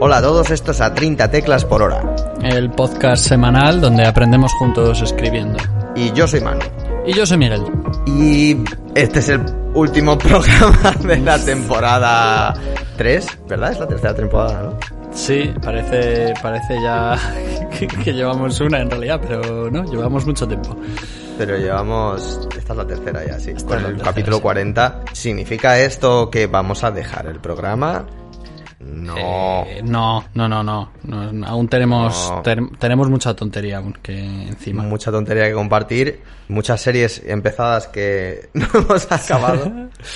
Hola 0.00 0.18
a 0.18 0.22
todos, 0.22 0.50
esto 0.52 0.70
es 0.70 0.80
a 0.80 0.94
30 0.94 1.28
teclas 1.28 1.64
por 1.64 1.82
hora. 1.82 2.00
El 2.40 2.70
podcast 2.70 3.26
semanal 3.26 3.80
donde 3.80 4.06
aprendemos 4.06 4.52
juntos 4.52 5.02
escribiendo. 5.02 5.58
Y 5.96 6.12
yo 6.12 6.28
soy 6.28 6.40
Manu. 6.40 6.60
Y 7.04 7.14
yo 7.14 7.26
soy 7.26 7.36
Miguel. 7.36 7.62
Y 8.06 8.56
este 8.94 9.18
es 9.18 9.28
el 9.30 9.40
último 9.74 10.16
programa 10.18 10.92
de 11.02 11.18
la 11.18 11.44
temporada 11.44 12.54
3, 12.96 13.26
¿verdad? 13.48 13.72
Es 13.72 13.80
la 13.80 13.88
tercera 13.88 14.14
temporada, 14.14 14.62
¿no? 14.62 14.78
Sí, 15.12 15.52
parece, 15.60 16.32
parece 16.40 16.80
ya 16.80 17.18
que, 17.78 17.88
que 17.88 18.12
llevamos 18.12 18.60
una 18.60 18.78
en 18.80 18.90
realidad, 18.90 19.20
pero 19.20 19.68
no, 19.68 19.82
llevamos 19.82 20.24
mucho 20.24 20.46
tiempo. 20.46 20.76
Pero 21.38 21.56
llevamos. 21.56 22.46
Esta 22.56 22.72
es 22.72 22.76
la 22.76 22.86
tercera 22.86 23.26
ya, 23.26 23.40
sí. 23.40 23.50
Esta 23.50 23.66
Con 23.66 23.78
el 23.78 23.84
tercera, 23.86 24.04
capítulo 24.04 24.36
sí. 24.36 24.42
40. 24.42 25.00
¿Significa 25.12 25.78
esto 25.80 26.30
que 26.30 26.46
vamos 26.46 26.84
a 26.84 26.92
dejar 26.92 27.26
el 27.26 27.40
programa? 27.40 28.06
No. 28.80 29.64
Eh, 29.66 29.82
no, 29.82 30.24
no, 30.34 30.48
no, 30.48 30.62
no, 30.62 30.90
No, 31.02 31.46
Aún 31.46 31.68
tenemos, 31.68 32.32
No. 32.32 32.42
tenemos 32.78 33.10
mucha 33.10 33.34
tontería 33.34 33.78
aún 33.78 33.92
que 33.94 34.16
encima. 34.16 34.82
Mucha 34.84 35.10
tontería 35.10 35.46
que 35.46 35.54
compartir. 35.54 36.20
Muchas 36.48 36.80
series 36.80 37.22
empezadas 37.26 37.88
que 37.88 38.48
no 38.54 38.66
hemos 38.74 39.10
acabado. 39.10 39.70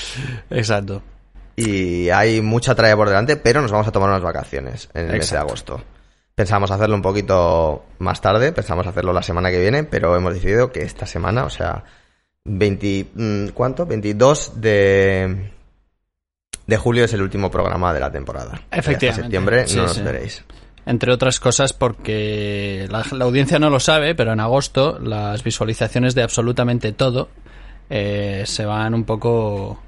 Exacto. 0.51 1.03
Y 1.57 2.09
hay 2.11 2.41
mucha 2.41 2.75
tralla 2.75 2.97
por 2.97 3.09
delante, 3.09 3.37
pero 3.37 3.61
nos 3.61 3.71
vamos 3.73 3.87
a 3.89 3.93
tomar 3.93 4.09
unas 4.09 4.23
vacaciones 4.23 4.89
en 4.95 5.07
el 5.11 5.19
mes 5.19 5.31
de 5.31 5.37
agosto. 5.39 5.83
Pensábamos 6.35 6.71
hacerlo 6.71 6.95
un 6.97 7.03
poquito 7.03 7.85
más 7.99 8.21
tarde, 8.23 8.53
pensamos 8.53 8.87
hacerlo 8.87 9.13
la 9.13 9.23
semana 9.23 9.51
que 9.51 9.61
viene, 9.61 9.85
pero 9.85 10.17
hemos 10.17 10.33
decidido 10.33 10.73
que 10.73 10.83
esta 10.83 11.05
semana, 11.05 11.45
o 11.45 11.51
sea, 11.51 11.85
20, 12.45 13.07
mm, 13.15 13.49
¿cuánto? 13.49 13.85
22 13.85 14.61
de, 14.61 15.53
de 16.67 16.77
julio 16.77 17.05
es 17.05 17.13
el 17.13 17.23
último 17.23 17.51
programa 17.51 17.93
de 17.93 18.01
la 18.01 18.11
temporada. 18.11 18.63
Efectivamente. 18.71 19.09
Hasta 19.09 19.23
septiembre 19.23 19.69
Sí, 19.69 19.77
no 19.77 19.83
nos 19.85 19.95
sí. 19.97 20.03
veréis. 20.03 20.45
Entre 20.85 21.13
otras 21.13 21.39
cosas 21.39 21.73
porque 21.73 22.87
la, 22.91 23.05
la 23.13 23.25
audiencia 23.25 23.59
no 23.59 23.71
lo 23.71 23.79
sabe, 23.81 24.15
pero 24.15 24.33
en 24.33 24.41
agosto 24.41 24.99
las 24.99 25.45
visualizaciones 25.45 26.15
de 26.15 26.23
absolutamente 26.23 26.93
todo 26.93 27.29
eh, 27.89 28.43
se 28.47 28.65
van 28.65 28.95
un 28.95 29.05
poco 29.05 29.81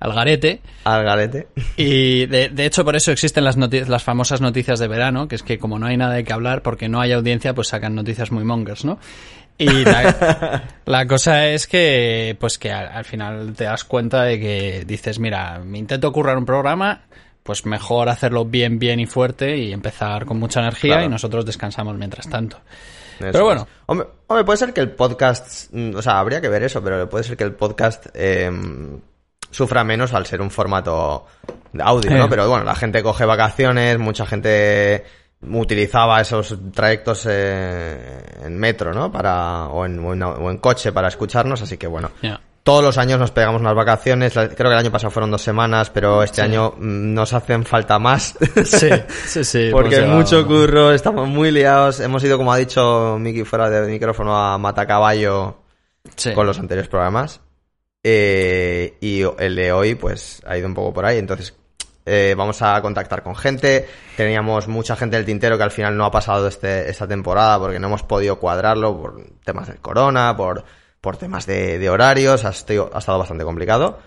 al 0.00 0.12
garete. 0.12 0.60
Al 0.84 1.04
garete. 1.04 1.46
Y 1.76 2.26
de, 2.26 2.48
de 2.48 2.66
hecho 2.66 2.84
por 2.84 2.96
eso 2.96 3.12
existen 3.12 3.44
las, 3.44 3.56
las 3.56 4.02
famosas 4.02 4.40
noticias 4.40 4.78
de 4.80 4.88
verano, 4.88 5.28
que 5.28 5.36
es 5.36 5.42
que 5.42 5.58
como 5.58 5.78
no 5.78 5.86
hay 5.86 5.96
nada 5.96 6.14
de 6.14 6.24
qué 6.24 6.32
hablar 6.32 6.62
porque 6.62 6.88
no 6.88 7.00
hay 7.00 7.12
audiencia, 7.12 7.54
pues 7.54 7.68
sacan 7.68 7.94
noticias 7.94 8.32
muy 8.32 8.42
mongers, 8.44 8.84
¿no? 8.84 8.98
Y 9.58 9.84
la, 9.84 10.62
la 10.84 11.06
cosa 11.06 11.46
es 11.48 11.66
que, 11.66 12.36
pues 12.38 12.58
que 12.58 12.70
al, 12.72 12.88
al 12.88 13.04
final 13.04 13.54
te 13.56 13.64
das 13.64 13.84
cuenta 13.84 14.22
de 14.24 14.38
que 14.38 14.84
dices, 14.86 15.18
mira, 15.18 15.58
me 15.60 15.78
intento 15.78 16.12
currar 16.12 16.36
un 16.36 16.44
programa, 16.44 17.02
pues 17.42 17.64
mejor 17.64 18.08
hacerlo 18.08 18.44
bien, 18.44 18.78
bien 18.78 19.00
y 19.00 19.06
fuerte 19.06 19.56
y 19.56 19.72
empezar 19.72 20.26
con 20.26 20.38
mucha 20.38 20.60
energía 20.60 20.94
Claro. 20.94 21.06
y 21.06 21.08
nosotros 21.08 21.46
descansamos 21.46 21.96
mientras 21.96 22.28
tanto. 22.28 22.58
Eso 23.18 23.30
Pero 23.32 23.44
bueno. 23.44 23.66
Hombre, 23.86 24.08
hombre, 24.26 24.44
puede 24.44 24.58
ser 24.58 24.72
que 24.74 24.80
el 24.82 24.90
podcast, 24.90 25.70
mm, 25.72 25.94
o 25.96 26.02
sea, 26.02 26.18
habría 26.18 26.40
que 26.42 26.48
ver 26.50 26.62
eso, 26.64 26.82
pero 26.82 27.08
puede 27.08 27.24
ser 27.24 27.36
que 27.36 27.44
el 27.44 27.52
podcast 27.54 28.08
eh, 28.14 28.50
sufra 29.50 29.84
menos 29.84 30.12
al 30.12 30.26
ser 30.26 30.42
un 30.42 30.50
formato 30.50 31.24
de 31.72 31.82
audio, 31.82 32.10
Eh. 32.10 32.18
¿no? 32.18 32.28
Pero 32.28 32.46
bueno, 32.48 32.64
la 32.64 32.74
gente 32.74 33.02
coge 33.02 33.24
vacaciones, 33.24 33.98
mucha 33.98 34.26
gente 34.26 35.04
utilizaba 35.42 36.20
esos 36.20 36.56
trayectos 36.72 37.26
eh, 37.28 38.22
en 38.44 38.56
metro, 38.58 38.92
¿no? 38.92 39.10
Para, 39.12 39.66
o, 39.68 39.84
en, 39.86 39.98
o 40.04 40.12
en- 40.12 40.22
o 40.22 40.50
en 40.50 40.58
coche 40.58 40.92
para 40.92 41.08
escucharnos, 41.08 41.62
así 41.62 41.76
que 41.76 41.86
bueno. 41.86 42.10
Todos 42.62 42.82
los 42.82 42.98
años 42.98 43.20
nos 43.20 43.30
pegamos 43.30 43.60
unas 43.60 43.76
vacaciones, 43.76 44.32
creo 44.32 44.48
que 44.56 44.62
el 44.64 44.72
año 44.78 44.90
pasado 44.90 45.12
fueron 45.12 45.30
dos 45.30 45.40
semanas, 45.42 45.88
pero 45.90 46.24
este 46.24 46.42
año 46.42 46.70
mm, 46.76 47.14
nos 47.14 47.32
hacen 47.32 47.64
falta 47.64 48.00
más. 48.00 48.34
Sí, 48.64 48.88
sí, 49.26 49.44
sí. 49.44 49.68
Porque 49.70 49.94
hay 49.94 50.00
llevado- 50.02 50.16
mucho 50.18 50.44
curro, 50.46 50.90
estamos 50.90 51.28
muy 51.28 51.52
liados. 51.52 52.00
Hemos 52.00 52.24
ido, 52.24 52.36
como 52.36 52.52
ha 52.52 52.56
dicho 52.56 53.16
Miki 53.20 53.44
fuera 53.44 53.70
de 53.70 53.86
micrófono, 53.88 54.36
a 54.36 54.58
Matacaballo 54.58 55.58
Sí. 56.16 56.32
con 56.32 56.44
los 56.46 56.58
anteriores 56.58 56.88
programas. 56.88 57.40
Eh, 58.02 58.96
y 59.00 59.22
el 59.38 59.54
de 59.56 59.72
hoy, 59.72 59.94
pues, 59.94 60.42
ha 60.46 60.56
ido 60.58 60.66
un 60.66 60.74
poco 60.74 60.92
por 60.92 61.04
ahí. 61.04 61.18
Entonces, 61.18 61.54
eh, 62.06 62.34
vamos 62.36 62.62
a 62.62 62.80
contactar 62.80 63.22
con 63.22 63.34
gente. 63.36 63.86
Teníamos 64.16 64.68
mucha 64.68 64.96
gente 64.96 65.16
del 65.16 65.26
tintero 65.26 65.58
que 65.58 65.64
al 65.64 65.70
final 65.70 65.96
no 65.96 66.04
ha 66.06 66.10
pasado 66.10 66.46
este, 66.48 66.88
esta 66.88 67.06
temporada 67.06 67.58
porque 67.58 67.78
no 67.78 67.88
hemos 67.88 68.02
podido 68.04 68.38
cuadrarlo 68.38 68.96
por 68.96 69.20
temas 69.44 69.66
del 69.68 69.78
corona, 69.80 70.34
por, 70.36 70.64
por 71.00 71.16
temas 71.16 71.44
de, 71.46 71.78
de 71.78 71.90
horarios. 71.90 72.44
Ha 72.44 72.50
estado, 72.50 72.90
ha 72.94 72.98
estado 73.00 73.18
bastante 73.18 73.44
complicado. 73.44 73.98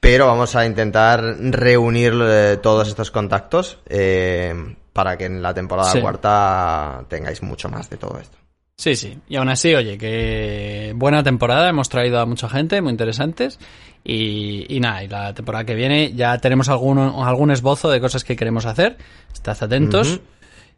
Pero 0.00 0.26
vamos 0.26 0.54
a 0.56 0.64
intentar 0.64 1.22
reunir 1.38 2.14
eh, 2.22 2.58
todos 2.62 2.88
estos 2.88 3.10
contactos 3.10 3.80
eh, 3.86 4.54
para 4.92 5.16
que 5.18 5.26
en 5.26 5.42
la 5.42 5.52
temporada 5.52 5.90
Sí. 5.90 6.00
cuarta 6.00 7.04
tengáis 7.08 7.42
mucho 7.42 7.68
más 7.68 7.90
de 7.90 7.96
todo 7.98 8.18
esto. 8.18 8.38
Sí, 8.78 8.96
sí. 8.96 9.18
Y 9.28 9.36
aún 9.36 9.50
así, 9.50 9.74
oye, 9.74 9.98
que 9.98 10.94
buena 10.96 11.22
temporada. 11.22 11.68
Hemos 11.68 11.90
traído 11.90 12.18
a 12.18 12.24
mucha 12.24 12.48
gente, 12.48 12.80
muy 12.80 12.92
interesantes. 12.92 13.58
Y, 14.02 14.66
y 14.74 14.80
nada, 14.80 15.04
y 15.04 15.08
la 15.08 15.34
temporada 15.34 15.64
que 15.64 15.74
viene 15.74 16.12
ya 16.14 16.38
tenemos 16.38 16.68
algún, 16.68 16.98
algún 16.98 17.50
esbozo 17.50 17.90
de 17.90 18.00
cosas 18.00 18.24
que 18.24 18.36
queremos 18.36 18.66
hacer. 18.66 18.96
Estad 19.32 19.56
atentos. 19.62 20.20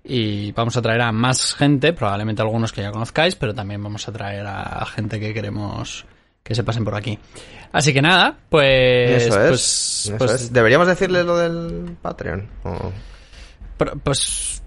Y 0.05 0.51
vamos 0.53 0.77
a 0.77 0.83
traer 0.83 1.01
a 1.03 1.13
más 1.13 1.55
gente, 1.55 1.93
probablemente 1.93 2.43
algunos 2.43 2.73
que 2.73 2.83
ya 2.83 2.91
conozcáis, 2.91 3.37
pero 3.37 3.55
también 3.55 3.83
vamos 3.83 4.09
a 4.09 4.13
traer 4.13 4.45
a 4.47 4.85
gente 4.87 5.21
que 5.21 5.33
queremos 5.33 6.05
que 6.43 6.55
se 6.55 6.65
pasen 6.65 6.85
por 6.85 6.95
aquí. 6.95 7.19
Así 7.73 7.93
que 7.93 8.03
nada, 8.03 8.37
pues... 8.49 9.23
Eso 9.27 9.41
es. 9.41 9.49
Pues, 9.49 10.07
eso 10.07 10.19
pues, 10.19 10.31
es. 10.33 10.53
¿Deberíamos 10.53 10.87
decirle 10.89 11.25
lo 11.25 11.37
del 11.39 11.97
Patreon? 12.03 12.49
O- 12.65 12.93
pues 14.03 14.63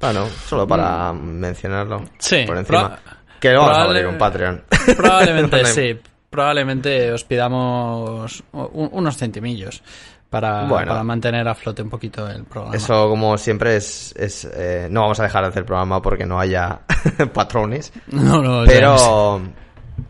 Bueno, 0.00 0.26
solo 0.46 0.66
para 0.66 1.12
mencionarlo. 1.12 2.04
Sí, 2.18 2.44
Por 2.46 2.58
encima. 2.58 2.78
proba- 2.96 2.98
que 3.40 3.52
lo 3.52 3.60
vamos 3.60 3.78
a 3.78 3.82
abrir 3.84 4.06
un 4.06 4.18
Patreon. 4.18 4.62
Probablemente 4.96 5.64
sí. 5.66 5.98
Probablemente 6.34 7.12
os 7.12 7.22
pidamos 7.22 8.42
un- 8.52 8.88
unos 8.92 9.16
centimillos 9.16 9.82
para, 10.28 10.64
Bueno. 10.66 10.88
para 10.88 11.04
mantener 11.04 11.46
a 11.46 11.54
flote 11.54 11.80
un 11.82 11.90
poquito 11.90 12.28
el 12.28 12.42
programa. 12.44 12.74
Eso, 12.74 13.08
como 13.08 13.38
siempre, 13.38 13.76
es. 13.76 14.12
es, 14.16 14.44
eh, 14.52 14.88
no 14.90 15.02
vamos 15.02 15.20
a 15.20 15.22
dejar 15.22 15.44
de 15.44 15.50
hacer 15.50 15.64
programa 15.64 16.02
porque 16.02 16.26
no 16.26 16.40
haya 16.40 16.80
patrones. 17.32 17.92
No, 18.08 18.42
no, 18.42 18.66
sé. 18.66 18.72
Pero, 18.72 19.40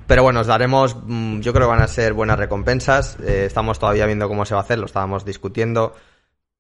pero 0.07 0.23
bueno, 0.23 0.41
os 0.41 0.47
daremos, 0.47 0.97
mm, 1.05 1.41
yo 1.41 1.53
creo 1.53 1.67
que 1.69 1.73
van 1.75 1.83
a 1.83 1.89
ser 1.89 2.15
buenas 2.15 2.39
recompensas. 2.39 3.19
Eh, 3.21 3.45
estamos 3.47 3.79
todavía 3.79 4.07
viendo 4.07 4.27
cómo 4.27 4.47
se 4.47 4.55
va 4.55 4.61
a 4.63 4.65
hacer, 4.65 4.79
lo 4.79 4.87
estábamos 4.87 5.27
discutiendo. 5.27 5.93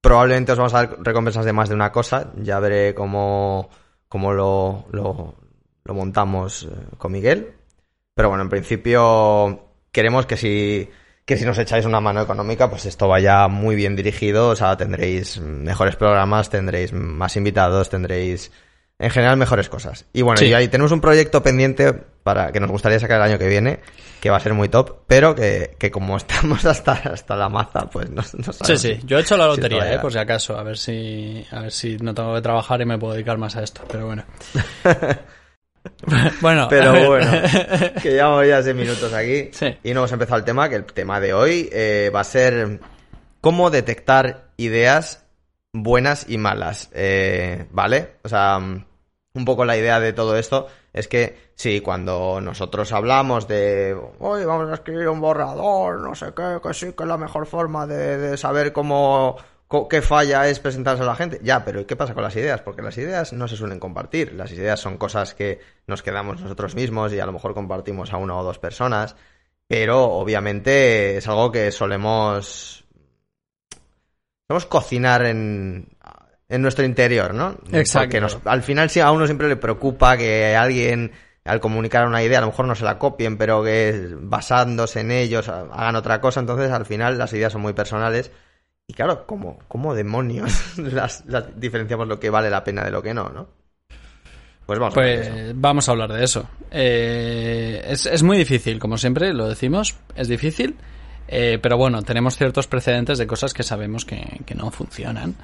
Probablemente 0.02 0.52
os 0.52 0.58
vamos 0.58 0.74
a 0.74 0.84
dar 0.86 0.96
recompensas 1.02 1.46
de 1.46 1.54
más 1.54 1.70
de 1.70 1.74
una 1.74 1.90
cosa. 1.90 2.32
Ya 2.36 2.60
veré 2.60 2.94
cómo, 2.94 3.70
cómo 4.10 4.34
lo, 4.34 4.84
lo, 4.92 5.36
lo 5.84 5.94
montamos 5.94 6.64
eh, 6.64 6.68
con 6.98 7.12
Miguel. 7.12 7.54
Pero 8.14 8.28
bueno, 8.28 8.42
en 8.44 8.48
principio 8.48 9.68
queremos 9.92 10.26
que 10.26 10.36
si, 10.36 10.88
que 11.24 11.36
si 11.36 11.44
nos 11.44 11.58
echáis 11.58 11.84
una 11.84 12.00
mano 12.00 12.22
económica, 12.22 12.70
pues 12.70 12.86
esto 12.86 13.08
vaya 13.08 13.48
muy 13.48 13.74
bien 13.76 13.96
dirigido. 13.96 14.48
O 14.48 14.56
sea, 14.56 14.76
tendréis 14.76 15.40
mejores 15.40 15.96
programas, 15.96 16.50
tendréis 16.50 16.92
más 16.92 17.36
invitados, 17.36 17.90
tendréis 17.90 18.52
en 19.00 19.10
general 19.10 19.36
mejores 19.36 19.68
cosas. 19.68 20.06
Y 20.12 20.22
bueno, 20.22 20.38
Sí. 20.38 20.46
y 20.46 20.54
ahí 20.54 20.68
tenemos 20.68 20.92
un 20.92 21.00
proyecto 21.00 21.42
pendiente 21.42 21.92
para 21.92 22.52
que 22.52 22.60
nos 22.60 22.70
gustaría 22.70 23.00
sacar 23.00 23.16
el 23.20 23.30
año 23.32 23.38
que 23.38 23.48
viene, 23.48 23.80
que 24.20 24.30
va 24.30 24.36
a 24.36 24.40
ser 24.40 24.54
muy 24.54 24.68
top, 24.68 25.00
pero 25.08 25.34
que, 25.34 25.74
que 25.80 25.90
como 25.90 26.16
estamos 26.16 26.64
hasta, 26.64 26.92
hasta 26.92 27.34
la 27.36 27.48
maza, 27.48 27.90
pues 27.90 28.08
no, 28.10 28.22
no 28.32 28.52
Sí, 28.52 28.78
sí, 28.78 29.00
yo 29.04 29.18
he 29.18 29.22
hecho 29.22 29.36
la 29.36 29.48
lotería, 29.48 29.92
eh, 29.92 29.98
por 29.98 30.12
si 30.12 30.18
acaso, 30.18 30.56
a 30.56 30.62
ver 30.62 30.78
si, 30.78 31.44
a 31.50 31.62
ver 31.62 31.72
si 31.72 31.96
no 31.96 32.14
tengo 32.14 32.32
que 32.36 32.40
trabajar 32.42 32.80
y 32.80 32.86
me 32.86 32.96
puedo 32.96 33.14
dedicar 33.14 33.36
más 33.36 33.56
a 33.56 33.64
esto, 33.64 33.82
pero 33.90 34.06
bueno. 34.06 34.22
bueno, 36.40 36.66
Pero 36.68 36.92
bueno, 37.06 37.30
que 38.02 38.10
llevamos 38.12 38.46
ya 38.46 38.62
seis 38.62 38.74
minutos 38.74 39.12
aquí 39.12 39.50
Sí. 39.52 39.76
y 39.82 39.92
no 39.92 40.00
hemos 40.00 40.12
empezado 40.12 40.38
el 40.38 40.44
tema, 40.44 40.68
que 40.68 40.76
el 40.76 40.84
tema 40.84 41.20
de 41.20 41.34
hoy 41.34 41.68
eh, 41.72 42.10
va 42.14 42.20
a 42.20 42.24
ser 42.24 42.80
cómo 43.40 43.70
detectar 43.70 44.48
ideas 44.56 45.24
buenas 45.72 46.26
y 46.28 46.38
malas, 46.38 46.90
eh, 46.94 47.66
¿vale? 47.70 48.16
O 48.22 48.28
sea, 48.28 48.58
mm, 48.58 48.84
un 49.34 49.44
poco 49.44 49.64
la 49.64 49.76
idea 49.76 49.98
de 50.00 50.12
todo 50.12 50.36
esto 50.38 50.68
es 50.92 51.08
que 51.08 51.50
sí, 51.56 51.80
cuando 51.80 52.40
nosotros 52.40 52.92
hablamos 52.92 53.48
de, 53.48 53.96
hoy 54.20 54.44
vamos 54.44 54.70
a 54.70 54.74
escribir 54.74 55.08
un 55.08 55.20
borrador, 55.20 56.00
no 56.00 56.14
sé 56.14 56.26
qué, 56.36 56.58
que 56.62 56.72
sí, 56.72 56.92
que 56.92 57.02
es 57.02 57.08
la 57.08 57.16
mejor 57.18 57.46
forma 57.46 57.86
de, 57.86 58.16
de 58.16 58.36
saber 58.36 58.72
cómo, 58.72 59.36
qué 59.90 60.02
falla 60.02 60.48
es 60.48 60.60
presentarse 60.60 61.02
a 61.02 61.06
la 61.06 61.16
gente. 61.16 61.40
Ya, 61.42 61.64
pero 61.64 61.80
¿y 61.80 61.84
qué 61.84 61.96
pasa 61.96 62.14
con 62.14 62.22
las 62.22 62.36
ideas? 62.36 62.60
Porque 62.60 62.82
las 62.82 62.96
ideas 62.98 63.32
no 63.32 63.48
se 63.48 63.56
suelen 63.56 63.80
compartir. 63.80 64.32
Las 64.34 64.52
ideas 64.52 64.78
son 64.80 64.96
cosas 64.98 65.34
que 65.34 65.60
nos 65.86 66.02
quedamos 66.02 66.40
nosotros 66.40 66.74
mismos 66.74 67.12
y 67.12 67.20
a 67.20 67.26
lo 67.26 67.32
mejor 67.32 67.54
compartimos 67.54 68.12
a 68.12 68.16
una 68.18 68.36
o 68.36 68.44
dos 68.44 68.58
personas. 68.58 69.16
Pero 69.66 70.04
obviamente 70.04 71.16
es 71.16 71.26
algo 71.28 71.50
que 71.50 71.72
solemos. 71.72 72.84
Solemos 74.46 74.66
cocinar 74.66 75.24
en, 75.24 75.88
en 76.48 76.62
nuestro 76.62 76.84
interior, 76.84 77.32
¿no? 77.34 77.56
Exacto. 77.72 78.06
Porque 78.06 78.20
nos- 78.20 78.38
al 78.44 78.62
final 78.62 78.90
sí, 78.90 79.00
a 79.00 79.10
uno 79.10 79.24
siempre 79.26 79.48
le 79.48 79.56
preocupa 79.56 80.16
que 80.16 80.54
alguien 80.54 81.12
al 81.46 81.60
comunicar 81.60 82.06
una 82.06 82.22
idea 82.22 82.38
a 82.38 82.40
lo 82.42 82.46
mejor 82.48 82.66
no 82.66 82.74
se 82.74 82.84
la 82.84 82.98
copien, 82.98 83.36
pero 83.36 83.62
que 83.62 84.08
basándose 84.18 85.00
en 85.00 85.10
ellos 85.10 85.48
hagan 85.48 85.96
otra 85.96 86.20
cosa. 86.20 86.40
Entonces 86.40 86.70
al 86.70 86.86
final 86.86 87.18
las 87.18 87.32
ideas 87.32 87.52
son 87.52 87.62
muy 87.62 87.72
personales 87.72 88.30
y 88.86 88.92
claro, 88.92 89.26
¿cómo, 89.26 89.58
cómo 89.68 89.94
demonios 89.94 90.78
las, 90.78 91.24
las 91.26 91.58
diferenciamos 91.58 92.08
lo 92.08 92.20
que 92.20 92.30
vale 92.30 92.50
la 92.50 92.64
pena 92.64 92.84
de 92.84 92.90
lo 92.90 93.02
que 93.02 93.14
no, 93.14 93.28
no? 93.28 93.48
Pues 94.66 94.78
vamos, 94.78 94.96
a, 94.96 95.00
de 95.02 95.20
eso. 95.20 95.52
vamos 95.56 95.88
a 95.88 95.92
hablar 95.92 96.12
de 96.12 96.24
eso. 96.24 96.48
Eh, 96.70 97.84
es, 97.86 98.06
es, 98.06 98.22
muy 98.22 98.38
difícil, 98.38 98.78
como 98.78 98.96
siempre 98.96 99.34
lo 99.34 99.46
decimos, 99.46 99.94
es 100.16 100.28
difícil. 100.28 100.76
Eh, 101.28 101.58
pero 101.60 101.76
bueno, 101.76 102.02
tenemos 102.02 102.36
ciertos 102.36 102.66
precedentes 102.66 103.18
de 103.18 103.26
cosas 103.26 103.52
que 103.52 103.62
sabemos 103.62 104.04
que, 104.04 104.40
que 104.46 104.54
no 104.54 104.70
funcionan. 104.70 105.34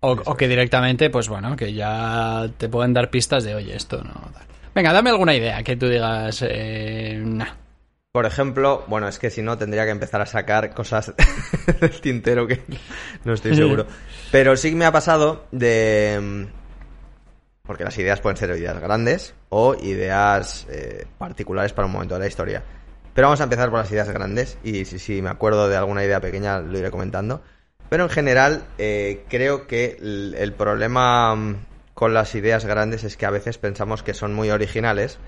O, 0.00 0.12
o, 0.12 0.36
que 0.36 0.46
directamente, 0.46 1.10
pues 1.10 1.28
bueno, 1.28 1.56
que 1.56 1.72
ya 1.72 2.48
te 2.56 2.68
pueden 2.68 2.92
dar 2.92 3.10
pistas 3.10 3.42
de, 3.42 3.54
oye, 3.54 3.74
esto 3.74 4.02
no. 4.04 4.14
Venga, 4.74 4.92
dame 4.92 5.10
alguna 5.10 5.34
idea 5.34 5.62
que 5.62 5.76
tú 5.76 5.88
digas, 5.88 6.44
eh, 6.46 7.20
nah. 7.24 7.63
Por 8.14 8.26
ejemplo, 8.26 8.84
bueno, 8.86 9.08
es 9.08 9.18
que 9.18 9.28
si 9.28 9.42
no 9.42 9.58
tendría 9.58 9.84
que 9.86 9.90
empezar 9.90 10.20
a 10.20 10.26
sacar 10.26 10.72
cosas 10.72 11.12
del 11.80 12.00
tintero 12.00 12.46
que 12.46 12.62
no 13.24 13.32
estoy 13.32 13.56
seguro. 13.56 13.88
Pero 14.30 14.56
sí 14.56 14.72
me 14.76 14.84
ha 14.84 14.92
pasado 14.92 15.46
de 15.50 16.46
porque 17.64 17.82
las 17.82 17.98
ideas 17.98 18.20
pueden 18.20 18.36
ser 18.36 18.50
ideas 18.50 18.78
grandes 18.78 19.34
o 19.48 19.74
ideas 19.74 20.64
eh, 20.70 21.06
particulares 21.18 21.72
para 21.72 21.86
un 21.86 21.92
momento 21.92 22.14
de 22.14 22.20
la 22.20 22.28
historia. 22.28 22.62
Pero 23.14 23.26
vamos 23.26 23.40
a 23.40 23.44
empezar 23.44 23.70
por 23.70 23.80
las 23.80 23.90
ideas 23.90 24.08
grandes 24.08 24.58
y 24.62 24.84
si, 24.84 25.00
si 25.00 25.20
me 25.20 25.30
acuerdo 25.30 25.68
de 25.68 25.76
alguna 25.76 26.04
idea 26.04 26.20
pequeña 26.20 26.60
lo 26.60 26.78
iré 26.78 26.92
comentando. 26.92 27.42
Pero 27.88 28.04
en 28.04 28.10
general 28.10 28.62
eh, 28.78 29.24
creo 29.28 29.66
que 29.66 29.96
el, 30.00 30.36
el, 30.38 30.52
problema 30.52 31.34
mm, 31.34 31.66
con 31.94 32.14
las 32.14 32.36
ideas 32.36 32.64
grandes 32.64 33.02
es 33.02 33.16
que 33.16 33.26
a 33.26 33.30
veces 33.30 33.58
pensamos 33.58 34.04
que 34.04 34.14
son 34.14 34.34
muy 34.34 34.50
originales 34.50 35.18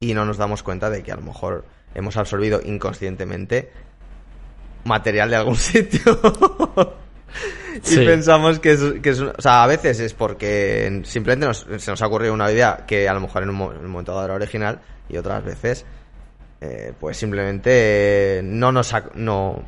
y 0.00 0.14
no 0.14 0.24
nos 0.24 0.38
damos 0.38 0.64
cuenta 0.64 0.90
de 0.90 1.04
que 1.04 1.12
a 1.12 1.16
lo 1.16 1.22
mejor 1.22 1.64
hemos 1.94 2.16
absorbido 2.16 2.60
inconscientemente 2.64 3.70
material 4.84 5.30
de 5.30 5.36
algún 5.36 5.56
sitio. 5.56 6.20
y 7.90 7.96
pensamos 8.04 8.58
que 8.60 8.72
es, 8.72 8.80
que 9.02 9.10
es, 9.10 9.20
O 9.20 9.40
sea, 9.40 9.64
a 9.64 9.66
veces 9.66 10.00
es 10.00 10.14
porque 10.14 11.02
simplemente 11.04 11.46
nos, 11.46 11.66
se 11.78 11.90
nos 11.90 12.02
ha 12.02 12.06
ocurrido 12.06 12.32
una 12.32 12.50
idea 12.50 12.84
que 12.86 13.08
a 13.08 13.14
lo 13.14 13.20
mejor 13.20 13.42
en 13.42 13.50
un, 13.50 13.74
en 13.74 13.84
un 13.84 13.90
momento 13.90 14.12
dado 14.12 14.26
era 14.26 14.34
original 14.34 14.80
y 15.08 15.16
otras 15.16 15.44
veces 15.44 15.84
eh, 16.60 16.92
pues 16.98 17.16
simplemente 17.16 18.40
no 18.42 18.72
nos 18.72 18.94
ha, 18.94 19.04
no, 19.14 19.62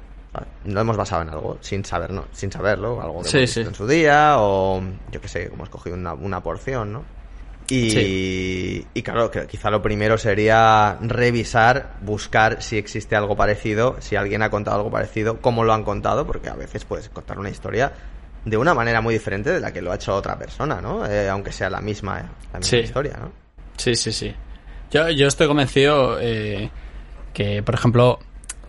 no 0.65 0.81
hemos 0.81 0.97
basado 0.97 1.23
en 1.23 1.29
algo 1.29 1.59
sin 1.61 1.85
saber, 1.85 2.11
no, 2.11 2.27
sin 2.33 2.51
saberlo, 2.51 3.03
algo 3.03 3.23
que 3.23 3.29
sí, 3.29 3.39
hemos 3.39 3.51
sí. 3.51 3.61
en 3.61 3.75
su 3.75 3.87
día 3.87 4.37
o 4.39 4.83
yo 5.11 5.21
que 5.21 5.29
sé, 5.29 5.51
hemos 5.53 5.69
cogido 5.69 5.97
una, 5.97 6.15
una 6.15 6.43
porción, 6.43 6.93
¿no? 6.93 7.16
Y, 7.69 7.91
sí. 7.91 8.87
y, 8.95 9.03
claro, 9.03 9.31
que 9.31 9.47
quizá 9.47 9.71
lo 9.71 9.83
primero 9.83 10.19
sería 10.19 10.99
revisar, 11.01 11.97
buscar 12.01 12.63
si 12.63 12.79
existe 12.79 13.17
algo 13.17 13.35
parecido, 13.35 13.97
si 13.99 14.15
alguien 14.15 14.43
ha 14.43 14.51
contado 14.51 14.77
algo 14.77 14.91
parecido, 14.91 15.41
cómo 15.41 15.65
lo 15.65 15.73
han 15.73 15.83
contado, 15.83 16.27
porque 16.27 16.49
a 16.49 16.55
veces 16.55 16.85
puedes 16.85 17.09
contar 17.09 17.39
una 17.39 17.51
historia 17.51 17.93
de 18.45 18.57
una 18.57 18.73
manera 18.73 19.01
muy 19.01 19.13
diferente 19.13 19.51
de 19.51 19.61
la 19.61 19.73
que 19.73 19.83
lo 19.83 19.91
ha 19.91 19.97
hecho 19.97 20.15
otra 20.15 20.39
persona, 20.39 20.81
¿no? 20.81 21.05
Eh, 21.05 21.29
aunque 21.29 21.51
sea 21.51 21.69
la 21.69 21.81
misma, 21.81 22.31
la 22.53 22.61
misma 22.61 22.63
sí. 22.63 22.77
historia, 22.77 23.17
¿no? 23.21 23.33
Sí, 23.77 23.97
sí, 23.97 24.13
sí. 24.13 24.33
Yo, 24.93 25.11
yo 25.11 25.27
estoy 25.27 25.49
convencido 25.49 26.19
eh, 26.21 26.71
que, 27.35 27.65
por 27.65 27.75
ejemplo, 27.75 28.21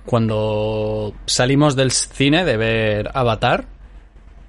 cuando 0.05 1.13
salimos 1.27 1.75
del 1.75 1.91
cine 1.91 2.43
de 2.43 2.57
ver 2.57 3.11
Avatar, 3.13 3.65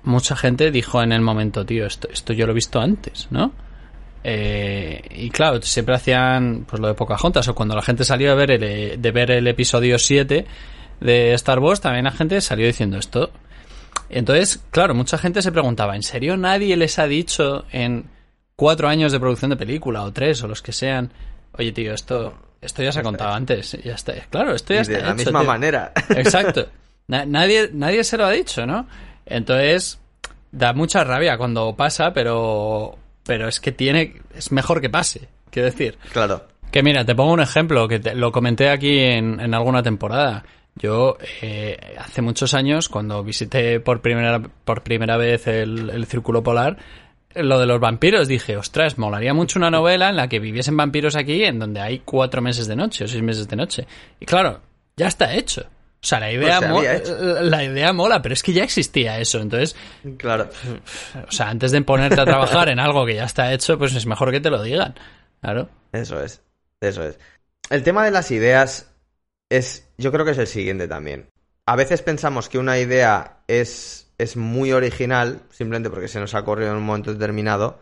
mucha 0.05 0.35
gente 0.35 0.71
dijo 0.71 1.03
en 1.03 1.13
el 1.13 1.21
momento, 1.21 1.67
tío, 1.67 1.85
esto, 1.85 2.09
esto 2.11 2.33
yo 2.33 2.47
lo 2.47 2.53
he 2.53 2.55
visto 2.55 2.81
antes, 2.81 3.29
¿no? 3.31 3.53
Eh, 4.31 5.01
y 5.11 5.31
claro, 5.31 5.63
siempre 5.63 5.95
hacían 5.95 6.67
pues 6.69 6.83
lo 6.83 6.89
de 6.89 6.93
Pocahontas 6.93 7.49
o 7.49 7.55
cuando 7.55 7.75
la 7.75 7.81
gente 7.81 8.05
salió 8.05 8.31
a 8.31 8.35
ver 8.35 8.51
el, 8.51 9.01
de 9.01 9.11
ver 9.11 9.31
el 9.31 9.47
episodio 9.47 9.99
7 9.99 10.45
de 11.01 11.33
Star 11.33 11.59
Wars, 11.61 11.81
también 11.81 12.05
la 12.05 12.11
gente 12.11 12.39
salió 12.43 12.67
diciendo 12.67 12.99
esto. 12.99 13.31
Entonces, 14.11 14.63
claro, 14.71 14.95
mucha 14.95 15.17
gente 15.17 15.41
se 15.41 15.51
preguntaba, 15.51 15.97
¿en 15.97 16.03
serio 16.03 16.37
nadie 16.37 16.77
les 16.77 16.99
ha 16.99 17.07
dicho 17.07 17.65
en 17.73 18.05
cuatro 18.55 18.89
años 18.89 19.13
de 19.13 19.19
producción 19.19 19.49
de 19.49 19.57
película 19.57 20.03
o 20.03 20.13
tres 20.13 20.43
o 20.43 20.49
los 20.49 20.61
que 20.61 20.73
sean, 20.73 21.11
oye 21.53 21.73
tío, 21.73 21.95
esto, 21.95 22.35
esto 22.61 22.83
ya 22.83 22.93
se 22.93 23.01
ha 23.01 23.03
contado 23.03 23.33
antes, 23.33 23.79
ya 23.83 23.95
está, 23.95 24.13
claro, 24.29 24.55
esto 24.55 24.75
ya 24.75 24.81
y 24.81 24.83
está 24.83 24.93
de 24.93 25.01
la 25.01 25.09
hecho, 25.09 25.17
misma 25.17 25.41
tío. 25.41 25.49
manera. 25.49 25.93
Exacto. 26.11 26.69
Na 27.07 27.25
nadie, 27.25 27.71
nadie 27.73 28.05
se 28.05 28.19
lo 28.19 28.27
ha 28.27 28.31
dicho, 28.31 28.67
¿no? 28.67 28.87
Entonces, 29.25 29.99
da 30.53 30.75
mucha 30.75 31.03
rabia 31.03 31.39
cuando 31.39 31.75
pasa, 31.75 32.13
pero 32.13 32.99
pero 33.29 33.47
es 33.47 33.61
que 33.61 33.73
tiene 33.73 34.15
es 34.35 34.51
mejor 34.53 34.81
que 34.81 34.89
pase 34.89 35.29
quiero 35.51 35.67
decir. 35.67 35.99
Claro. 36.13 36.47
Que 36.73 36.83
mira 36.83 37.05
te 37.05 37.15
pongo 37.15 37.35
un 37.35 37.41
ejemplo 37.41 37.87
que 37.87 38.01
te, 38.01 38.15
lo 38.15 38.33
comenté 38.33 38.71
aquí 38.71 38.99
en, 39.01 39.39
en, 39.39 39.55
alguna 39.55 39.83
temporada. 39.83 40.45
Yo 40.77 41.19
eh, 41.43 41.77
hace 41.99 42.23
muchos 42.23 42.55
años 42.55 42.89
cuando 42.89 43.23
visité 43.23 43.81
por 43.81 44.01
primera 44.01 44.41
por 44.41 44.83
primera 44.83 45.19
vez 45.19 45.47
el, 45.47 45.91
el, 45.91 46.07
círculo 46.07 46.43
polar 46.43 46.79
lo 47.35 47.59
de 47.59 47.67
los 47.67 47.81
vampiros 47.81 48.29
dije 48.29 48.57
ostras 48.57 48.97
molaría 48.97 49.35
mucho 49.35 49.59
una 49.59 49.71
novela 49.71 50.09
en 50.09 50.17
la 50.17 50.29
que 50.29 50.39
viviesen 50.39 50.77
vampiros 50.77 51.15
aquí 51.17 51.45
en 51.45 51.59
donde 51.59 51.81
hay 51.81 51.99
cuatro 52.01 52.41
meses 52.41 52.67
de 52.67 52.77
noche 52.77 53.05
o 53.05 53.09
seis 53.09 53.23
meses 53.23 53.47
de 53.47 53.57
noche 53.57 53.87
y 54.19 54.25
claro 54.25 54.61
ya 54.97 55.09
está 55.09 55.35
hecho 55.35 55.67
o 56.01 56.07
sea, 56.07 56.21
la 56.21 56.31
idea, 56.31 56.61
pues 56.61 56.71
mola, 56.71 57.43
la 57.43 57.65
idea 57.65 57.93
mola, 57.93 58.23
pero 58.23 58.33
es 58.33 58.43
que 58.43 58.53
ya 58.53 58.63
existía 58.63 59.19
eso. 59.19 59.41
Entonces, 59.41 59.75
claro. 60.17 60.49
O 61.27 61.33
sea, 61.33 61.49
antes 61.49 61.73
de 61.73 61.83
ponerte 61.83 62.21
a 62.21 62.25
trabajar 62.25 62.69
en 62.69 62.79
algo 62.79 63.05
que 63.05 63.17
ya 63.17 63.25
está 63.25 63.53
hecho, 63.53 63.79
pues 63.79 63.95
es 63.95 64.07
mejor 64.07 64.31
que 64.31 64.41
te 64.41 64.51
lo 64.51 64.63
digan. 64.63 64.95
Claro. 65.41 65.69
Eso 65.93 66.23
es. 66.23 66.41
Eso 66.81 67.03
es. 67.03 67.19
El 67.71 67.83
tema 67.83 68.05
de 68.05 68.13
las 68.13 68.31
ideas 68.31 68.91
es, 69.51 69.89
yo 69.99 70.13
creo 70.13 70.25
que 70.25 70.33
es 70.33 70.39
el 70.39 70.47
siguiente 70.47 70.87
también. 70.87 71.27
A 71.67 71.77
veces 71.77 72.01
pensamos 72.03 72.49
que 72.49 72.59
una 72.59 72.79
idea 72.79 73.39
es, 73.49 74.11
es 74.19 74.37
muy 74.37 74.73
original, 74.73 75.41
simplemente 75.51 75.91
porque 75.91 76.09
se 76.09 76.21
nos 76.21 76.35
ha 76.35 76.41
ocurrido 76.41 76.71
en 76.71 76.77
un 76.77 76.85
momento 76.85 77.13
determinado, 77.13 77.81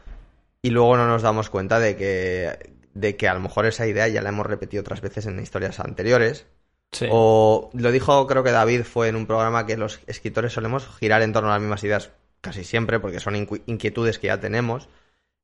y 0.62 0.70
luego 0.70 0.96
no 0.96 1.06
nos 1.06 1.22
damos 1.22 1.50
cuenta 1.50 1.78
de 1.78 1.96
que, 1.96 2.72
de 2.94 3.16
que 3.16 3.28
a 3.28 3.34
lo 3.34 3.40
mejor 3.40 3.66
esa 3.66 3.86
idea 3.86 4.08
ya 4.08 4.22
la 4.22 4.30
hemos 4.30 4.46
repetido 4.46 4.80
otras 4.80 5.02
veces 5.02 5.26
en 5.26 5.38
historias 5.38 5.78
anteriores. 5.78 6.46
Sí. 6.92 7.06
O 7.10 7.70
lo 7.74 7.90
dijo, 7.92 8.26
creo 8.26 8.42
que 8.42 8.52
David 8.52 8.82
fue 8.84 9.08
en 9.08 9.16
un 9.16 9.26
programa 9.26 9.66
que 9.66 9.76
los 9.76 10.00
escritores 10.06 10.52
solemos 10.52 10.88
girar 10.98 11.22
en 11.22 11.32
torno 11.32 11.50
a 11.50 11.52
las 11.52 11.60
mismas 11.60 11.84
ideas 11.84 12.10
casi 12.40 12.64
siempre, 12.64 13.00
porque 13.00 13.20
son 13.20 13.36
inquietudes 13.36 14.18
que 14.18 14.28
ya 14.28 14.40
tenemos. 14.40 14.88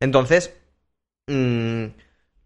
Entonces, 0.01 0.55
mmm, 1.27 1.87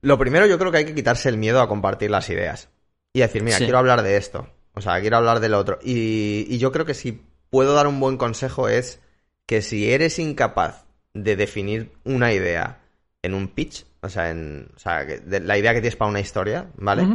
lo 0.03 0.19
primero 0.19 0.47
yo 0.47 0.59
creo 0.59 0.73
que 0.73 0.79
hay 0.79 0.85
que 0.85 0.95
quitarse 0.95 1.29
el 1.29 1.37
miedo 1.37 1.61
a 1.61 1.69
compartir 1.69 2.11
las 2.11 2.29
ideas. 2.31 2.69
Y 3.13 3.21
decir, 3.21 3.43
mira, 3.43 3.59
Sí. 3.59 3.65
quiero 3.65 3.79
hablar 3.79 4.03
de 4.03 4.17
esto. 4.17 4.49
O 4.75 4.81
sea, 4.81 5.01
quiero 5.01 5.17
hablar 5.17 5.41
del 5.41 5.55
otro. 5.55 5.79
Y, 5.83 6.47
y 6.49 6.59
yo 6.59 6.71
creo 6.73 6.85
que 6.85 6.95
si 6.95 7.23
puedo 7.51 7.75
dar 7.75 7.87
un 7.87 7.99
buen 8.01 8.17
consejo 8.19 8.69
es 8.69 9.01
que 9.47 9.63
si 9.63 9.91
eres 9.91 10.19
incapaz 10.19 10.85
de 11.15 11.37
definir 11.37 11.93
una 12.05 12.33
idea 12.33 12.81
en 13.23 13.35
un 13.35 13.49
pitch, 13.49 13.87
o 14.03 14.09
sea, 14.09 14.31
en, 14.31 14.69
o 14.77 14.79
sea 14.79 15.05
la 15.31 15.57
idea 15.59 15.73
que 15.73 15.81
tienes 15.81 15.97
para 15.97 16.11
una 16.11 16.21
historia, 16.21 16.67
¿vale? 16.77 17.07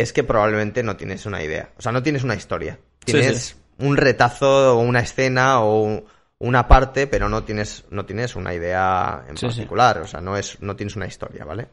Es 0.00 0.12
que 0.12 0.24
probablemente 0.24 0.82
no 0.82 0.96
tienes 0.96 1.26
una 1.26 1.42
idea. 1.42 1.70
O 1.78 1.82
sea, 1.82 1.92
no 1.92 2.02
tienes 2.02 2.24
una 2.24 2.34
historia. 2.34 2.78
Tienes 3.04 3.38
sí. 3.38 3.54
un 3.78 3.96
retazo 3.96 4.76
o 4.76 4.80
una 4.80 5.00
escena 5.00 5.60
o 5.62 6.04
una 6.38 6.68
parte, 6.68 7.06
pero 7.06 7.28
no 7.28 7.44
tienes, 7.44 7.84
no 7.90 8.04
tienes 8.04 8.34
una 8.34 8.54
idea 8.54 9.24
en 9.28 9.36
Sí, 9.36 9.46
particular. 9.46 9.98
O 9.98 10.06
sea, 10.06 10.20
no, 10.20 10.36
es, 10.36 10.60
no 10.60 10.76
tienes 10.76 10.96
una 10.96 11.06
historia, 11.06 11.44
¿vale? 11.44 11.68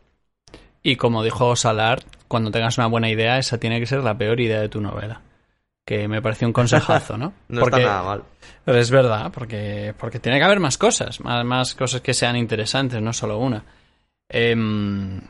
Y 0.83 0.95
como 0.95 1.23
dijo 1.23 1.55
Salar, 1.55 2.03
cuando 2.27 2.51
tengas 2.51 2.77
una 2.77 2.87
buena 2.87 3.09
idea, 3.09 3.37
esa 3.37 3.57
tiene 3.57 3.79
que 3.79 3.85
ser 3.85 4.03
la 4.03 4.17
peor 4.17 4.39
idea 4.39 4.61
de 4.61 4.69
tu 4.69 4.81
novela. 4.81 5.21
Que 5.85 6.07
me 6.07 6.21
pareció 6.21 6.47
un 6.47 6.53
consejazo, 6.53 7.17
¿no? 7.17 7.33
No 7.47 7.61
porque, 7.61 7.77
está 7.77 7.89
nada 7.89 8.03
mal. 8.03 8.23
Pero 8.65 8.77
es 8.77 8.91
verdad, 8.91 9.31
porque, 9.33 9.93
porque 9.97 10.19
tiene 10.19 10.37
que 10.37 10.43
haber 10.43 10.59
más 10.59 10.77
cosas, 10.77 11.21
más, 11.21 11.45
más 11.45 11.75
cosas 11.75 12.01
que 12.01 12.13
sean 12.13 12.35
interesantes, 12.35 13.01
no 13.01 13.13
solo 13.13 13.39
una. 13.39 13.63
Em, 14.29 15.21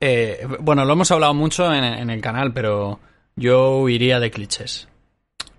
eh, 0.00 0.46
bueno, 0.60 0.84
lo 0.84 0.92
hemos 0.92 1.10
hablado 1.10 1.34
mucho 1.34 1.72
en, 1.72 1.84
en 1.84 2.10
el 2.10 2.20
canal, 2.20 2.52
pero 2.52 3.00
yo 3.36 3.78
huiría 3.80 4.20
de 4.20 4.30
clichés. 4.30 4.88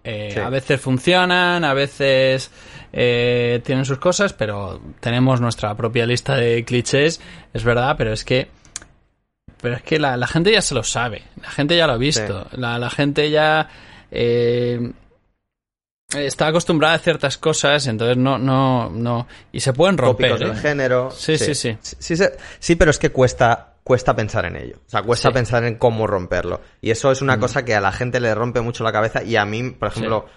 Eh, 0.03 0.31
Sí. 0.34 0.39
A 0.39 0.50
veces 0.50 0.79
funcionan, 0.79 1.63
a 1.63 1.74
veces 1.74 2.51
eh, 2.93 3.62
tienen 3.65 3.86
sus 3.86 3.98
cosas, 4.00 4.34
pero 4.34 4.81
tenemos 5.00 5.41
nuestra 5.41 5.75
propia 5.75 6.05
lista 6.05 6.36
de 6.36 6.63
clichés, 6.63 7.19
es 7.53 7.63
verdad, 7.63 7.96
pero 7.98 8.13
es 8.13 8.24
que 8.24 8.48
pero 9.62 9.75
es 9.75 9.81
que 9.84 10.00
la, 10.00 10.15
la 10.15 10.25
gente 10.25 10.51
ya 10.53 10.62
se 10.62 10.74
lo 10.74 10.84
sabe, 10.84 11.24
la 11.41 11.50
gente 11.50 11.75
ya 11.75 11.86
lo 11.86 11.93
ha 11.93 11.98
visto, 11.98 12.48
la, 12.53 12.79
la 12.79 12.89
gente 12.89 13.29
ya 13.29 13.67
está 16.17 16.48
acostumbrada 16.48 16.96
a 16.96 17.00
ciertas 17.00 17.38
cosas, 17.38 17.86
entonces 17.88 18.17
no, 18.17 18.38
no, 18.38 18.89
no, 18.89 19.27
y 19.51 19.60
se 19.60 19.74
pueden 19.74 19.98
romper. 19.98 20.31
Tópicos 20.31 20.58
¿eh? 20.58 20.62
género. 20.62 21.12
Sí, 21.12 21.38
sí, 21.38 21.53
sí. 21.53 21.77
Sí, 21.81 22.15
sí, 22.15 22.24
sí, 22.60 22.75
pero 22.75 22.91
es 22.91 22.98
que 22.98 23.12
cuesta, 23.12 23.74
cuesta 23.89 24.15
pensar 24.15 24.46
en 24.46 24.55
ello. 24.55 24.75
O 24.86 24.89
sea, 24.89 25.01
cuesta 25.01 25.29
Sí. 25.29 25.34
pensar 25.34 25.63
en 25.63 25.75
cómo 25.79 26.05
romperlo. 26.05 26.62
Y 26.79 26.91
eso 26.91 27.12
es 27.12 27.24
una 27.24 27.38
Mm. 27.38 27.39
cosa 27.39 27.65
que 27.65 27.74
a 27.74 27.81
la 27.81 27.91
gente 27.91 28.19
le 28.19 28.36
rompe 28.36 28.62
mucho 28.62 28.84
la 28.84 28.91
cabeza. 28.91 29.24
Y 29.24 29.36
a 29.36 29.46
mí, 29.46 29.72
por 29.72 29.88
ejemplo, 29.88 30.27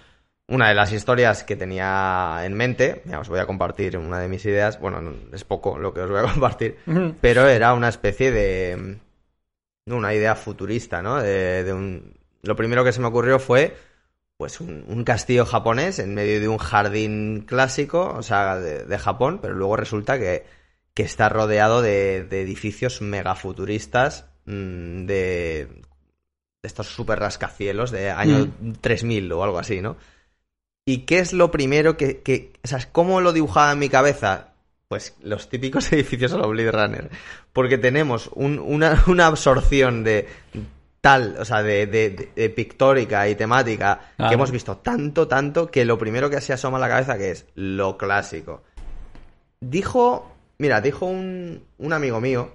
una 0.47 0.69
de 0.69 0.73
las 0.73 0.91
historias 0.91 1.43
que 1.43 1.55
tenía 1.55 2.39
en 2.45 2.55
mente, 2.55 3.03
ya 3.05 3.19
os 3.19 3.29
voy 3.29 3.39
a 3.39 3.45
compartir 3.45 3.95
una 3.99 4.19
de 4.19 4.27
mis 4.27 4.43
ideas. 4.45 4.79
Bueno, 4.79 5.01
no- 5.01 5.13
es 5.31 5.43
poco 5.43 5.77
lo 5.77 5.93
que 5.93 6.01
os 6.01 6.09
voy 6.09 6.19
a 6.19 6.23
compartir. 6.33 6.79
Pero 7.21 7.47
era 7.47 7.75
una 7.75 7.89
especie 7.89 8.31
de 8.31 8.97
una 9.85 10.13
idea 10.15 10.33
futurista, 10.33 11.03
¿no? 11.03 11.21
De, 11.21 11.63
de 11.63 11.73
un... 11.73 12.15
Lo 12.41 12.55
primero 12.55 12.83
que 12.83 12.91
se 12.91 13.01
me 13.01 13.07
ocurrió 13.07 13.37
fue 13.37 13.77
pues 14.35 14.59
un, 14.59 15.03
castillo 15.05 15.45
japonés 15.45 15.99
en 15.99 16.15
medio 16.15 16.39
de 16.41 16.47
un 16.47 16.57
jardín 16.57 17.45
clásico, 17.47 18.13
o 18.17 18.23
sea, 18.23 18.57
de, 18.57 18.97
Japón, 18.97 19.37
pero 19.41 19.53
luego 19.53 19.75
resulta 19.77 20.17
que, 20.17 20.43
que 20.93 21.03
está 21.03 21.29
rodeado 21.29 21.81
de, 21.81 22.23
de 22.23 22.41
edificios 22.41 23.01
megafuturistas 23.01 24.25
mm, 24.45 25.05
de, 25.05 25.67
de 26.63 26.67
estos 26.67 26.87
super 26.87 27.19
rascacielos 27.19 27.91
de 27.91 28.11
año 28.11 28.51
3000 28.81 29.31
o 29.33 29.43
algo 29.43 29.59
así, 29.59 29.81
¿no? 29.81 29.97
¿Y 30.85 30.99
qué 30.99 31.19
es 31.19 31.33
lo 31.33 31.51
primero 31.51 31.95
que, 31.97 32.21
que, 32.21 32.53
o 32.63 32.67
sea, 32.67 32.79
cómo 32.91 33.21
lo 33.21 33.33
dibujaba 33.33 33.71
en 33.71 33.79
mi 33.79 33.89
cabeza? 33.89 34.49
Pues 34.87 35.15
los 35.21 35.49
típicos 35.49 35.91
edificios 35.93 36.33
a 36.33 36.37
la 36.37 36.47
Blade 36.47 36.71
Runner. 36.71 37.09
Porque 37.53 37.77
tenemos 37.77 38.29
una, 38.33 39.03
una, 39.07 39.27
absorción 39.27 40.03
de 40.03 40.27
tal, 40.99 41.35
o 41.39 41.45
sea, 41.45 41.63
de, 41.63 41.87
de, 41.87 42.49
pictórica 42.49 43.27
y 43.27 43.35
temática 43.35 44.13
que 44.17 44.33
hemos 44.33 44.51
visto 44.51 44.77
tanto, 44.77 45.27
tanto, 45.27 45.69
que 45.69 45.85
lo 45.85 45.97
primero 45.97 46.29
que 46.29 46.41
se 46.41 46.53
asoma 46.53 46.77
a 46.77 46.81
la 46.81 46.89
cabeza 46.89 47.17
que 47.17 47.31
es 47.31 47.45
lo 47.55 47.97
clásico. 47.97 48.63
Dijo, 49.59 50.32
mira, 50.57 50.81
dijo 50.81 51.05
un, 51.05 51.63
un 51.77 51.93
amigo 51.93 52.21
mío, 52.21 52.53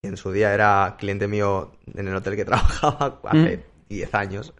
que 0.00 0.08
en 0.08 0.16
su 0.16 0.32
día 0.32 0.54
era 0.54 0.96
cliente 0.98 1.28
mío 1.28 1.72
en 1.94 2.08
el 2.08 2.14
hotel 2.14 2.36
que 2.36 2.44
trabajaba 2.46 3.20
hace 3.24 3.64
10 3.88 4.12
mm. 4.12 4.16
años, 4.16 4.54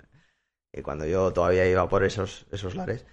cuando 0.83 1.07
yo 1.07 1.33
todavía 1.33 1.69
iba 1.69 1.89
por 1.89 2.05
esos, 2.05 2.47
esos 2.53 2.75
lares, 2.75 3.05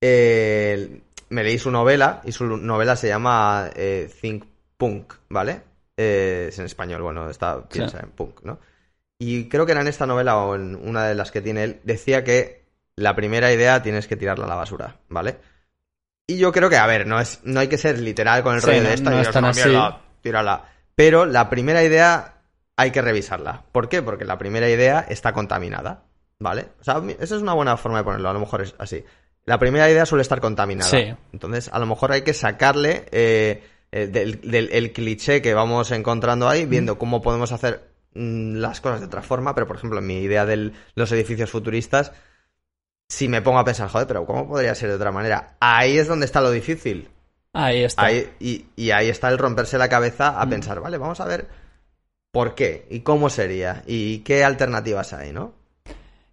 eh, 0.00 1.02
me 1.30 1.44
leí 1.44 1.58
su 1.58 1.70
novela 1.70 2.20
y 2.24 2.32
su 2.32 2.44
novela 2.44 2.96
se 2.96 3.08
llama 3.08 3.70
eh, 3.74 4.10
Think 4.20 4.44
Punk, 4.76 5.14
¿vale? 5.28 5.62
Eh, 5.96 6.46
es 6.48 6.58
en 6.58 6.64
español, 6.64 7.02
bueno, 7.02 7.28
está, 7.28 7.68
piensa 7.68 8.00
en 8.00 8.10
punk, 8.10 8.42
¿no? 8.42 8.58
Y 9.18 9.48
creo 9.48 9.66
que 9.66 9.72
era 9.72 9.82
en 9.82 9.88
esta 9.88 10.06
novela 10.06 10.38
o 10.38 10.54
en 10.54 10.74
una 10.76 11.06
de 11.06 11.14
las 11.14 11.30
que 11.30 11.42
tiene 11.42 11.64
él, 11.64 11.80
decía 11.84 12.24
que 12.24 12.64
la 12.96 13.14
primera 13.14 13.52
idea 13.52 13.82
tienes 13.82 14.06
que 14.06 14.16
tirarla 14.16 14.46
a 14.46 14.48
la 14.48 14.54
basura, 14.54 14.96
¿vale? 15.10 15.36
Y 16.30 16.38
yo 16.38 16.52
creo 16.52 16.70
que, 16.70 16.76
a 16.76 16.86
ver, 16.86 17.08
no, 17.08 17.18
es, 17.18 17.40
no 17.42 17.58
hay 17.58 17.66
que 17.66 17.76
ser 17.76 17.98
literal 17.98 18.44
con 18.44 18.54
el 18.54 18.62
rollo 18.62 18.82
de 18.82 18.94
esta 18.94 19.10
no 19.10 19.20
es 19.20 19.30
tan 19.32 19.44
así. 19.46 19.68
tírala. 20.20 20.64
Pero 20.94 21.26
la 21.26 21.50
primera 21.50 21.82
idea 21.82 22.34
hay 22.76 22.92
que 22.92 23.02
revisarla. 23.02 23.64
¿Por 23.72 23.88
qué? 23.88 24.00
Porque 24.00 24.24
la 24.24 24.38
primera 24.38 24.70
idea 24.70 25.04
está 25.08 25.32
contaminada. 25.32 26.04
¿Vale? 26.38 26.68
O 26.80 26.84
sea, 26.84 27.02
esa 27.18 27.34
es 27.36 27.42
una 27.42 27.52
buena 27.52 27.76
forma 27.76 27.98
de 27.98 28.04
ponerlo, 28.04 28.30
a 28.30 28.32
lo 28.32 28.38
mejor 28.38 28.62
es 28.62 28.76
así. 28.78 29.04
La 29.44 29.58
primera 29.58 29.90
idea 29.90 30.06
suele 30.06 30.22
estar 30.22 30.40
contaminada. 30.40 30.88
Sí. 30.88 31.12
Entonces, 31.32 31.68
a 31.72 31.80
lo 31.80 31.86
mejor 31.86 32.12
hay 32.12 32.22
que 32.22 32.32
sacarle 32.32 33.06
eh, 33.10 33.64
eh, 33.90 34.06
del, 34.06 34.70
el 34.72 34.92
cliché 34.92 35.42
que 35.42 35.52
vamos 35.52 35.90
encontrando 35.90 36.48
ahí, 36.48 36.64
viendo 36.64 36.96
cómo 36.96 37.20
podemos 37.20 37.50
hacer 37.50 37.90
mm, 38.14 38.54
las 38.54 38.80
cosas 38.80 39.00
de 39.00 39.06
otra 39.06 39.22
forma. 39.22 39.52
Pero, 39.56 39.66
por 39.66 39.76
ejemplo, 39.76 39.98
en 39.98 40.06
mi 40.06 40.18
idea 40.20 40.46
de 40.46 40.70
los 40.94 41.10
edificios 41.10 41.50
futuristas, 41.50 42.12
si 43.10 43.26
me 43.26 43.42
pongo 43.42 43.58
a 43.58 43.64
pensar, 43.64 43.88
joder, 43.88 44.06
pero 44.06 44.24
¿cómo 44.24 44.46
podría 44.46 44.72
ser 44.76 44.88
de 44.88 44.94
otra 44.94 45.10
manera? 45.10 45.56
Ahí 45.58 45.98
es 45.98 46.06
donde 46.06 46.26
está 46.26 46.40
lo 46.40 46.52
difícil. 46.52 47.08
Ahí 47.52 47.82
está. 47.82 48.12
y, 48.12 48.66
y, 48.76 48.90
ahí 48.92 49.08
está 49.08 49.28
el 49.28 49.36
romperse 49.36 49.76
la 49.78 49.88
cabeza 49.88 50.40
a 50.40 50.48
pensar, 50.48 50.80
vale, 50.80 50.96
vamos 50.96 51.18
a 51.18 51.24
ver 51.24 51.48
por 52.30 52.54
qué 52.54 52.86
y 52.88 53.00
cómo 53.00 53.28
sería 53.28 53.82
y 53.84 54.20
qué 54.20 54.44
alternativas 54.44 55.12
hay, 55.12 55.32
¿no? 55.32 55.54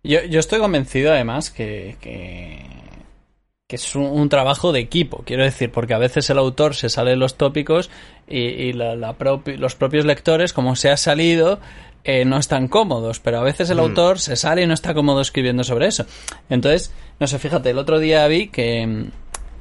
Yo, 0.03 0.21
yo 0.25 0.39
estoy 0.39 0.59
convencido 0.59 1.11
además 1.11 1.49
que, 1.49 1.97
que, 1.99 2.63
es 3.75 3.95
un, 3.97 4.29
trabajo 4.29 4.71
de 4.71 4.79
equipo, 4.79 5.23
quiero 5.25 5.43
decir, 5.43 5.71
porque 5.71 5.93
a 5.93 5.97
veces 5.97 6.29
el 6.29 6.37
autor 6.37 6.73
se 6.73 6.87
sale 6.87 7.11
de 7.11 7.17
los 7.17 7.35
tópicos 7.35 7.89
y, 8.25 8.71
los 8.71 9.75
propios 9.75 10.05
lectores, 10.05 10.53
como 10.53 10.77
se 10.77 10.89
ha 10.89 10.95
salido, 10.95 11.59
eh, 12.05 12.23
no 12.23 12.37
están 12.37 12.69
cómodos, 12.69 13.19
pero 13.19 13.39
a 13.39 13.43
veces 13.43 13.69
el 13.69 13.77
mm. 13.77 13.81
autor 13.81 14.19
se 14.19 14.37
sale 14.37 14.61
y 14.61 14.67
no 14.67 14.73
está 14.73 14.93
cómodo 14.93 15.19
escribiendo 15.19 15.65
sobre 15.65 15.87
eso. 15.87 16.05
Entonces, 16.49 16.93
no 17.19 17.27
sé, 17.27 17.39
fíjate, 17.39 17.71
el 17.71 17.77
otro 17.77 17.99
día 17.99 18.25
vi 18.27 18.47
que 18.47 19.09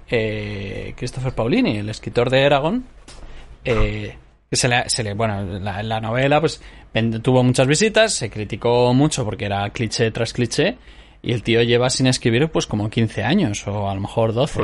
eh, 0.09 0.95
Christopher 0.97 1.33
Paulini, 1.33 1.79
el 1.79 1.89
escritor 1.89 2.31
de 2.31 2.43
Eragon, 2.43 2.85
eh, 3.65 4.17
se 4.53 4.69
le, 4.69 4.89
se 4.89 5.03
le, 5.03 5.15
bueno, 5.15 5.59
la, 5.59 5.83
la 5.83 6.01
novela 6.01 6.41
pues 6.41 6.63
tuvo 7.23 7.43
muchas 7.43 7.67
visitas, 7.67 8.15
se 8.15 8.31
criticó 8.31 8.95
mucho 8.95 9.25
porque 9.25 9.47
era 9.47 9.69
cliché 9.71 10.13
tras 10.13 10.33
cliché 10.33 10.79
y 11.23 11.33
el 11.33 11.43
tío 11.43 11.63
lleva 11.63 11.91
sin 11.91 12.07
escribir 12.07 12.49
pues 12.49 12.67
como 12.67 12.91
15 12.91 13.23
años 13.23 13.67
o 13.67 13.89
a 13.89 13.95
lo 13.95 14.01
mejor 14.01 14.33
12. 14.33 14.61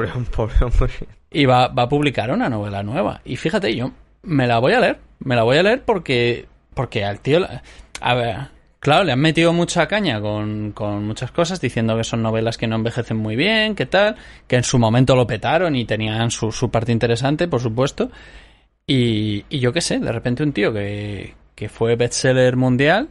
Y 1.31 1.47
va, 1.47 1.69
va 1.69 1.85
a 1.85 1.89
publicar 1.89 2.31
una 2.31 2.49
novela 2.49 2.83
nueva. 2.83 3.21
Y 3.25 3.37
fíjate, 3.37 3.75
yo 3.75 3.93
me 4.23 4.47
la 4.47 4.59
voy 4.59 4.75
a 4.75 4.81
leer, 4.81 4.99
me 5.21 5.35
la 5.35 5.43
voy 5.43 5.57
a 5.59 5.63
leer 5.63 5.83
porque 5.85 6.47
porque 6.75 7.05
al 7.05 7.21
tío 7.21 7.47
a 8.01 8.15
ver, 8.15 8.37
claro, 8.81 9.05
le 9.05 9.13
han 9.13 9.21
metido 9.21 9.53
mucha 9.53 9.87
caña 9.87 10.21
con, 10.21 10.73
con, 10.73 11.07
muchas 11.07 11.31
cosas, 11.31 11.61
diciendo 11.61 11.97
que 11.97 12.05
son 12.05 12.23
novelas 12.23 12.59
que 12.59 12.67
no 12.67 12.77
envejecen 12.77 13.17
muy 13.17 13.37
bien, 13.37 13.75
que 13.75 13.87
tal, 13.87 14.17
que 14.49 14.57
en 14.57 14.65
su 14.65 14.79
momento 14.79 15.15
lo 15.15 15.27
petaron 15.27 15.77
y 15.77 15.85
tenían 15.85 16.31
su, 16.31 16.51
su 16.51 16.71
parte 16.71 16.93
interesante, 16.93 17.47
por 17.47 17.61
supuesto. 17.61 18.11
Y, 18.87 19.45
y 19.49 19.61
yo 19.61 19.73
qué 19.73 19.81
sé, 19.81 20.01
de 20.01 20.11
repente 20.11 20.43
un 20.43 20.53
tío 20.53 20.73
que, 20.73 21.35
que 21.55 21.69
fue 21.69 21.95
bestseller 21.95 22.57
mundial, 22.57 23.09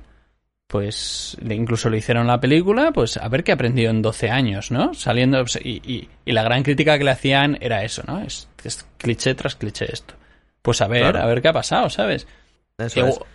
pues 0.72 1.36
incluso 1.50 1.90
le 1.90 1.98
hicieron 1.98 2.28
la 2.28 2.40
película, 2.40 2.94
pues 2.94 3.18
a 3.18 3.28
ver 3.28 3.44
qué 3.44 3.52
aprendió 3.52 3.90
en 3.90 4.02
12 4.02 4.30
años, 4.30 4.72
¿no? 4.72 4.94
Saliendo, 4.94 5.40
pues, 5.40 5.60
y, 5.62 6.08
y, 6.26 6.32
la 6.32 6.44
gran 6.44 6.64
crítica 6.64 6.98
que 6.98 7.04
le 7.04 7.12
hacían 7.12 7.58
era 7.60 7.84
eso, 7.84 8.04
¿no? 8.08 8.22
Es, 8.22 8.48
es 8.64 8.88
cliché 8.98 9.36
tras 9.36 9.58
cliché 9.58 9.92
esto. 9.92 10.14
Pues 10.62 10.80
a 10.80 10.88
ver, 10.88 11.18
a 11.18 11.26
ver 11.26 11.42
qué 11.42 11.50
ha 11.50 11.54
pasado, 11.54 11.90
¿sabes? 11.90 12.26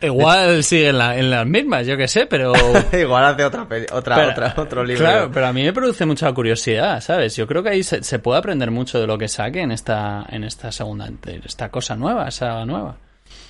igual, 0.00 0.64
sigue 0.64 0.88
en, 0.88 0.96
la, 0.96 1.18
en, 1.18 1.30
las 1.30 1.46
mismas, 1.46 1.86
yo 1.86 1.98
qué 1.98 2.08
sé, 2.08 2.24
pero... 2.24 2.54
igual 2.98 3.26
hace 3.26 3.44
otra, 3.44 3.68
otra, 3.92 4.28
otra, 4.30 4.54
otro 4.56 4.82
libro. 4.82 5.04
Claro, 5.04 5.30
pero 5.30 5.46
a 5.46 5.52
mí 5.52 5.62
me 5.62 5.74
produce 5.74 6.06
mucha 6.06 6.32
curiosidad, 6.32 7.02
¿sabes? 7.02 7.36
Yo 7.36 7.46
creo 7.46 7.62
que 7.62 7.68
ahí 7.68 7.82
se, 7.82 8.02
se, 8.02 8.18
puede 8.18 8.38
aprender 8.38 8.70
mucho 8.70 8.98
de 8.98 9.06
lo 9.06 9.18
que 9.18 9.28
saque 9.28 9.60
en 9.60 9.72
esta, 9.72 10.24
en 10.30 10.42
esta 10.42 10.72
segunda, 10.72 11.10
esta 11.44 11.68
cosa 11.70 11.96
nueva, 11.96 12.28
esa 12.28 12.64
nueva. 12.64 12.96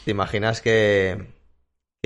¿Te 0.05 0.11
imaginas 0.11 0.61
que, 0.61 1.36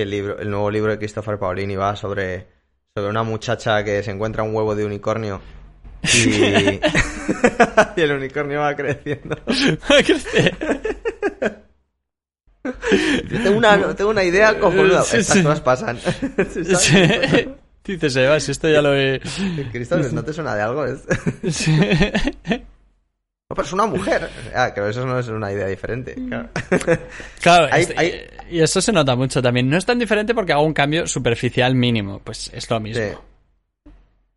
el, 0.00 0.11
libro, 0.11 0.38
el 0.38 0.50
nuevo 0.50 0.71
libro 0.71 0.92
de 0.92 0.99
Christopher 0.99 1.38
Paolini 1.38 1.76
va 1.76 1.97
sobre, 1.97 2.47
sobre 2.95 3.11
una 3.11 3.23
muchacha 3.23 3.83
que 3.85 4.02
se 4.02 4.11
encuentra 4.11 4.42
un 4.42 4.54
huevo 4.54 4.75
de 4.75 4.85
unicornio 4.85 5.40
y, 6.02 6.30
y 7.97 8.00
el 8.00 8.12
unicornio 8.12 8.61
va 8.61 8.75
creciendo. 8.75 9.37
Va 9.90 9.99
a 9.99 10.02
crecer. 10.02 10.57
tengo, 13.28 13.59
una, 13.59 13.95
tengo 13.95 14.11
una 14.11 14.25
idea 14.25 14.59
cojonuda. 14.59 15.02
Estas 15.12 15.38
cosas 15.38 15.61
pasan. 15.61 15.99
Dices, 17.85 18.16
Eva, 18.16 18.38
si 18.38 18.52
esto 18.52 18.69
ya 18.69 18.83
lo 18.83 18.95
he... 18.95 19.21
Cristóbal, 19.73 20.14
¿no 20.14 20.23
te 20.23 20.33
suena 20.33 20.54
de 20.54 20.62
algo? 20.62 20.85
No, 23.50 23.57
pero 23.57 23.66
es 23.66 23.73
una 23.73 23.87
mujer. 23.87 24.30
Ah, 24.54 24.71
creo 24.73 24.85
que 24.87 24.90
eso 24.92 25.04
no 25.04 25.19
es 25.19 25.26
una 25.26 25.52
idea 25.52 25.66
diferente. 25.66 26.14
Claro, 27.40 27.66
este, 27.76 28.30
y 28.49 28.61
eso 28.61 28.80
se 28.80 28.92
nota 28.92 29.16
mucho 29.16 29.42
también. 29.42 29.69
No 29.69 29.76
es 29.76 29.85
tan 29.85 29.99
diferente 29.99 30.37
porque 30.37 30.52
hago 30.52 30.62
un 30.62 30.73
cambio 30.73 31.09
superficial 31.09 31.75
mínimo. 31.75 32.21
Pues 32.21 32.49
es 32.54 32.71
lo 32.71 32.78
mismo. 32.78 33.21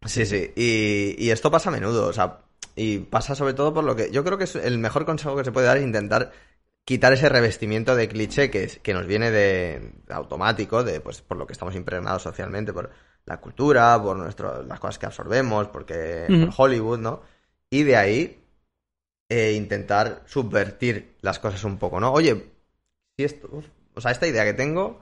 Sí, 0.03 0.25
sí. 0.25 0.51
Y, 0.55 1.29
esto 1.29 1.51
pasa 1.51 1.69
a 1.69 1.73
menudo. 1.73 2.07
O 2.07 2.13
sea, 2.13 2.39
y 2.75 2.97
pasa 2.97 3.35
sobre 3.35 3.53
todo 3.53 3.71
por 3.71 3.83
lo 3.83 3.95
que. 3.95 4.09
Yo 4.09 4.23
creo 4.23 4.39
que 4.39 4.45
es 4.45 4.55
el 4.55 4.79
mejor 4.79 5.05
consejo 5.05 5.35
que 5.35 5.43
se 5.43 5.51
puede 5.51 5.67
dar 5.67 5.77
es 5.77 5.83
intentar 5.83 6.31
quitar 6.83 7.13
ese 7.13 7.29
revestimiento 7.29 7.95
de 7.95 8.09
cliché 8.09 8.49
que, 8.49 8.67
que 8.81 8.95
nos 8.95 9.05
viene 9.05 9.29
de, 9.29 9.93
automático, 10.09 10.83
de 10.83 11.01
pues 11.01 11.21
por 11.21 11.37
lo 11.37 11.45
que 11.45 11.53
estamos 11.53 11.75
impregnados 11.75 12.23
socialmente, 12.23 12.73
por 12.73 12.89
la 13.25 13.39
cultura, 13.39 14.01
por 14.01 14.17
nuestro, 14.17 14.63
las 14.63 14.79
cosas 14.79 14.97
que 14.97 15.05
absorbemos, 15.05 15.67
porque 15.67 16.25
por 16.27 16.53
Hollywood, 16.57 16.97
¿no? 16.97 17.21
Y 17.69 17.83
de 17.83 17.95
ahí 17.95 18.42
e 19.33 19.53
intentar 19.53 20.21
subvertir 20.27 21.15
las 21.21 21.39
cosas 21.39 21.63
un 21.63 21.77
poco, 21.79 21.99
¿no? 21.99 22.11
Oye, 22.11 22.51
si 23.17 23.23
esto, 23.23 23.49
o 23.95 24.01
sea, 24.01 24.11
esta 24.11 24.27
idea 24.27 24.45
que 24.45 24.53
tengo, 24.53 25.01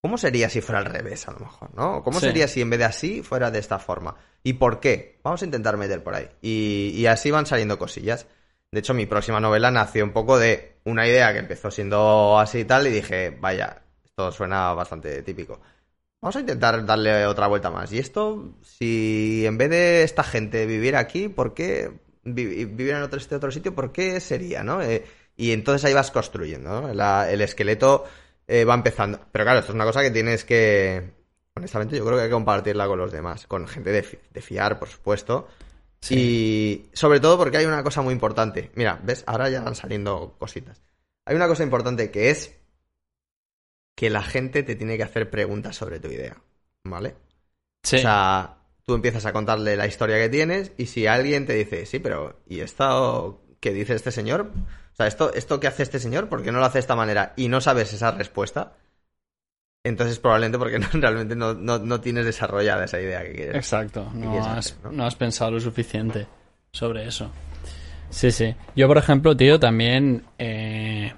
¿cómo 0.00 0.16
sería 0.16 0.48
si 0.48 0.60
fuera 0.60 0.78
al 0.78 0.84
revés, 0.84 1.26
a 1.26 1.32
lo 1.32 1.40
mejor, 1.40 1.74
¿no? 1.74 2.04
¿Cómo 2.04 2.20
sería 2.20 2.46
si 2.46 2.60
en 2.60 2.70
vez 2.70 2.78
de 2.78 2.84
así 2.84 3.22
fuera 3.22 3.50
de 3.50 3.58
esta 3.58 3.80
forma? 3.80 4.14
¿Y 4.44 4.54
por 4.54 4.78
qué? 4.78 5.18
Vamos 5.24 5.42
a 5.42 5.44
intentar 5.44 5.76
meter 5.76 6.04
por 6.04 6.14
ahí. 6.14 6.28
Y, 6.40 6.92
y 6.94 7.06
así 7.06 7.32
van 7.32 7.46
saliendo 7.46 7.78
cosillas. 7.78 8.26
De 8.70 8.78
hecho, 8.78 8.94
mi 8.94 9.06
próxima 9.06 9.40
novela 9.40 9.72
nació 9.72 10.04
un 10.04 10.12
poco 10.12 10.38
de 10.38 10.76
una 10.84 11.06
idea 11.08 11.32
que 11.32 11.40
empezó 11.40 11.72
siendo 11.72 12.38
así 12.38 12.60
y 12.60 12.64
tal, 12.64 12.86
y 12.86 12.90
dije, 12.90 13.36
vaya, 13.40 13.82
esto 14.04 14.30
suena 14.30 14.72
bastante 14.72 15.22
típico. 15.22 15.60
Vamos 16.20 16.36
a 16.36 16.40
intentar 16.40 16.86
darle 16.86 17.26
otra 17.26 17.48
vuelta 17.48 17.70
más. 17.70 17.92
Y 17.92 17.98
esto, 17.98 18.54
si 18.62 19.44
en 19.46 19.58
vez 19.58 19.70
de 19.70 20.02
esta 20.04 20.22
gente 20.22 20.66
vivir 20.66 20.94
aquí, 20.94 21.28
¿por 21.28 21.54
qué 21.54 22.05
vivir 22.26 22.90
en 22.90 23.02
otro, 23.02 23.18
este 23.18 23.36
otro 23.36 23.50
sitio, 23.50 23.74
¿por 23.74 23.92
qué 23.92 24.20
sería, 24.20 24.62
no? 24.62 24.82
Eh, 24.82 25.04
y 25.36 25.52
entonces 25.52 25.84
ahí 25.84 25.94
vas 25.94 26.10
construyendo, 26.10 26.80
¿no? 26.82 27.24
el 27.24 27.40
esqueleto 27.40 28.04
eh, 28.46 28.64
va 28.64 28.74
empezando. 28.74 29.20
Pero 29.30 29.44
claro, 29.44 29.60
esto 29.60 29.72
es 29.72 29.74
una 29.74 29.84
cosa 29.84 30.02
que 30.02 30.10
tienes 30.10 30.44
que... 30.44 31.14
Honestamente, 31.54 31.96
yo 31.96 32.04
creo 32.04 32.16
que 32.16 32.24
hay 32.24 32.28
que 32.28 32.34
compartirla 32.34 32.86
con 32.86 32.98
los 32.98 33.12
demás, 33.12 33.46
con 33.46 33.66
gente 33.66 33.90
de, 33.90 34.42
fiar, 34.42 34.78
por 34.78 34.88
supuesto. 34.88 35.48
Y 36.10 36.86
sobre 36.92 37.18
todo 37.18 37.38
porque 37.38 37.56
hay 37.56 37.64
una 37.64 37.82
cosa 37.82 38.02
muy 38.02 38.12
importante. 38.12 38.70
Mira, 38.74 39.00
¿ves? 39.02 39.24
Ahora 39.26 39.48
ya 39.48 39.62
van 39.62 39.74
saliendo 39.74 40.36
cositas. 40.38 40.82
Hay 41.24 41.34
una 41.34 41.48
cosa 41.48 41.62
importante 41.62 42.10
que 42.10 42.30
es 42.30 42.54
que 43.94 44.10
la 44.10 44.22
gente 44.22 44.62
te 44.62 44.76
tiene 44.76 44.96
que 44.98 45.02
hacer 45.02 45.30
preguntas 45.30 45.74
sobre 45.74 45.98
tu 45.98 46.08
idea, 46.08 46.36
¿vale? 46.84 47.16
Sí. 47.82 47.96
O 47.96 48.00
sea, 48.00 48.58
tú 48.86 48.94
empiezas 48.94 49.26
a 49.26 49.32
contarle 49.32 49.76
la 49.76 49.86
historia 49.86 50.16
que 50.16 50.28
tienes 50.28 50.72
y 50.78 50.86
si 50.86 51.08
alguien 51.08 51.44
te 51.44 51.54
dice, 51.54 51.86
sí, 51.86 51.98
pero 51.98 52.38
¿y 52.48 52.60
esto 52.60 53.42
que 53.58 53.72
dice 53.72 53.94
este 53.94 54.12
señor? 54.12 54.52
O 54.92 54.96
sea, 54.96 55.08
¿esto, 55.08 55.34
esto 55.34 55.58
que 55.58 55.66
hace 55.66 55.82
este 55.82 55.98
señor, 55.98 56.28
¿por 56.28 56.42
qué 56.42 56.52
no 56.52 56.60
lo 56.60 56.64
hace 56.64 56.74
de 56.74 56.80
esta 56.80 56.94
manera? 56.94 57.32
Y 57.36 57.48
no 57.48 57.60
sabes 57.60 57.92
esa 57.92 58.12
respuesta. 58.12 58.74
Entonces 59.84 60.20
probablemente 60.20 60.58
porque 60.58 60.78
no, 60.78 60.86
realmente 60.92 61.34
no, 61.34 61.52
no, 61.54 61.80
no, 61.80 62.00
tienes 62.00 62.24
desarrollada 62.24 62.84
esa 62.84 63.00
idea 63.00 63.24
que 63.24 63.32
quieres. 63.32 63.56
Exacto, 63.56 64.08
no, 64.14 64.44
has, 64.44 64.78
¿no? 64.90 65.04
has 65.04 65.16
pensado 65.16 65.50
lo 65.50 65.60
suficiente 65.60 66.28
sobre 66.70 67.08
eso. 67.08 67.30
Sí, 68.10 68.30
sí. 68.30 68.54
Yo, 68.76 68.86
por 68.86 68.98
ejemplo, 68.98 69.36
tío, 69.36 69.58
también... 69.58 70.24
Eh, 70.38 71.12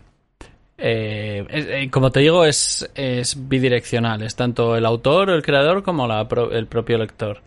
eh, 0.80 1.44
eh, 1.50 1.90
como 1.90 2.10
te 2.10 2.20
digo, 2.20 2.46
es, 2.46 2.88
es 2.94 3.48
bidireccional. 3.48 4.22
Es 4.22 4.36
tanto 4.36 4.74
el 4.74 4.86
autor, 4.86 5.28
el 5.30 5.42
creador, 5.42 5.82
como 5.82 6.06
la 6.06 6.26
el 6.52 6.66
propio 6.66 6.96
lector. 6.98 7.42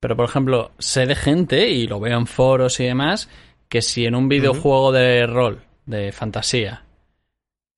Pero, 0.00 0.16
por 0.16 0.24
ejemplo, 0.24 0.72
sé 0.78 1.06
de 1.06 1.14
gente, 1.14 1.68
y 1.68 1.86
lo 1.86 2.00
veo 2.00 2.18
en 2.18 2.26
foros 2.26 2.80
y 2.80 2.84
demás, 2.84 3.28
que 3.68 3.82
si 3.82 4.06
en 4.06 4.14
un 4.14 4.28
videojuego 4.28 4.92
de 4.92 5.26
rol, 5.26 5.62
de 5.84 6.10
fantasía, 6.10 6.84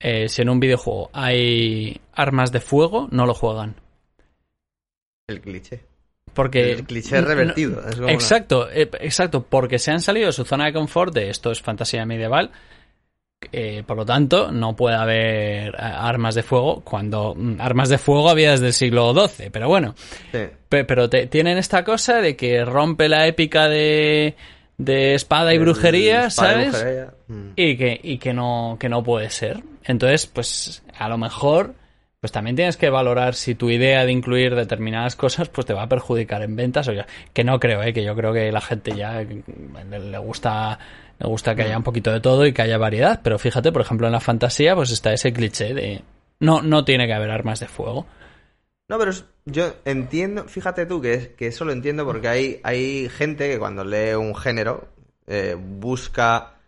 eh, 0.00 0.28
si 0.28 0.42
en 0.42 0.48
un 0.48 0.60
videojuego 0.60 1.10
hay 1.12 2.00
armas 2.12 2.52
de 2.52 2.60
fuego, 2.60 3.08
no 3.10 3.26
lo 3.26 3.34
juegan. 3.34 3.74
El 5.28 5.40
cliché. 5.40 5.84
Porque, 6.32 6.72
el 6.72 6.84
cliché 6.84 7.20
revertido. 7.20 7.82
No, 7.98 8.08
exacto, 8.08 8.66
una... 8.66 8.72
exacto, 8.72 9.44
porque 9.48 9.78
se 9.78 9.90
han 9.90 10.00
salido 10.00 10.26
de 10.26 10.32
su 10.32 10.44
zona 10.44 10.66
de 10.66 10.72
confort 10.72 11.12
de 11.12 11.28
esto 11.28 11.50
es 11.50 11.60
fantasía 11.60 12.06
medieval. 12.06 12.52
Eh, 13.52 13.82
por 13.87 13.96
lo 13.96 14.06
tanto, 14.06 14.52
no 14.52 14.76
puede 14.76 14.96
haber 14.96 15.75
armas 15.78 16.34
de 16.34 16.42
fuego 16.42 16.82
cuando 16.84 17.34
mm, 17.34 17.61
armas 17.61 17.88
de 17.88 17.99
fuego 17.99 18.30
había 18.30 18.52
desde 18.52 18.68
el 18.68 18.72
siglo 18.72 19.12
XII, 19.14 19.50
pero 19.50 19.68
bueno. 19.68 19.94
Sí. 20.30 20.40
Pero 20.68 21.11
te, 21.11 21.26
tienen 21.26 21.58
esta 21.58 21.84
cosa 21.84 22.20
de 22.20 22.37
que 22.37 22.64
rompe 22.64 23.08
la 23.08 23.26
épica 23.26 23.68
de, 23.68 24.37
de 24.78 25.14
espada 25.14 25.54
y 25.54 25.58
brujería, 25.58 26.26
espada 26.26 26.52
¿sabes? 26.52 26.66
Y, 26.66 26.70
brujería. 26.70 27.14
Mm. 27.28 27.49
y, 27.56 27.76
que, 27.76 28.00
y 28.02 28.18
que, 28.18 28.32
no, 28.32 28.76
que 28.78 28.88
no 28.88 29.02
puede 29.02 29.30
ser. 29.30 29.62
Entonces, 29.84 30.26
pues 30.26 30.82
a 30.96 31.08
lo 31.08 31.18
mejor, 31.18 31.75
pues 32.20 32.32
también 32.32 32.56
tienes 32.56 32.76
que 32.76 32.88
valorar 32.88 33.34
si 33.34 33.54
tu 33.54 33.70
idea 33.70 34.04
de 34.04 34.12
incluir 34.12 34.54
determinadas 34.54 35.16
cosas, 35.16 35.49
pues 35.49 35.66
te 35.66 35.75
va 35.75 35.82
a 35.82 35.88
perjudicar 35.88 36.42
en 36.42 36.56
ventas 36.56 36.88
o 36.88 36.92
ya. 36.92 37.06
Que 37.32 37.44
no 37.44 37.58
creo, 37.58 37.82
¿eh? 37.82 37.92
que 37.92 38.04
yo 38.04 38.14
creo 38.14 38.32
que 38.32 38.50
la 38.52 38.61
gente 38.61 38.94
ya 38.96 39.22
le, 39.22 39.99
le 39.99 40.18
gusta 40.18 40.78
me 41.19 41.28
gusta 41.28 41.54
que 41.54 41.62
haya 41.62 41.76
un 41.76 41.83
poquito 41.83 42.11
de 42.12 42.21
todo 42.21 42.47
y 42.47 42.52
que 42.52 42.62
haya 42.62 42.78
variedad, 42.78 43.21
pero 43.23 43.38
fíjate, 43.38 43.73
por 43.73 43.83
ejemplo, 43.83 44.07
en 44.07 44.12
la 44.12 44.21
fantasía, 44.21 44.75
pues 44.75 44.90
está 44.90 45.12
ese 45.12 45.33
cliché 45.33 45.75
de 45.75 46.02
no, 46.40 46.62
no 46.62 46.85
tiene 46.85 47.07
que 47.07 47.14
haber 47.14 47.31
armas 47.31 47.61
de 47.61 47.69
fuego. 47.69 48.07
No, 48.88 48.99
pero 48.99 49.12
yo 49.45 49.75
entiendo, 49.85 50.45
fíjate 50.45 50.87
tú 50.87 51.00
que, 51.00 51.35
que 51.37 51.47
eso 51.47 51.64
lo 51.64 51.73
entiendo 51.73 52.04
porque 52.04 52.28
hay, 52.28 52.61
hay 52.64 53.09
gente 53.09 53.49
que 53.49 53.59
cuando 53.59 53.85
lee 53.85 54.14
un 54.14 54.35
género 54.35 54.88
eh, 55.26 55.57
busca 55.59 56.59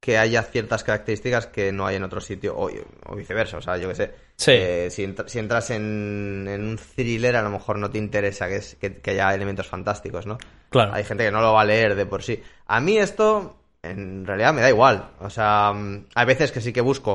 que 0.00 0.18
haya 0.18 0.42
ciertas 0.42 0.84
características 0.84 1.46
que 1.46 1.72
no 1.72 1.86
hay 1.86 1.96
en 1.96 2.04
otro 2.04 2.20
sitio, 2.20 2.54
o, 2.56 2.70
o 3.06 3.16
viceversa, 3.16 3.56
o 3.56 3.62
sea, 3.62 3.78
yo 3.78 3.88
qué 3.88 3.94
sé. 3.94 4.14
Sí. 4.36 4.50
Eh, 4.52 4.88
si, 4.90 5.02
entra, 5.02 5.26
si, 5.26 5.38
entras 5.38 5.70
en, 5.70 6.46
en, 6.46 6.60
un 6.62 6.78
thriller, 6.78 7.36
a 7.36 7.42
lo 7.42 7.50
mejor 7.50 7.78
no 7.78 7.90
te 7.90 7.98
interesa 7.98 8.46
que, 8.46 8.56
es, 8.56 8.74
que, 8.74 8.96
que 8.96 9.10
haya 9.12 9.34
elementos 9.34 9.66
fantásticos, 9.66 10.26
¿no? 10.26 10.36
Claro. 10.68 10.92
Hay 10.92 11.04
gente 11.04 11.24
que 11.24 11.30
no 11.30 11.40
lo 11.40 11.54
va 11.54 11.62
a 11.62 11.64
leer 11.64 11.94
de 11.94 12.04
por 12.04 12.22
sí. 12.22 12.42
A 12.66 12.80
mí 12.80 12.98
esto 12.98 13.56
en 13.90 14.26
realidad 14.26 14.54
me 14.54 14.60
da 14.60 14.68
igual. 14.68 15.10
O 15.20 15.30
sea, 15.30 15.72
hay 16.14 16.26
veces 16.26 16.52
que 16.52 16.60
sí 16.60 16.72
que 16.72 16.80
busco 16.80 17.14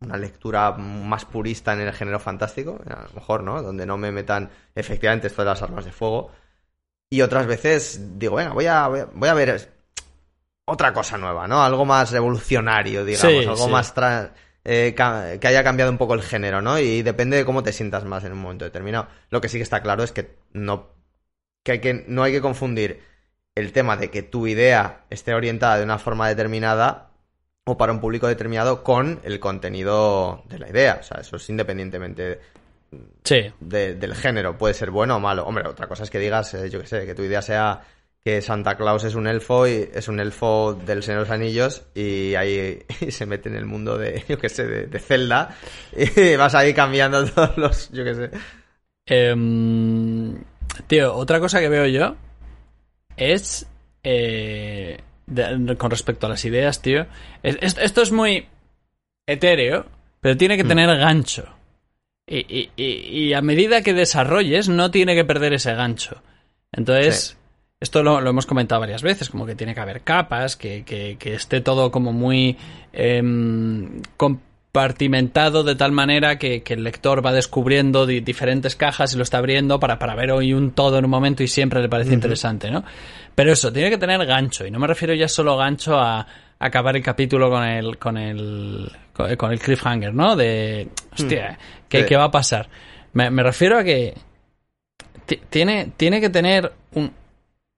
una 0.00 0.16
lectura 0.16 0.72
más 0.72 1.24
purista 1.24 1.72
en 1.72 1.80
el 1.80 1.92
género 1.92 2.20
fantástico, 2.20 2.80
a 2.88 3.02
lo 3.02 3.14
mejor, 3.14 3.42
¿no? 3.42 3.62
Donde 3.62 3.86
no 3.86 3.96
me 3.96 4.12
metan 4.12 4.50
efectivamente 4.74 5.26
esto 5.26 5.42
de 5.42 5.46
las 5.46 5.62
armas 5.62 5.84
de 5.84 5.92
fuego. 5.92 6.30
Y 7.10 7.22
otras 7.22 7.46
veces 7.46 8.18
digo, 8.18 8.36
venga, 8.36 8.52
voy 8.52 8.66
a, 8.66 8.86
voy 8.88 9.28
a 9.28 9.34
ver 9.34 9.72
otra 10.66 10.92
cosa 10.92 11.16
nueva, 11.16 11.48
¿no? 11.48 11.62
Algo 11.62 11.84
más 11.84 12.10
revolucionario, 12.12 13.04
digamos, 13.04 13.30
Sí, 13.30 13.38
algo 13.48 13.66
sí. 13.66 13.70
más 13.70 13.94
eh, 14.64 14.94
que 14.94 15.48
haya 15.48 15.64
cambiado 15.64 15.90
un 15.90 15.98
poco 15.98 16.14
el 16.14 16.22
género, 16.22 16.60
¿no? 16.60 16.78
Y 16.78 17.02
depende 17.02 17.38
de 17.38 17.44
cómo 17.44 17.62
te 17.62 17.72
sientas 17.72 18.04
más 18.04 18.24
en 18.24 18.32
un 18.32 18.38
momento 18.38 18.66
determinado. 18.66 19.08
Lo 19.30 19.40
que 19.40 19.48
sí 19.48 19.56
que 19.56 19.62
está 19.62 19.82
claro 19.82 20.02
es 20.04 20.12
que 20.12 20.36
no, 20.52 20.90
que 21.64 21.72
hay 21.72 21.80
que, 21.80 22.04
no 22.06 22.22
hay 22.22 22.32
que 22.32 22.42
confundir 22.42 23.02
el 23.58 23.72
tema 23.72 23.96
de 23.96 24.10
que 24.10 24.22
tu 24.22 24.46
idea 24.46 25.02
esté 25.10 25.34
orientada 25.34 25.78
de 25.78 25.84
una 25.84 25.98
forma 25.98 26.28
determinada 26.28 27.10
o 27.64 27.76
para 27.76 27.92
un 27.92 28.00
público 28.00 28.26
determinado 28.28 28.82
con 28.82 29.20
el 29.24 29.38
contenido 29.40 30.42
de 30.48 30.58
la 30.58 30.68
idea. 30.70 30.98
O 31.00 31.02
sea, 31.02 31.20
eso 31.20 31.36
es 31.36 31.48
independientemente 31.50 32.40
Sí. 33.24 33.52
de- 33.60 33.94
del 33.94 34.14
género. 34.14 34.56
Puede 34.56 34.72
ser 34.74 34.90
bueno 34.90 35.16
o 35.16 35.20
malo. 35.20 35.44
Hombre, 35.44 35.68
otra 35.68 35.86
cosa 35.86 36.04
es 36.04 36.10
que 36.10 36.18
digas, 36.18 36.54
eh, 36.54 36.70
yo 36.70 36.80
qué 36.80 36.86
sé, 36.86 37.04
que 37.06 37.14
tu 37.14 37.22
idea 37.22 37.42
sea 37.42 37.82
que 38.24 38.40
Santa 38.42 38.76
Claus 38.76 39.04
es 39.04 39.14
un 39.14 39.26
elfo 39.26 39.66
y 39.68 39.90
es 39.94 40.08
un 40.08 40.18
elfo 40.18 40.74
del 40.74 41.02
Señor 41.02 41.20
de 41.20 41.24
los 41.28 41.34
Anillos 41.34 41.82
y 41.94 42.34
ahí 42.34 42.82
y 43.00 43.10
se 43.10 43.26
mete 43.26 43.48
en 43.48 43.56
el 43.56 43.66
mundo 43.66 43.98
de, 43.98 44.24
yo 44.28 44.38
qué 44.38 44.48
sé, 44.48 44.66
de, 44.66 44.86
de 44.86 44.98
Zelda 44.98 45.54
y 45.96 46.36
vas 46.36 46.54
ahí 46.54 46.72
cambiando 46.74 47.24
todos 47.26 47.56
los, 47.58 47.90
yo 47.92 48.02
qué 48.04 48.14
sé. 48.14 48.30
Em, 49.06 50.36
tío, 50.86 51.14
otra 51.14 51.40
cosa 51.40 51.60
que 51.60 51.68
veo 51.68 51.86
yo 51.86 52.16
es 53.18 53.66
eh, 54.04 54.98
de- 55.26 55.76
con 55.76 55.90
respecto 55.90 56.26
a 56.26 56.30
las 56.30 56.44
ideas, 56.44 56.80
tío. 56.82 57.06
es- 57.42 57.58
es- 57.60 57.76
esto 57.78 58.00
es 58.02 58.12
muy 58.12 58.46
etéreo, 59.26 59.86
pero 60.20 60.36
tiene 60.36 60.56
que 60.56 60.64
Mm. 60.64 60.68
tener 60.68 60.96
gancho. 60.98 61.46
Y, 62.26 62.38
y- 62.38 62.70
y- 62.76 63.26
y 63.28 63.34
a 63.34 63.40
medida 63.42 63.82
que 63.82 63.94
desarrolles, 63.94 64.68
no 64.68 64.90
tiene 64.90 65.14
que 65.14 65.24
perder 65.24 65.52
ese 65.54 65.74
gancho. 65.74 66.22
Entonces, 66.72 67.30
Sí. 67.30 67.36
esto 67.80 68.02
lo, 68.02 68.20
lo 68.20 68.30
hemos 68.30 68.46
comentado 68.46 68.80
varias 68.80 69.02
veces, 69.02 69.28
como 69.30 69.46
que 69.46 69.54
tiene 69.54 69.74
que 69.74 69.80
haber 69.80 70.02
capas, 70.02 70.56
que, 70.56 70.84
que- 70.84 71.16
que 71.18 71.34
esté 71.34 71.60
todo 71.60 71.90
como 71.90 72.12
muy 72.12 72.56
em, 72.92 74.00
compartimentado 74.72 75.64
de 75.64 75.74
tal 75.74 75.92
manera 75.92 76.38
que, 76.38 76.62
que 76.62 76.74
el 76.74 76.84
lector 76.84 77.24
va 77.24 77.32
descubriendo 77.32 78.06
di- 78.06 78.20
diferentes 78.20 78.76
cajas 78.76 79.12
y 79.14 79.16
lo 79.16 79.22
está 79.22 79.38
abriendo 79.38 79.80
para, 79.80 79.98
para 79.98 80.14
ver 80.14 80.30
hoy 80.30 80.52
un 80.52 80.72
todo 80.72 80.98
en 80.98 81.04
un 81.04 81.10
momento 81.10 81.42
y 81.42 81.48
siempre 81.48 81.80
le 81.80 81.88
parece 81.88 82.12
interesante, 82.14 82.70
¿no? 82.70 82.84
Pero 83.34 83.52
eso, 83.52 83.72
tiene 83.72 83.90
que 83.90 83.98
tener 83.98 84.24
gancho, 84.26 84.66
y 84.66 84.70
no 84.70 84.78
me 84.78 84.86
refiero 84.86 85.14
ya 85.14 85.26
solo 85.28 85.56
gancho 85.56 85.96
a 85.98 86.26
acabar 86.58 86.96
el 86.96 87.02
capítulo 87.02 87.48
con 87.50 87.64
el 87.64 87.98
con 87.98 88.16
el 88.18 88.90
con 89.12 89.34
con 89.36 89.52
el 89.52 89.58
cliffhanger, 89.58 90.12
¿no? 90.14 90.36
De 90.36 90.88
hostia, 91.12 91.58
¿qué, 91.88 92.00
Sí. 92.00 92.06
qué 92.06 92.16
va 92.16 92.24
a 92.24 92.30
pasar? 92.30 92.68
Me, 93.14 93.30
me 93.30 93.42
refiero 93.42 93.78
a 93.78 93.84
que 93.84 94.14
ti- 95.26 95.40
tiene 95.48 95.92
tiene 95.96 96.20
que 96.20 96.30
tener 96.30 96.72
un 96.94 97.10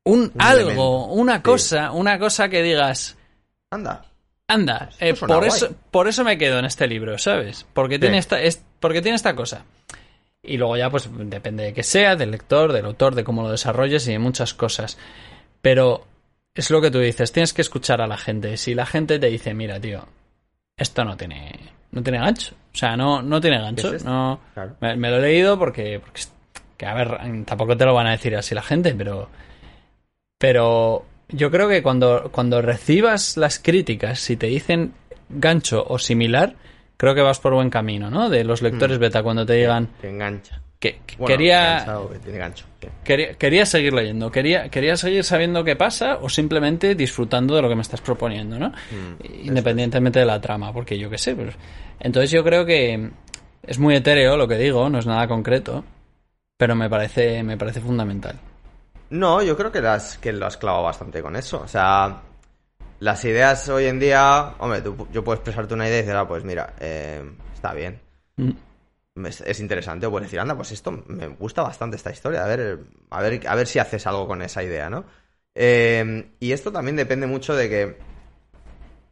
un, 0.04 0.32
algo, 0.38 0.60
elemento. 0.60 1.04
una 1.12 1.36
Sí. 1.36 1.42
cosa, 1.42 1.92
una 1.92 2.18
cosa 2.18 2.48
que 2.48 2.62
digas, 2.62 3.16
Anda. 3.70 4.02
Anda, 4.52 4.90
eh, 5.00 5.14
por 5.14 5.28
guay. 5.28 5.48
eso 5.48 5.74
por 5.90 6.08
eso 6.08 6.24
me 6.24 6.36
quedo 6.38 6.58
en 6.58 6.64
este 6.64 6.86
libro, 6.86 7.16
¿sabes? 7.18 7.66
Porque 7.72 7.98
tiene 7.98 8.18
esta 8.18 8.40
es, 8.40 8.62
porque 8.80 9.02
tiene 9.02 9.16
esta 9.16 9.34
cosa. 9.34 9.64
Y 10.42 10.56
luego 10.56 10.76
ya 10.76 10.88
pues 10.90 11.08
depende 11.12 11.64
de 11.64 11.74
que 11.74 11.82
sea, 11.82 12.16
del 12.16 12.30
lector, 12.30 12.72
del 12.72 12.86
autor, 12.86 13.14
de 13.14 13.24
cómo 13.24 13.42
lo 13.42 13.50
desarrolles 13.50 14.06
y 14.08 14.12
de 14.12 14.18
muchas 14.18 14.54
cosas. 14.54 14.96
Pero 15.62 16.06
es 16.54 16.70
lo 16.70 16.80
que 16.80 16.90
tú 16.90 16.98
dices, 16.98 17.32
tienes 17.32 17.52
que 17.52 17.62
escuchar 17.62 18.00
a 18.00 18.06
la 18.06 18.16
gente. 18.16 18.56
Si 18.56 18.74
la 18.74 18.86
gente 18.86 19.18
te 19.18 19.26
dice, 19.28 19.52
mira, 19.54 19.78
tío, 19.80 20.06
esto 20.76 21.04
no 21.04 21.16
tiene, 21.16 21.52
no 21.92 22.02
tiene 22.02 22.18
gancho. 22.18 22.54
O 22.72 22.76
sea, 22.76 22.96
no, 22.96 23.20
no 23.20 23.40
tiene 23.40 23.58
gancho. 23.60 23.92
No, 24.04 24.40
Claro. 24.54 24.76
me, 24.80 24.96
me 24.96 25.10
lo 25.10 25.18
he 25.18 25.22
leído 25.22 25.58
porque, 25.58 26.00
porque 26.00 26.22
que 26.78 26.86
a 26.86 26.94
ver, 26.94 27.18
tampoco 27.44 27.76
te 27.76 27.84
lo 27.84 27.92
van 27.92 28.06
a 28.06 28.12
decir 28.12 28.34
así 28.34 28.54
la 28.54 28.62
gente, 28.62 28.94
pero, 28.94 29.28
pero 30.38 31.04
yo 31.32 31.50
creo 31.50 31.68
que 31.68 31.82
cuando, 31.82 32.30
cuando 32.32 32.60
recibas 32.62 33.36
las 33.36 33.58
críticas, 33.58 34.20
si 34.20 34.36
te 34.36 34.46
dicen 34.46 34.92
gancho 35.28 35.84
o 35.88 35.98
similar, 35.98 36.54
creo 36.96 37.14
que 37.14 37.22
vas 37.22 37.38
por 37.40 37.54
buen 37.54 37.70
camino, 37.70 38.10
¿no? 38.10 38.28
De 38.28 38.44
los 38.44 38.62
lectores 38.62 38.98
beta, 38.98 39.22
cuando 39.22 39.46
te 39.46 39.54
digan 39.54 39.88
Te 40.00 40.10
engancha. 40.10 40.60
que, 40.78 41.00
que 41.06 41.16
Bueno, 41.16 41.36
quería, 41.36 41.86
que 42.12 42.18
tiene 42.18 42.38
gancho. 42.38 42.66
quería, 43.04 43.34
quería 43.34 43.66
seguir 43.66 43.92
leyendo, 43.92 44.30
quería, 44.30 44.68
quería 44.68 44.96
seguir 44.96 45.24
sabiendo 45.24 45.64
qué 45.64 45.76
pasa 45.76 46.18
o 46.20 46.28
simplemente 46.28 46.94
disfrutando 46.94 47.54
de 47.54 47.62
lo 47.62 47.68
que 47.68 47.76
me 47.76 47.82
estás 47.82 48.00
proponiendo, 48.00 48.58
¿no? 48.58 48.68
Mm, 48.68 49.46
Independientemente 49.46 50.18
de 50.18 50.26
la 50.26 50.40
trama, 50.40 50.72
porque 50.72 50.98
yo 50.98 51.08
qué 51.08 51.18
sé. 51.18 51.34
Pues... 51.34 51.54
Entonces 52.00 52.30
yo 52.30 52.42
creo 52.44 52.66
que 52.66 53.10
es 53.66 53.78
muy 53.78 53.94
etéreo 53.94 54.36
lo 54.36 54.48
que 54.48 54.56
digo, 54.56 54.88
no 54.88 54.98
es 54.98 55.06
nada 55.06 55.28
concreto, 55.28 55.84
pero 56.56 56.74
me 56.74 56.90
parece, 56.90 57.42
me 57.42 57.56
parece 57.56 57.80
fundamental. 57.80 58.38
No, 59.10 59.42
yo 59.42 59.56
creo 59.56 59.72
que, 59.72 59.80
las, 59.80 60.18
que 60.18 60.32
lo 60.32 60.46
has 60.46 60.56
clavado 60.56 60.84
bastante 60.84 61.20
con 61.22 61.34
eso. 61.36 61.60
O 61.62 61.68
sea, 61.68 62.22
las 63.00 63.24
ideas 63.24 63.68
hoy 63.68 63.86
en 63.86 63.98
día, 63.98 64.54
hombre, 64.58 64.82
tú- 64.82 65.08
yo 65.12 65.24
puedo 65.24 65.36
expresarte 65.36 65.74
una 65.74 65.86
idea 65.88 65.98
y 65.98 66.02
decir, 66.02 66.16
ah, 66.16 66.28
pues 66.28 66.44
mira, 66.44 66.74
eh, 66.80 67.22
está 67.54 67.74
bien. 67.74 68.00
Mm. 68.36 68.50
Es, 69.26 69.40
es 69.40 69.60
interesante. 69.60 70.06
O 70.06 70.10
puedes 70.10 70.28
decir, 70.28 70.40
anda, 70.40 70.54
pues 70.54 70.70
esto 70.72 70.92
me 71.08 71.26
gusta 71.28 71.62
bastante 71.62 71.96
esta 71.96 72.10
historia. 72.12 72.44
A 72.44 72.46
ver, 72.46 72.78
a 73.10 73.20
ver, 73.22 73.46
a 73.48 73.54
ver 73.54 73.66
si 73.66 73.78
haces 73.78 74.06
algo 74.06 74.26
con 74.26 74.42
esa 74.42 74.62
idea, 74.62 74.88
¿no? 74.88 75.04
Eh, 75.54 76.30
y 76.38 76.52
esto 76.52 76.70
también 76.70 76.96
depende 76.96 77.26
mucho 77.26 77.54
de 77.56 77.68
que. 77.68 77.98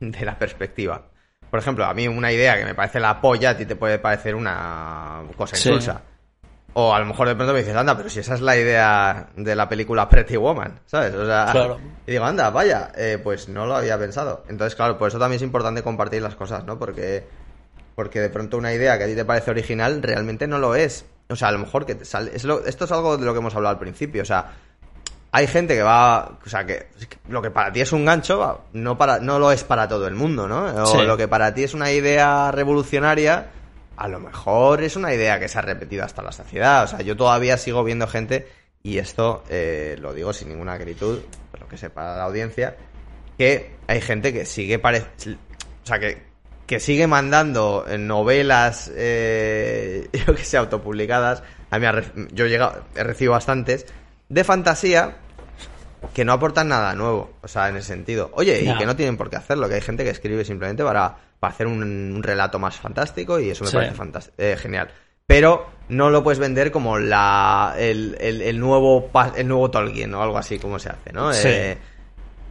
de 0.01 0.25
la 0.25 0.39
perspectiva. 0.39 1.03
Por 1.51 1.59
ejemplo, 1.61 1.85
a 1.85 1.95
mí 1.95 2.07
una 2.07 2.31
idea 2.31 2.57
que 2.59 2.65
me 2.65 2.75
parece 2.75 3.01
la 3.01 3.21
polla, 3.21 3.51
a 3.51 3.57
ti 3.57 3.67
te 3.67 3.75
puede 3.75 3.99
parecer 3.99 4.35
una 4.35 5.23
cosa 5.37 5.57
Sí. 5.57 5.69
O 6.75 6.95
a 6.95 7.01
lo 7.01 7.07
mejor 7.07 7.27
de 7.29 7.35
pronto 7.35 7.53
me 7.53 7.61
dices, 7.61 7.75
anda, 7.75 7.97
pero 7.97 8.09
si 8.11 8.21
esa 8.21 8.35
es 8.35 8.41
la 8.41 8.57
idea 8.57 9.29
de 9.35 9.57
la 9.57 9.69
película 9.69 10.09
Pretty 10.09 10.37
Woman, 10.37 10.81
¿sabes? 10.87 11.15
O 11.15 11.27
sea, 11.27 11.49
Claro. 11.51 11.79
y 12.07 12.13
digo, 12.13 12.25
anda, 12.25 12.51
vaya, 12.51 12.93
eh, 12.97 13.19
pues 13.23 13.49
no 13.49 13.67
lo 13.67 13.75
había 13.77 13.99
pensado. 13.99 14.45
Entonces, 14.49 14.77
claro, 14.77 14.97
por 14.99 15.09
eso 15.09 15.19
también 15.19 15.37
es 15.39 15.43
importante 15.43 15.83
compartir 15.83 16.23
las 16.23 16.37
cosas, 16.37 16.65
¿no? 16.65 16.79
Porque, 16.79 17.27
porque 17.95 18.21
de 18.21 18.29
pronto 18.31 18.57
una 18.59 18.73
idea 18.73 18.97
que 18.99 19.05
a 19.05 19.07
ti 19.09 19.15
te 19.17 19.25
parece 19.25 19.51
original 19.51 20.03
realmente 20.03 20.47
no 20.47 20.59
lo 20.59 20.75
es. 20.77 21.05
O 21.31 21.37
sea, 21.37 21.49
a 21.49 21.53
lo 21.53 21.59
mejor 21.59 21.85
que 21.85 21.95
te 21.97 22.05
sale... 22.05 22.31
Es 22.35 22.45
lo- 22.45 22.65
esto 22.65 22.85
es 22.85 22.93
algo 22.93 23.17
de 23.17 23.25
lo 23.27 23.33
que 23.33 23.39
hemos 23.41 23.55
hablado 23.57 23.73
al 23.75 23.79
principio, 23.81 24.23
o 24.23 24.27
sea, 24.27 24.53
hay 25.33 25.47
gente 25.47 25.75
que 25.75 25.83
va, 25.83 26.39
o 26.45 26.49
sea, 26.49 26.65
que 26.65 26.87
lo 27.29 27.43
que 27.43 27.51
para 27.51 27.71
ti 27.73 27.81
es 27.81 27.93
un 27.93 28.05
gancho, 28.05 28.63
no 28.73 28.97
para 28.97 29.19
no 29.19 29.39
lo 29.39 29.53
es 29.53 29.63
para 29.65 29.87
todo 29.89 30.07
el 30.07 30.15
mundo, 30.15 30.47
¿no? 30.49 30.65
O 30.85 30.87
Sí. 30.87 31.03
lo 31.03 31.17
que 31.19 31.29
para 31.29 31.53
ti 31.53 31.65
es 31.65 31.75
una 31.75 31.91
idea 31.93 32.51
revolucionaria, 32.51 33.47
a 33.99 34.09
lo 34.09 34.21
mejor 34.21 34.83
es 34.83 34.97
una 34.97 35.13
idea 35.13 35.41
que 35.41 35.49
se 35.49 35.59
ha 35.59 35.63
repetido 35.63 36.05
hasta 36.05 36.23
la 36.23 36.33
saciedad. 36.33 36.85
O 36.85 36.87
sea, 36.87 37.01
yo 37.01 37.17
todavía 37.17 37.57
sigo 37.57 37.83
viendo 37.85 38.07
gente 38.07 38.47
y 38.83 38.99
esto 38.99 39.43
eh, 39.51 39.97
lo 40.01 40.15
digo 40.15 40.33
sin 40.33 40.49
ninguna 40.49 40.75
acritud, 40.75 41.19
pero 41.51 41.67
que 41.69 41.77
sepa 41.77 42.17
la 42.17 42.25
audiencia, 42.25 42.77
que 43.37 43.77
hay 43.87 44.01
gente 44.01 44.33
que 44.33 44.45
sigue 44.47 44.79
pare... 44.79 45.01
o 45.83 45.87
sea, 45.87 45.99
que, 45.99 46.23
que 46.67 46.81
sigue 46.81 47.07
mandando 47.07 47.85
novelas, 47.99 48.91
eh, 48.95 50.09
yo 50.27 50.35
que 50.35 50.45
sé, 50.45 50.57
autopublicadas. 50.57 51.43
A 51.71 51.77
mí 51.77 51.81
me 51.83 51.87
ha 51.89 51.93
re- 51.93 52.29
yo 52.33 52.47
he, 52.47 52.49
llegado, 52.49 52.85
he 52.95 53.03
recibido 53.03 53.33
bastantes 53.33 53.85
de 54.29 54.45
fantasía 54.45 55.17
que 56.15 56.25
no 56.25 56.33
aportan 56.33 56.69
nada 56.69 56.95
nuevo, 56.95 57.33
o 57.43 57.49
sea, 57.49 57.69
en 57.69 57.77
ese 57.77 57.89
sentido. 57.89 58.31
Oye, 58.35 58.63
y 58.63 58.77
que 58.77 58.87
no 58.87 58.95
tienen 58.95 59.17
por 59.17 59.29
qué 59.29 59.37
hacerlo, 59.37 59.69
que 59.69 59.75
hay 59.75 59.81
gente 59.81 60.05
que 60.05 60.11
escribe 60.11 60.45
simplemente 60.45 60.85
para, 60.85 61.17
para 61.41 61.53
hacer 61.55 61.67
un, 61.67 61.83
un 61.83 62.23
relato 62.23 62.59
más 62.59 62.77
fantástico 62.77 63.39
y 63.41 63.51
eso 63.51 63.65
me 63.65 63.71
Sí. 63.71 63.77
parece 63.77 64.31
eh, 64.39 64.57
genial. 64.59 64.91
Pero 65.27 65.67
no 65.91 66.11
lo 66.11 66.23
puedes 66.25 66.39
vender 66.39 66.71
como 66.71 66.99
la 66.99 67.75
el, 67.79 68.17
el- 68.21 68.43
el 68.43 68.59
nuevo 68.59 69.11
el 69.37 69.47
nuevo 69.49 69.71
Tolkien 69.71 70.15
o 70.15 70.23
algo 70.23 70.39
así 70.39 70.59
como 70.59 70.79
se 70.79 70.89
hace, 70.89 71.13
¿no? 71.13 71.33
Sí. 71.33 71.49
Eh, 71.49 71.79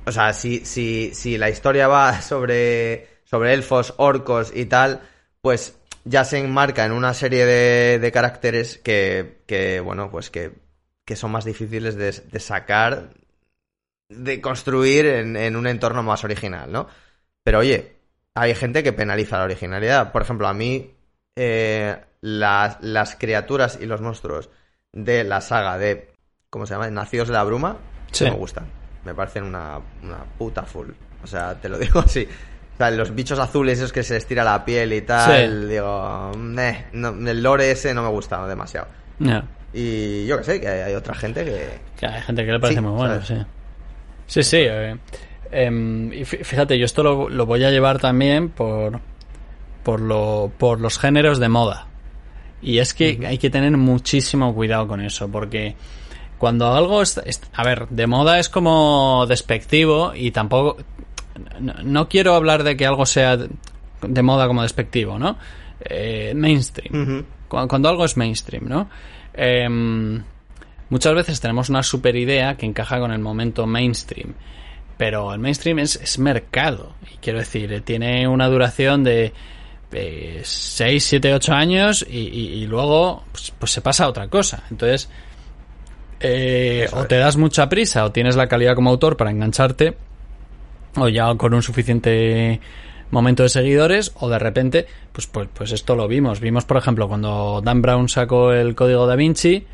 o 0.06 0.12
sea, 0.12 0.32
si, 0.34 0.63
si, 0.65 1.12
si 1.13 1.38
la 1.38 1.50
historia 1.50 1.88
va 1.88 2.21
sobre, 2.21 3.08
sobre 3.26 3.54
elfos, 3.54 3.93
orcos 3.97 4.52
y 4.56 4.65
tal, 4.65 5.02
pues 5.41 5.78
ya 6.06 6.23
se 6.23 6.38
enmarca 6.38 6.86
en 6.86 6.91
una 6.93 7.13
serie 7.13 7.45
de, 7.45 8.00
de 8.00 8.12
caracteres 8.12 8.78
que, 8.78 9.39
que, 9.45 9.80
bueno, 9.82 10.10
pues 10.10 10.30
que, 10.30 10.52
que 11.04 11.15
son 11.17 11.32
más 11.32 11.43
difíciles 11.45 11.95
de, 11.95 12.12
de 12.12 12.39
sacar, 12.39 13.10
de 14.10 14.39
construir 14.39 15.06
en, 15.08 15.36
en 15.36 15.56
un 15.56 15.67
entorno 15.67 16.04
más 16.04 16.23
original, 16.23 16.71
¿no? 16.71 16.88
Pero 17.43 17.60
oye, 17.60 17.97
hay 18.39 18.56
gente 18.56 18.84
que 18.84 18.93
penaliza 18.93 19.38
la 19.38 19.45
originalidad. 19.45 20.12
Por 20.12 20.21
ejemplo, 20.21 20.47
a 20.47 20.54
mí 20.54 20.93
eh, 21.36 21.95
las, 22.21 22.78
las 22.82 23.15
criaturas 23.15 23.78
y 23.82 23.86
los 23.86 24.02
monstruos 24.02 24.50
de 24.93 25.23
la 25.23 25.41
saga 25.41 25.78
de, 25.78 26.12
¿cómo 26.50 26.65
se 26.65 26.73
llama? 26.73 26.89
Nacidos 26.89 27.28
de 27.28 27.34
la 27.36 27.43
Bruma, 27.43 27.78
Sí. 28.12 28.26
no 28.26 28.32
me 28.32 28.38
gustan. 28.38 28.65
Me 29.06 29.13
parecen 29.13 29.43
una, 29.43 29.80
una 30.04 30.17
puta 30.38 30.63
full. 30.63 30.89
O 31.23 31.28
sea, 31.28 31.56
te 31.56 31.69
lo 31.69 31.78
digo 31.80 32.00
así. 32.00 32.28
O 32.73 32.78
sea, 32.78 32.91
los 32.91 33.13
bichos 33.15 33.39
azules, 33.39 33.80
esos 33.80 33.91
que 33.91 34.04
se 34.04 34.13
les 34.13 34.26
tira 34.28 34.43
la 34.43 34.63
piel 34.63 34.93
y 34.93 35.02
tal, 35.02 35.62
Sí. 35.63 35.67
digo, 35.67 36.32
no, 36.38 37.10
el 37.30 37.41
lore 37.43 37.71
ese 37.71 37.93
no 37.93 38.04
me 38.04 38.10
gusta 38.10 38.45
demasiado. 38.47 38.88
Y 39.73 40.26
yo 40.26 40.38
que 40.38 40.43
sé, 40.43 40.62
que 40.62 40.67
hay, 40.67 40.80
hay 40.82 40.93
otra 40.95 41.13
gente 41.15 41.43
que... 41.43 41.80
Que 42.00 42.06
hay 42.06 42.21
gente 42.21 42.45
que 42.45 42.52
le 42.52 42.60
parece 42.60 42.80
Sí, 42.80 42.86
muy 42.86 42.93
bueno, 42.95 43.13
¿sabes? 43.15 43.28
sí. 43.28 43.45
Sí, 44.28 44.43
sí. 44.43 44.58
eh, 44.62 44.97
em, 45.52 46.12
y 46.14 46.22
fí- 46.26 46.44
fíjate, 46.44 46.78
yo 46.78 46.86
esto 46.86 47.04
lo, 47.04 47.30
lo 47.30 47.46
voy 47.46 47.64
a 47.64 47.72
llevar 47.72 48.00
también 48.00 48.50
por, 48.50 49.00
por, 49.84 50.00
lo, 50.02 50.52
por 50.58 50.80
los 50.82 50.98
géneros 51.00 51.40
de 51.40 51.50
moda. 51.50 51.88
Y 52.62 52.80
es 52.80 52.94
que 52.94 53.20
hay 53.28 53.38
que 53.38 53.50
tener 53.50 53.76
muchísimo 53.78 54.54
cuidado 54.56 54.88
con 54.88 55.00
eso, 55.02 55.30
porque 55.30 55.76
cuando 56.38 56.74
algo 56.74 57.02
es, 57.02 57.18
es- 57.26 57.42
a 57.54 57.64
ver, 57.64 57.88
de 57.90 58.08
moda 58.08 58.40
es 58.40 58.50
como 58.50 59.26
despectivo 59.28 60.14
y 60.16 60.32
tampoco 60.32 60.78
no, 61.60 61.74
no 61.84 62.10
quiero 62.10 62.34
hablar 62.34 62.64
de 62.64 62.76
que 62.76 62.86
algo 62.86 63.06
sea 63.06 63.38
de, 63.38 64.22
moda 64.24 64.48
como 64.48 64.64
despectivo, 64.64 65.20
¿no? 65.20 65.38
Eh, 65.82 66.34
mainstream. 66.36 66.94
Cuando, 67.48 67.88
algo 67.90 68.04
es 68.06 68.18
mainstream, 68.18 68.68
¿no? 68.68 68.90
Em, 69.34 70.22
muchas 70.90 71.14
veces 71.14 71.40
tenemos 71.40 71.70
una 71.70 71.84
super 71.84 72.16
idea 72.16 72.58
que 72.58 72.66
encaja 72.66 73.00
con 73.00 73.12
el 73.12 73.20
momento 73.20 73.66
mainstream. 73.68 74.34
Pero 74.98 75.32
el 75.34 75.40
mainstream 75.40 75.80
es, 75.80 75.96
es 75.98 76.18
mercado. 76.20 76.94
Y 77.14 77.18
quiero 77.18 77.40
decir, 77.40 77.72
eh, 77.72 77.82
tiene 77.82 78.28
una 78.28 78.48
duración 78.48 79.04
de 79.04 79.32
6, 80.44 81.04
7, 81.04 81.34
8 81.34 81.54
años 81.54 82.06
y, 82.10 82.18
y- 82.20 82.54
y 82.64 82.66
luego 82.68 83.24
pues, 83.32 83.54
pues 83.58 83.72
se 83.72 83.82
pasa 83.82 84.06
a 84.06 84.10
otra 84.10 84.28
cosa. 84.28 84.64
Entonces, 84.72 85.10
eh, 86.20 86.88
o 86.94 87.06
te 87.06 87.18
das 87.18 87.38
mucha 87.38 87.70
prisa 87.70 88.04
o 88.06 88.12
tienes 88.12 88.36
la 88.36 88.48
calidad 88.48 88.76
como 88.76 88.90
autor 88.90 89.18
para 89.18 89.30
engancharte 89.32 89.96
o 90.96 91.08
ya 91.10 91.34
con 91.36 91.54
un 91.54 91.62
suficiente 91.62 92.60
momento 93.12 93.44
de 93.44 93.50
seguidores 93.50 94.12
o 94.20 94.28
de 94.28 94.40
repente 94.40 94.88
pues 95.12 95.28
pues 95.28 95.48
pues 95.54 95.72
esto 95.72 95.96
lo 95.96 96.08
vimos 96.08 96.40
vimos 96.40 96.66
por 96.66 96.78
ejemplo 96.78 97.08
cuando 97.08 97.62
Dan 97.64 97.82
Brown 97.84 98.10
sacó 98.10 98.52
el 98.52 98.74
código 98.74 99.06
da 99.06 99.16
Vinci 99.16 99.66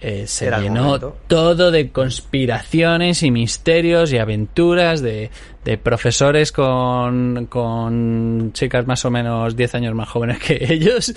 eh, 0.00 0.26
se 0.28 0.50
llenó 0.50 0.98
todo 1.26 1.70
de 1.72 1.90
conspiraciones 1.90 3.24
y 3.24 3.32
misterios 3.32 4.12
y 4.12 4.18
aventuras 4.18 5.02
de, 5.02 5.30
de 5.64 5.76
profesores 5.76 6.52
con, 6.52 7.46
con 7.46 8.52
chicas 8.52 8.86
más 8.86 9.04
o 9.04 9.10
menos 9.10 9.56
10 9.56 9.74
años 9.74 9.94
más 9.94 10.08
jóvenes 10.08 10.38
que 10.38 10.58
ellos 10.72 11.12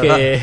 que, 0.00 0.40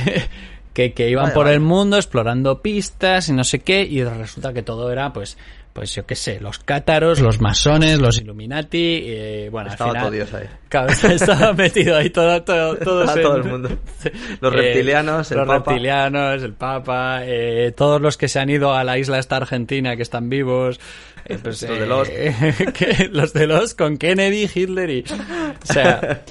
que, 0.73 0.93
que 0.93 1.09
iban 1.09 1.33
por 1.33 1.47
el 1.47 1.61
mundo 1.61 1.97
explorando 1.97 2.61
pistas 2.61 3.27
y 3.29 3.33
no 3.33 3.43
sé 3.43 3.59
qué 3.59 3.81
y 3.81 4.03
resulta 4.03 4.53
que 4.53 4.61
todo 4.61 4.91
era 4.91 5.11
pues 5.11 5.37
pues 5.73 5.93
yo 5.95 6.05
qué 6.05 6.15
sé 6.15 6.39
los 6.39 6.59
cátaros 6.59 7.19
los 7.21 7.39
masones 7.39 7.99
los 7.99 8.17
Illuminati 8.19 9.01
eh, 9.05 9.49
bueno 9.51 9.69
Estaba 9.69 9.91
al 9.91 9.95
final 9.97 10.07
todo 10.07 10.15
Dios 10.15 10.33
ahí. 10.33 10.47
Claro, 10.69 10.89
estaba 10.91 11.53
metido 11.53 11.97
ahí 11.97 12.09
todo, 12.11 12.43
todo, 12.43 12.75
todo, 12.83 13.01
Estaba 13.03 13.11
ese- 13.19 13.21
todo 13.27 13.37
el 13.37 13.43
mundo. 13.43 13.69
Los 14.41 14.53
Eh, 14.53 14.57
reptilianos, 14.57 15.31
el 15.31 15.37
los 15.37 15.47
Papa. 15.47 15.71
reptilianos, 15.71 16.43
el 16.43 16.53
Papa, 16.53 17.21
eh, 17.23 17.73
todos 17.75 17.99
los 17.99 18.17
que 18.17 18.27
se 18.27 18.39
han 18.39 18.49
ido 18.51 18.73
a 18.75 18.83
la 18.83 18.97
isla 18.99 19.17
esta 19.17 19.37
argentina 19.37 19.95
que 19.95 20.03
están 20.03 20.29
vivos, 20.29 20.79
eh, 21.25 21.39
pues, 21.41 21.63
Los 21.63 22.07
de 22.07 22.27
eh, 22.27 22.53
que- 22.73 23.09
los 23.11 23.33
de 23.33 23.47
los 23.47 23.73
con 23.73 23.97
Kennedy, 23.97 24.47
Hitler 24.53 24.89
y, 24.91 25.03
o 25.09 25.65
sea, 25.73 26.21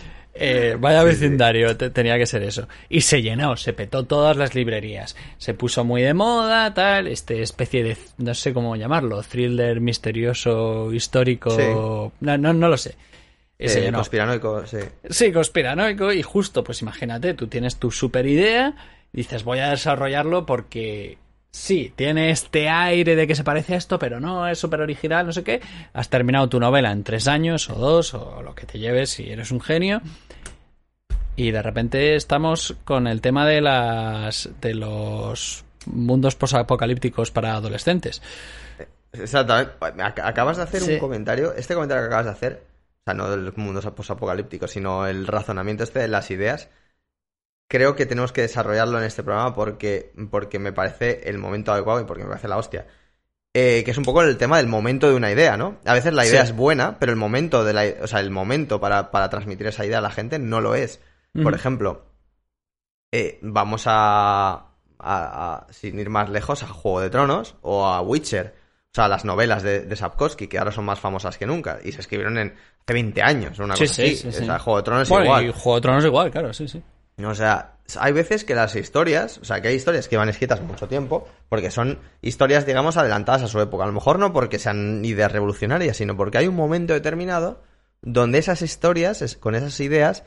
eh, 0.40 0.76
vaya 0.78 1.02
vecindario, 1.02 1.76
te- 1.76 1.90
tenía 1.90 2.16
que 2.18 2.26
ser 2.26 2.42
eso. 2.42 2.68
Y 2.88 3.00
se 3.02 3.22
llenó, 3.22 3.56
se 3.56 3.72
petó 3.72 4.04
todas 4.04 4.36
las 4.36 4.54
librerías, 4.54 5.16
se 5.38 5.54
puso 5.54 5.84
muy 5.84 6.02
de 6.02 6.14
moda, 6.14 6.72
tal, 6.74 7.06
este 7.08 7.42
especie 7.42 7.82
de, 7.82 7.96
no 8.18 8.34
sé 8.34 8.52
cómo 8.52 8.76
llamarlo, 8.76 9.22
thriller 9.22 9.80
misterioso, 9.80 10.92
histórico, 10.92 11.50
Sí. 11.50 11.62
no, 12.20 12.38
no, 12.38 12.52
no 12.52 12.68
lo 12.68 12.76
sé. 12.76 12.94
Y 13.58 13.68
se 13.68 13.80
Eh, 13.80 13.82
llenó. 13.82 13.98
conspiranoico, 13.98 14.66
sí. 14.66 14.78
Sí, 15.10 15.32
conspiranoico 15.32 16.12
y 16.12 16.22
justo, 16.22 16.62
pues 16.62 16.80
imagínate, 16.82 17.34
tú 17.34 17.48
tienes 17.48 17.76
tu 17.76 17.90
super 17.90 18.24
idea, 18.26 18.74
dices 19.12 19.42
voy 19.42 19.58
a 19.58 19.70
desarrollarlo 19.70 20.46
porque 20.46 21.18
sí, 21.50 21.92
tiene 21.96 22.30
este 22.30 22.68
aire 22.68 23.16
de 23.16 23.26
que 23.26 23.34
se 23.34 23.44
parece 23.44 23.74
a 23.74 23.78
esto, 23.78 23.98
pero 23.98 24.20
no, 24.20 24.46
es 24.48 24.58
súper 24.58 24.80
original, 24.80 25.26
no 25.26 25.32
sé 25.32 25.42
qué. 25.42 25.60
Has 25.92 26.08
terminado 26.08 26.48
tu 26.48 26.60
novela 26.60 26.90
en 26.92 27.04
tres 27.04 27.26
años 27.28 27.68
o 27.70 27.74
dos 27.74 28.14
o 28.14 28.42
lo 28.42 28.54
que 28.54 28.66
te 28.66 28.78
lleves 28.78 29.10
si 29.10 29.30
eres 29.30 29.50
un 29.50 29.60
genio. 29.60 30.00
Y 31.36 31.52
de 31.52 31.62
repente 31.62 32.16
estamos 32.16 32.76
con 32.84 33.06
el 33.06 33.20
tema 33.20 33.46
de 33.46 33.60
las 33.60 34.50
de 34.60 34.74
los 34.74 35.64
mundos 35.86 36.34
posapocalípticos 36.34 37.30
para 37.30 37.54
adolescentes. 37.54 38.20
Exactamente. 39.12 39.72
Ac- 39.80 40.20
Acabas 40.24 40.56
de 40.56 40.62
hacer 40.64 40.80
Sí. 40.82 40.92
un 40.94 40.98
comentario. 40.98 41.54
Este 41.54 41.74
comentario 41.74 42.02
que 42.02 42.06
acabas 42.08 42.26
de 42.26 42.32
hacer, 42.32 42.62
o 42.64 43.02
sea, 43.06 43.14
no 43.14 43.30
del 43.30 43.52
mundo 43.56 43.80
posapocalíptico, 43.94 44.66
sino 44.68 45.06
el 45.06 45.26
razonamiento 45.26 45.84
este 45.84 46.00
de 46.00 46.08
las 46.08 46.30
ideas, 46.30 46.68
creo 47.68 47.94
que 47.94 48.06
tenemos 48.06 48.32
que 48.32 48.40
desarrollarlo 48.42 48.98
en 48.98 49.04
este 49.04 49.22
programa 49.22 49.54
porque, 49.54 50.12
porque 50.30 50.58
me 50.58 50.72
parece 50.72 51.28
el 51.28 51.38
momento 51.38 51.72
adecuado 51.72 52.00
y 52.00 52.04
porque 52.04 52.22
me 52.24 52.30
parece 52.30 52.48
la 52.48 52.56
hostia. 52.56 52.86
Eh, 53.54 53.82
que 53.84 53.90
es 53.92 53.98
un 53.98 54.04
poco 54.04 54.22
el 54.22 54.36
tema 54.36 54.58
del 54.58 54.66
momento 54.68 55.08
de 55.08 55.14
una 55.14 55.30
idea, 55.32 55.56
¿no? 55.56 55.78
A 55.84 55.94
veces 55.94 56.12
la 56.12 56.26
idea 56.26 56.42
Sí. 56.44 56.50
es 56.52 56.56
buena, 56.56 56.98
pero 56.98 57.12
el 57.12 57.16
momento 57.18 57.64
de 57.64 57.72
la, 57.72 57.84
o 58.02 58.06
sea, 58.06 58.20
el 58.20 58.30
momento 58.30 58.78
para, 58.80 59.10
para 59.10 59.30
transmitir 59.30 59.66
esa 59.66 59.84
idea 59.86 59.98
a 59.98 60.02
la 60.02 60.10
gente 60.10 60.38
no 60.38 60.60
lo 60.60 60.74
es. 60.74 61.00
Por 61.42 61.54
ejemplo, 61.54 62.04
eh, 63.12 63.38
vamos 63.42 63.84
a, 63.86 64.52
a- 64.54 64.66
a- 64.98 65.66
sin 65.72 65.98
ir 65.98 66.10
más 66.10 66.28
lejos, 66.30 66.62
a 66.62 66.68
Juego 66.68 67.00
de 67.00 67.10
Tronos 67.10 67.56
o 67.62 67.86
a 67.86 68.00
Witcher. 68.02 68.54
O 68.90 68.94
sea, 68.94 69.08
las 69.08 69.24
novelas 69.24 69.62
de, 69.62 69.80
de 69.80 69.96
Sapkowski, 69.96 70.46
que 70.48 70.58
ahora 70.58 70.72
son 70.72 70.84
más 70.84 70.98
famosas 71.00 71.36
que 71.38 71.46
nunca. 71.46 71.78
Y 71.84 71.92
se 71.92 72.00
escribieron 72.00 72.38
en 72.38 72.48
hace 72.82 72.92
20 72.92 73.22
años, 73.22 73.58
una 73.58 73.76
Sí, 73.76 73.84
cosa 73.84 73.94
sí, 73.94 74.02
así. 74.02 74.16
sí, 74.32 74.42
O 74.42 74.44
sea, 74.46 74.58
Juego 74.58 74.78
de 74.78 74.82
Tronos 74.84 75.08
Bueno, 75.08 75.24
igual. 75.26 75.46
y 75.46 75.52
Juego 75.52 75.74
de 75.76 75.80
Tronos 75.82 76.04
igual, 76.04 76.30
claro, 76.30 76.52
sí, 76.52 76.68
sí. 76.68 76.82
O 77.26 77.34
sea, 77.34 77.74
hay 77.98 78.12
veces 78.12 78.44
que 78.44 78.54
las 78.54 78.76
historias, 78.76 79.38
o 79.38 79.44
sea, 79.44 79.60
que 79.60 79.68
hay 79.68 79.74
historias 79.74 80.08
que 80.08 80.16
van 80.16 80.28
escritas 80.28 80.60
mucho 80.60 80.88
tiempo, 80.88 81.26
porque 81.48 81.70
son 81.70 81.98
historias, 82.22 82.66
digamos, 82.66 82.96
adelantadas 82.96 83.42
a 83.42 83.48
su 83.48 83.60
época. 83.60 83.84
A 83.84 83.86
lo 83.86 83.92
mejor 83.92 84.18
no 84.18 84.32
porque 84.32 84.58
sean 84.58 85.04
ideas 85.04 85.32
revolucionarias, 85.32 85.96
sino 85.96 86.16
porque 86.16 86.38
hay 86.38 86.46
un 86.46 86.54
momento 86.56 86.92
determinado 86.92 87.62
donde 88.02 88.38
esas 88.38 88.62
historias, 88.62 89.36
con 89.40 89.54
esas 89.54 89.80
ideas, 89.80 90.22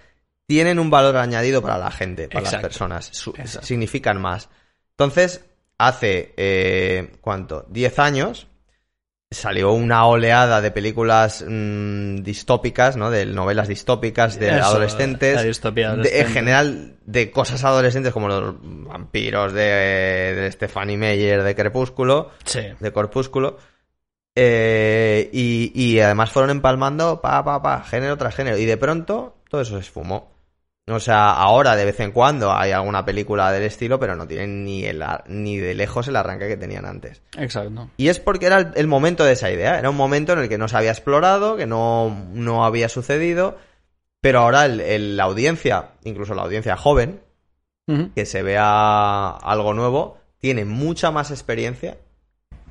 tienen 0.47 0.80
un 0.80 0.89
valor 0.89 1.15
añadido 1.17 1.62
para 1.62 1.77
la 1.77 1.91
gente, 1.91 2.27
para 2.27 2.41
Exacto, 2.41 2.56
las 2.58 2.62
personas, 2.63 3.10
su- 3.13 3.34
exacto. 3.38 3.65
significan 3.67 4.19
más. 4.19 4.49
Entonces, 4.91 5.45
hace, 5.77 6.34
eh, 6.36 7.13
¿cuánto? 7.21 7.65
10 7.69 7.97
años 7.99 8.47
salió 9.34 9.72
una 9.72 10.06
oleada 10.08 10.60
de 10.60 10.72
películas 10.72 11.44
mm, 11.48 12.17
distópicas, 12.17 12.98
¿no? 12.98 13.10
De 13.10 13.26
novelas 13.26 13.70
distópicas 13.70 14.38
de 14.38 14.50
Eso, 14.50 14.65
adolescentes. 14.65 15.36
la 15.36 15.44
distopía 15.44 15.88
de- 15.88 15.94
adolescente. 15.94 16.22
en 16.28 16.34
general, 16.34 16.96
de 17.06 17.32
cosas 17.32 17.63
adolescentes 17.63 18.12
como 18.12 18.28
los 18.28 18.56
vampiros 18.62 19.54
de, 19.54 19.62
de 19.63 20.52
Stephanie 20.52 20.98
Meyer 20.98 21.44
de 21.44 21.56
Crepúsculo, 21.56 22.32
Sí. 22.44 22.62
de 22.80 22.91
Corpúsculo. 22.91 23.58
Eh, 24.36 25.30
y, 25.34 25.72
y 25.76 26.00
además 26.00 26.32
fueron 26.32 26.52
empalmando 26.52 27.20
pa, 27.22 27.44
pa, 27.44 27.62
pa, 27.62 27.84
género 27.84 28.17
tras 28.17 28.36
género. 28.36 28.58
Y 28.58 28.65
de 28.65 28.78
pronto 28.78 29.38
todo 29.50 29.62
eso 29.62 29.76
se 29.76 29.82
esfumó. 29.82 30.32
O 30.88 31.00
sea, 31.00 31.32
ahora 31.34 31.76
de 31.76 31.86
vez 31.86 32.00
en 32.00 32.12
cuando 32.12 32.52
hay 32.52 32.72
alguna 32.72 33.06
película 33.06 33.52
del 33.52 33.63
estilo, 33.63 34.00
pero 34.00 34.15
no 34.15 34.28
tienen 34.28 34.65
ni, 34.65 34.84
el, 34.84 35.02
ar- 35.04 35.24
ni 35.28 35.58
de 35.58 35.76
lejos 35.76 36.08
el 36.08 36.15
arranque 36.15 36.48
que 36.48 36.58
tenían 36.58 36.86
antes. 36.86 37.22
Exacto. 37.38 37.89
Y 37.98 38.10
es 38.10 38.20
porque 38.20 38.48
era 38.48 38.58
el, 38.58 38.72
el 38.76 38.88
momento 38.88 39.24
de 39.24 39.34
esa 39.34 39.52
idea. 39.52 39.78
Era 39.78 39.89
un 39.89 39.96
momento 39.96 40.34
en 40.34 40.39
el 40.39 40.50
que 40.50 40.58
no 40.58 40.67
se 40.67 40.76
había 40.78 40.91
explorado, 40.91 41.56
que 41.56 41.67
no, 41.67 42.10
no 42.34 42.65
había 42.65 42.89
sucedido. 42.89 43.58
Pero 44.22 44.39
ahora 44.39 44.65
el- 44.65 44.82
el- 44.82 45.17
la 45.17 45.24
audiencia, 45.26 45.91
incluso 46.04 46.34
la 46.34 46.41
audiencia 46.44 46.76
joven, 46.78 47.22
que 48.15 48.26
se 48.26 48.41
vea 48.41 49.30
algo 49.30 49.74
nuevo, 49.74 50.17
tiene 50.39 50.63
mucha 50.63 51.12
más 51.12 51.30
experiencia 51.30 51.98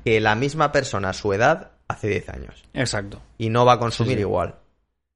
que 0.03 0.19
la 0.19 0.33
misma 0.33 0.71
persona 0.71 1.09
a 1.09 1.13
su 1.13 1.31
edad 1.31 1.71
hace 1.87 2.07
10 2.07 2.29
años. 2.29 2.63
Exacto. 2.73 3.21
Y 3.37 3.49
no 3.49 3.63
va 3.63 3.73
a 3.73 3.79
consumir 3.79 4.13
Sí, 4.13 4.17
sí. 4.17 4.21
igual. 4.21 4.55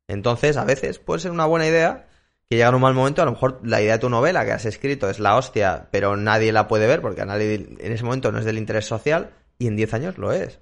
Entonces, 0.07 0.57
a 0.57 0.63
veces 0.63 0.99
puede 0.99 1.21
ser 1.21 1.31
una 1.31 1.45
buena 1.45 1.65
idea 1.65 2.05
que 2.49 2.57
llega 2.57 2.69
en 2.69 2.75
un 2.75 2.81
mal 2.81 2.93
momento. 2.93 3.21
A 3.21 3.25
lo 3.25 3.31
mejor 3.31 3.59
la 3.63 3.81
idea 3.81 3.93
de 3.93 3.99
tu 3.99 4.09
novela 4.09 4.45
que 4.45 4.51
has 4.51 4.65
escrito 4.65 5.09
es 5.09 5.19
la 5.19 5.35
hostia, 5.35 5.87
pero 5.91 6.15
nadie 6.15 6.51
la 6.51 6.67
puede 6.67 6.87
ver 6.87 7.01
porque 7.01 7.21
a 7.21 7.25
nadie 7.25 7.55
en 7.79 7.91
ese 7.91 8.03
momento 8.03 8.31
no 8.31 8.39
es 8.39 8.45
del 8.45 8.57
interés 8.57 8.85
social 8.85 9.31
y 9.57 9.67
en 9.67 9.75
10 9.75 9.93
años 9.93 10.17
lo 10.17 10.31
es. 10.31 10.59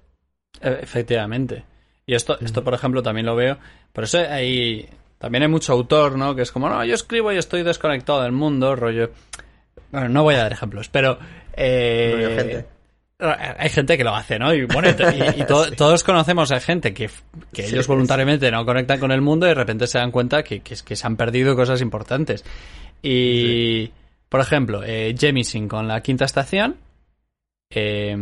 E- 0.60 0.78
Efectivamente. 0.82 1.64
Y 2.06 2.14
esto, 2.14 2.38
esto, 2.40 2.62
por 2.64 2.74
ejemplo, 2.74 3.02
también 3.02 3.26
lo 3.26 3.34
veo. 3.36 3.58
Por 3.92 4.04
eso 4.04 4.18
hay. 4.18 4.88
También 5.18 5.42
hay 5.42 5.48
mucho 5.48 5.72
autor, 5.72 6.18
¿no? 6.18 6.34
Que 6.34 6.42
es 6.42 6.52
como, 6.52 6.68
no, 6.68 6.84
yo 6.84 6.94
escribo 6.94 7.32
y 7.32 7.38
estoy 7.38 7.62
desconectado 7.62 8.22
del 8.22 8.32
mundo, 8.32 8.76
rollo. 8.76 9.10
Bueno, 9.90 10.08
no 10.10 10.22
voy 10.22 10.34
a 10.34 10.38
dar 10.38 10.52
ejemplos, 10.52 10.88
pero. 10.90 11.18
eh, 11.54 12.12
Rollo 12.14 12.36
gente. 12.36 12.66
Hay 13.32 13.70
gente 13.70 13.96
que 13.96 14.04
lo 14.04 14.14
hace, 14.14 14.38
¿no? 14.38 14.52
Y 14.54 14.64
bueno, 14.66 14.90
y, 14.90 14.92
to- 14.94 15.10
y- 15.10 15.40
y 15.42 15.46
to- 15.46 15.70
todos 15.76 16.02
conocemos 16.04 16.52
a 16.52 16.60
gente 16.60 16.92
que, 16.94 17.08
que 17.52 17.62
Sí, 17.64 17.74
ellos 17.74 17.86
voluntariamente 17.86 18.50
no 18.50 18.64
conectan 18.66 19.00
con 19.00 19.10
el 19.12 19.20
mundo 19.20 19.46
y 19.46 19.50
de 19.50 19.54
repente 19.54 19.86
se 19.86 19.98
dan 19.98 20.10
cuenta 20.10 20.42
que, 20.42 20.60
que, 20.60 20.74
que 20.84 20.96
se 20.96 21.06
han 21.06 21.16
perdido 21.16 21.54
cosas 21.56 21.80
importantes. 21.80 22.44
Y, 23.02 23.90
por 24.28 24.40
ejemplo, 24.40 24.82
eh, 24.84 25.14
Jemisin 25.18 25.68
con 25.68 25.86
la 25.88 26.00
quinta 26.00 26.24
estación, 26.24 26.76
eh, 27.70 28.16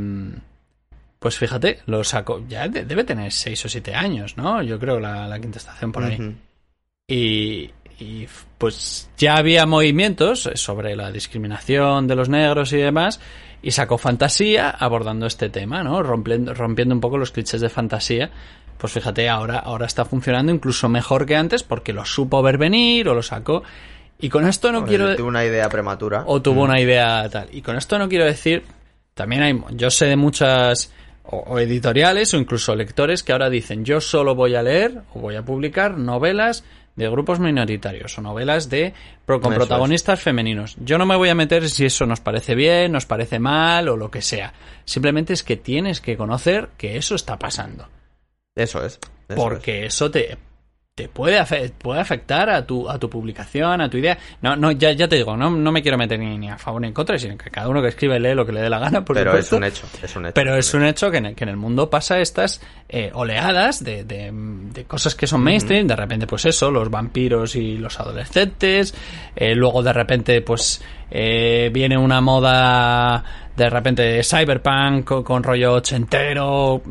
pues 1.18 1.38
fíjate, 1.38 1.80
lo 1.86 2.02
sacó, 2.02 2.42
ya 2.48 2.66
de- 2.68 2.84
debe 2.84 3.04
tener 3.04 3.30
6 3.30 3.64
o 3.64 3.68
7 3.68 3.94
años, 3.94 4.36
¿no? 4.36 4.62
Yo 4.62 4.78
creo 4.78 4.98
la, 4.98 5.28
la 5.28 5.38
quinta 5.38 5.58
estación 5.58 5.92
por 5.92 6.04
ahí. 6.04 6.16
Y, 7.08 7.70
y, 8.00 8.26
pues 8.58 9.08
ya 9.18 9.34
había 9.36 9.64
movimientos 9.66 10.50
sobre 10.54 10.96
la 10.96 11.12
discriminación 11.12 12.06
de 12.08 12.16
los 12.16 12.28
negros 12.28 12.72
y 12.72 12.78
demás, 12.78 13.20
y 13.62 13.70
sacó 13.70 13.96
fantasía 13.96 14.70
abordando 14.70 15.26
este 15.26 15.48
tema, 15.48 15.82
¿no? 15.82 16.02
Rompiendo, 16.02 16.52
rompiendo 16.52 16.94
un 16.94 17.00
poco 17.00 17.16
los 17.16 17.30
clichés 17.30 17.60
de 17.60 17.68
fantasía. 17.68 18.30
Pues 18.76 18.92
fíjate, 18.92 19.28
ahora, 19.28 19.60
ahora 19.60 19.86
está 19.86 20.04
funcionando 20.04 20.52
incluso 20.52 20.88
mejor 20.88 21.24
que 21.24 21.36
antes 21.36 21.62
porque 21.62 21.92
lo 21.92 22.04
supo 22.04 22.42
ver 22.42 22.58
venir 22.58 23.08
o 23.08 23.14
lo 23.14 23.22
sacó. 23.22 23.62
Y 24.18 24.28
con 24.28 24.46
esto 24.46 24.72
no 24.72 24.80
Bueno, 24.80 24.88
quiero... 24.88 25.16
Tuve 25.16 25.28
una 25.28 25.44
idea 25.44 25.68
prematura. 25.68 26.24
O 26.26 26.42
tuvo 26.42 26.62
una 26.62 26.80
idea 26.80 27.28
tal. 27.28 27.48
Y 27.52 27.62
con 27.62 27.76
esto 27.76 27.98
no 27.98 28.08
quiero 28.08 28.24
decir. 28.24 28.64
También 29.14 29.42
hay. 29.42 29.60
Yo 29.72 29.90
sé 29.90 30.06
de 30.06 30.16
muchas. 30.16 30.92
O, 31.24 31.36
o 31.36 31.58
editoriales 31.60 32.34
o 32.34 32.38
incluso 32.38 32.74
lectores 32.74 33.22
que 33.22 33.32
ahora 33.32 33.50
dicen: 33.50 33.84
Yo 33.84 34.00
solo 34.00 34.34
voy 34.34 34.54
a 34.56 34.62
leer 34.62 35.02
o 35.14 35.20
voy 35.20 35.36
a 35.36 35.42
publicar 35.42 35.96
novelas 35.98 36.64
de 36.96 37.08
grupos 37.08 37.40
minoritarios 37.40 38.18
o 38.18 38.22
novelas 38.22 38.68
de 38.68 38.92
con 39.26 39.40
Eso 39.40 39.50
es. 39.52 39.56
protagonistas 39.56 40.20
femeninos. 40.20 40.76
Yo 40.80 40.98
no 40.98 41.06
me 41.06 41.16
voy 41.16 41.28
a 41.28 41.34
meter 41.34 41.68
si 41.68 41.86
eso 41.86 42.06
nos 42.06 42.20
parece 42.20 42.54
bien, 42.54 42.92
nos 42.92 43.06
parece 43.06 43.38
mal 43.38 43.88
o 43.88 43.96
lo 43.96 44.10
que 44.10 44.22
sea. 44.22 44.52
Simplemente 44.84 45.32
es 45.32 45.42
que 45.42 45.56
tienes 45.56 46.00
que 46.00 46.16
conocer 46.16 46.68
que 46.76 46.96
eso 46.96 47.14
está 47.14 47.38
pasando. 47.38 47.88
Eso 48.54 48.84
es. 48.84 48.98
eso 49.28 49.36
porque 49.36 49.86
eso 49.86 50.10
te, 50.10 50.36
te 50.94 51.08
puede, 51.08 51.42
puede 51.78 52.00
afectar 52.00 52.50
a 52.50 52.66
tu, 52.66 52.86
a 52.86 52.98
tu 52.98 53.08
publicación, 53.08 53.80
a 53.80 53.88
tu 53.88 53.96
idea. 53.96 54.18
No, 54.42 54.56
no, 54.56 54.72
ya, 54.72 54.92
ya 54.92 55.08
te 55.08 55.16
digo, 55.16 55.34
no, 55.38 55.48
no 55.50 55.72
me 55.72 55.80
quiero 55.80 55.96
meter 55.96 56.18
ni, 56.18 56.36
ni 56.36 56.50
a 56.50 56.58
favor 56.58 56.82
ni 56.82 56.88
en 56.88 56.92
contra, 56.92 57.18
sino 57.18 57.38
que 57.38 57.48
cada 57.50 57.68
uno 57.70 57.80
que 57.80 57.88
escribe 57.88 58.20
lee 58.20 58.34
lo 58.34 58.44
que 58.44 58.52
le 58.52 58.60
dé 58.60 58.68
la 58.68 58.78
gana, 58.78 59.02
por 59.02 59.16
Pero 59.16 59.34
es 59.38 59.50
un 59.52 59.64
hecho. 59.64 59.86
Es 60.02 60.14
un 60.16 60.26
hecho. 60.26 60.34
Pero 60.34 60.54
es 60.54 60.74
un 60.74 60.84
hecho 60.84 61.10
que 61.10 61.16
en 61.16 61.26
el, 61.26 61.34
que 61.34 61.44
en 61.44 61.48
el 61.50 61.56
mundo 61.56 61.88
pasa 61.88 62.20
estas 62.20 62.60
eh, 62.90 63.10
oleadas 63.14 63.82
de, 63.82 64.04
de- 64.04 64.30
de 64.34 64.84
cosas 64.84 65.14
que 65.14 65.26
son 65.26 65.40
mainstream, 65.42 65.86
de 65.86 65.96
repente 65.96 66.26
pues 66.26 66.44
eso, 66.44 66.70
los 66.70 66.90
vampiros 66.90 67.56
y 67.56 67.78
los 67.78 67.98
adolescentes, 67.98 68.94
eh, 69.34 69.54
luego 69.54 69.82
de 69.82 69.94
repente 69.94 70.42
pues 70.42 70.82
eh, 71.10 71.70
viene 71.72 71.96
una 71.96 72.20
moda 72.20 73.24
de 73.56 73.70
repente 73.70 74.20
cyberpunk 74.22 75.04
con, 75.04 75.22
con 75.22 75.42
rollo 75.42 75.72
ochentero, 75.72 76.82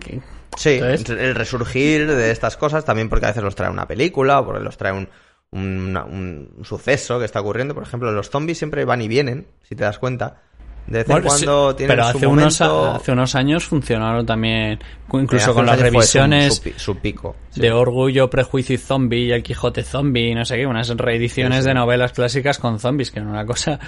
que- 0.00 0.20
Sí, 0.56 0.78
Entonces- 0.80 1.18
el 1.18 1.34
resurgir 1.34 2.06
de 2.06 2.30
estas 2.30 2.56
cosas 2.56 2.84
también 2.84 3.08
porque 3.08 3.26
a 3.26 3.28
veces 3.28 3.42
los 3.42 3.54
trae 3.54 3.70
una 3.70 3.86
película 3.86 4.40
o 4.40 4.44
porque 4.46 4.62
los 4.62 4.76
trae 4.76 4.92
un, 4.92 5.08
un, 5.50 6.50
suceso 6.64 7.18
que 7.18 7.24
está 7.24 7.40
ocurriendo. 7.40 7.74
Por 7.74 7.82
ejemplo, 7.82 8.12
los 8.12 8.30
zombies 8.30 8.58
siempre 8.58 8.84
van 8.84 9.00
y 9.02 9.08
vienen, 9.08 9.46
si 9.68 9.74
te 9.74 9.84
das 9.84 9.98
cuenta. 9.98 10.42
De 10.86 10.98
vez 10.98 11.08
en 11.08 11.12
Bueno, 11.12 11.30
sí, 11.30 11.44
cuando 11.46 11.76
tienen 11.76 11.96
pero 11.96 12.10
su 12.10 12.16
hace 12.16 12.26
unos, 12.26 12.60
momento... 12.60 12.90
hace 12.90 13.12
unos 13.12 13.34
años 13.36 13.64
funcionaron 13.64 14.26
también, 14.26 14.80
incluso 15.12 15.54
con 15.54 15.62
unos 15.64 15.76
las 15.76 15.78
su- 15.78 15.82
revisiones 15.84 16.54
Su, 16.56 16.72
su 16.76 16.96
pico. 16.98 17.36
sí. 17.50 17.60
de 17.60 17.70
Orgullo, 17.70 18.28
Prejuicio 18.28 18.74
y 18.74 18.78
Zombie 18.78 19.26
y 19.26 19.32
El 19.32 19.44
Quijote 19.44 19.84
Zombie, 19.84 20.34
no 20.34 20.44
sé 20.44 20.56
qué, 20.56 20.66
unas 20.66 20.88
reediciones 20.88 21.60
Sí, 21.62 21.68
de 21.68 21.74
novelas 21.74 22.12
clásicas 22.12 22.58
con 22.58 22.80
zombies, 22.80 23.12
que 23.12 23.20
era 23.20 23.28
una 23.28 23.46
cosa... 23.46 23.78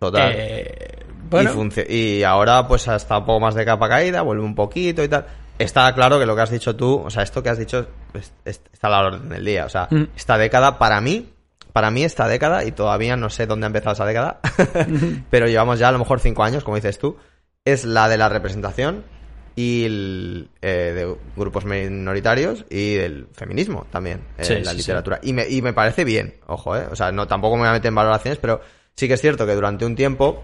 Total. 0.00 0.32
eh, 0.34 0.98
bueno, 1.30 1.52
y, 1.88 1.94
y 1.94 2.22
ahora 2.24 2.66
pues 2.66 2.88
hasta 2.88 3.18
un 3.18 3.24
poco 3.24 3.40
más 3.40 3.54
de 3.54 3.64
capa 3.64 3.88
caída, 3.88 4.22
vuelve 4.22 4.42
un 4.42 4.54
poquito 4.54 5.02
y 5.02 5.08
tal. 5.08 5.24
Está 5.58 5.92
claro 5.94 6.18
que 6.18 6.26
lo 6.26 6.34
que 6.34 6.42
has 6.42 6.50
dicho 6.50 6.74
tú, 6.74 7.02
o 7.04 7.10
sea, 7.10 7.22
esto 7.22 7.42
que 7.42 7.48
has 7.48 7.58
dicho 7.58 7.86
es- 8.14 8.32
es- 8.44 8.60
está 8.72 8.88
a 8.88 8.90
la 8.90 9.00
orden 9.06 9.28
del 9.28 9.44
día. 9.44 9.66
O 9.66 9.68
sea, 9.68 9.86
Mm. 9.90 10.04
esta 10.16 10.36
década 10.36 10.78
para 10.78 11.00
mí, 11.00 11.30
para 11.72 11.90
mí 11.90 12.04
esta 12.04 12.26
década, 12.28 12.64
y 12.64 12.72
todavía 12.72 13.16
no 13.16 13.30
sé 13.30 13.46
dónde 13.46 13.66
ha 13.66 13.68
empezado 13.68 13.92
esa 13.94 14.04
década, 14.06 14.40
pero 15.30 15.46
llevamos 15.46 15.78
ya 15.78 15.88
a 15.88 15.92
lo 15.92 15.98
mejor 15.98 16.20
cinco 16.20 16.42
años, 16.44 16.64
como 16.64 16.76
dices 16.76 16.98
tú, 16.98 17.16
es 17.64 17.84
la 17.84 18.08
de 18.08 18.16
la 18.18 18.28
representación 18.28 19.04
y 19.56 19.84
el, 19.84 20.48
eh, 20.62 20.92
de 20.94 21.16
grupos 21.36 21.64
minoritarios 21.64 22.64
y 22.68 22.94
del 22.94 23.28
feminismo 23.32 23.86
también 23.90 24.22
en 24.38 24.44
Sí, 24.44 24.54
la 24.60 24.72
sí, 24.72 24.78
literatura. 24.78 25.20
Y, 25.22 25.32
me, 25.32 25.48
y 25.48 25.62
me 25.62 25.72
parece 25.72 26.04
bien, 26.04 26.34
ojo, 26.48 26.76
eh. 26.76 26.86
O 26.90 26.96
sea, 26.96 27.12
no, 27.12 27.26
tampoco 27.28 27.54
me 27.56 27.60
voy 27.62 27.68
a 27.68 27.72
meter 27.72 27.88
en 27.90 27.94
valoraciones, 27.94 28.38
pero 28.40 28.60
sí 28.96 29.06
que 29.06 29.14
es 29.14 29.20
cierto 29.20 29.46
que 29.46 29.54
durante 29.54 29.86
un 29.86 29.94
tiempo 29.94 30.42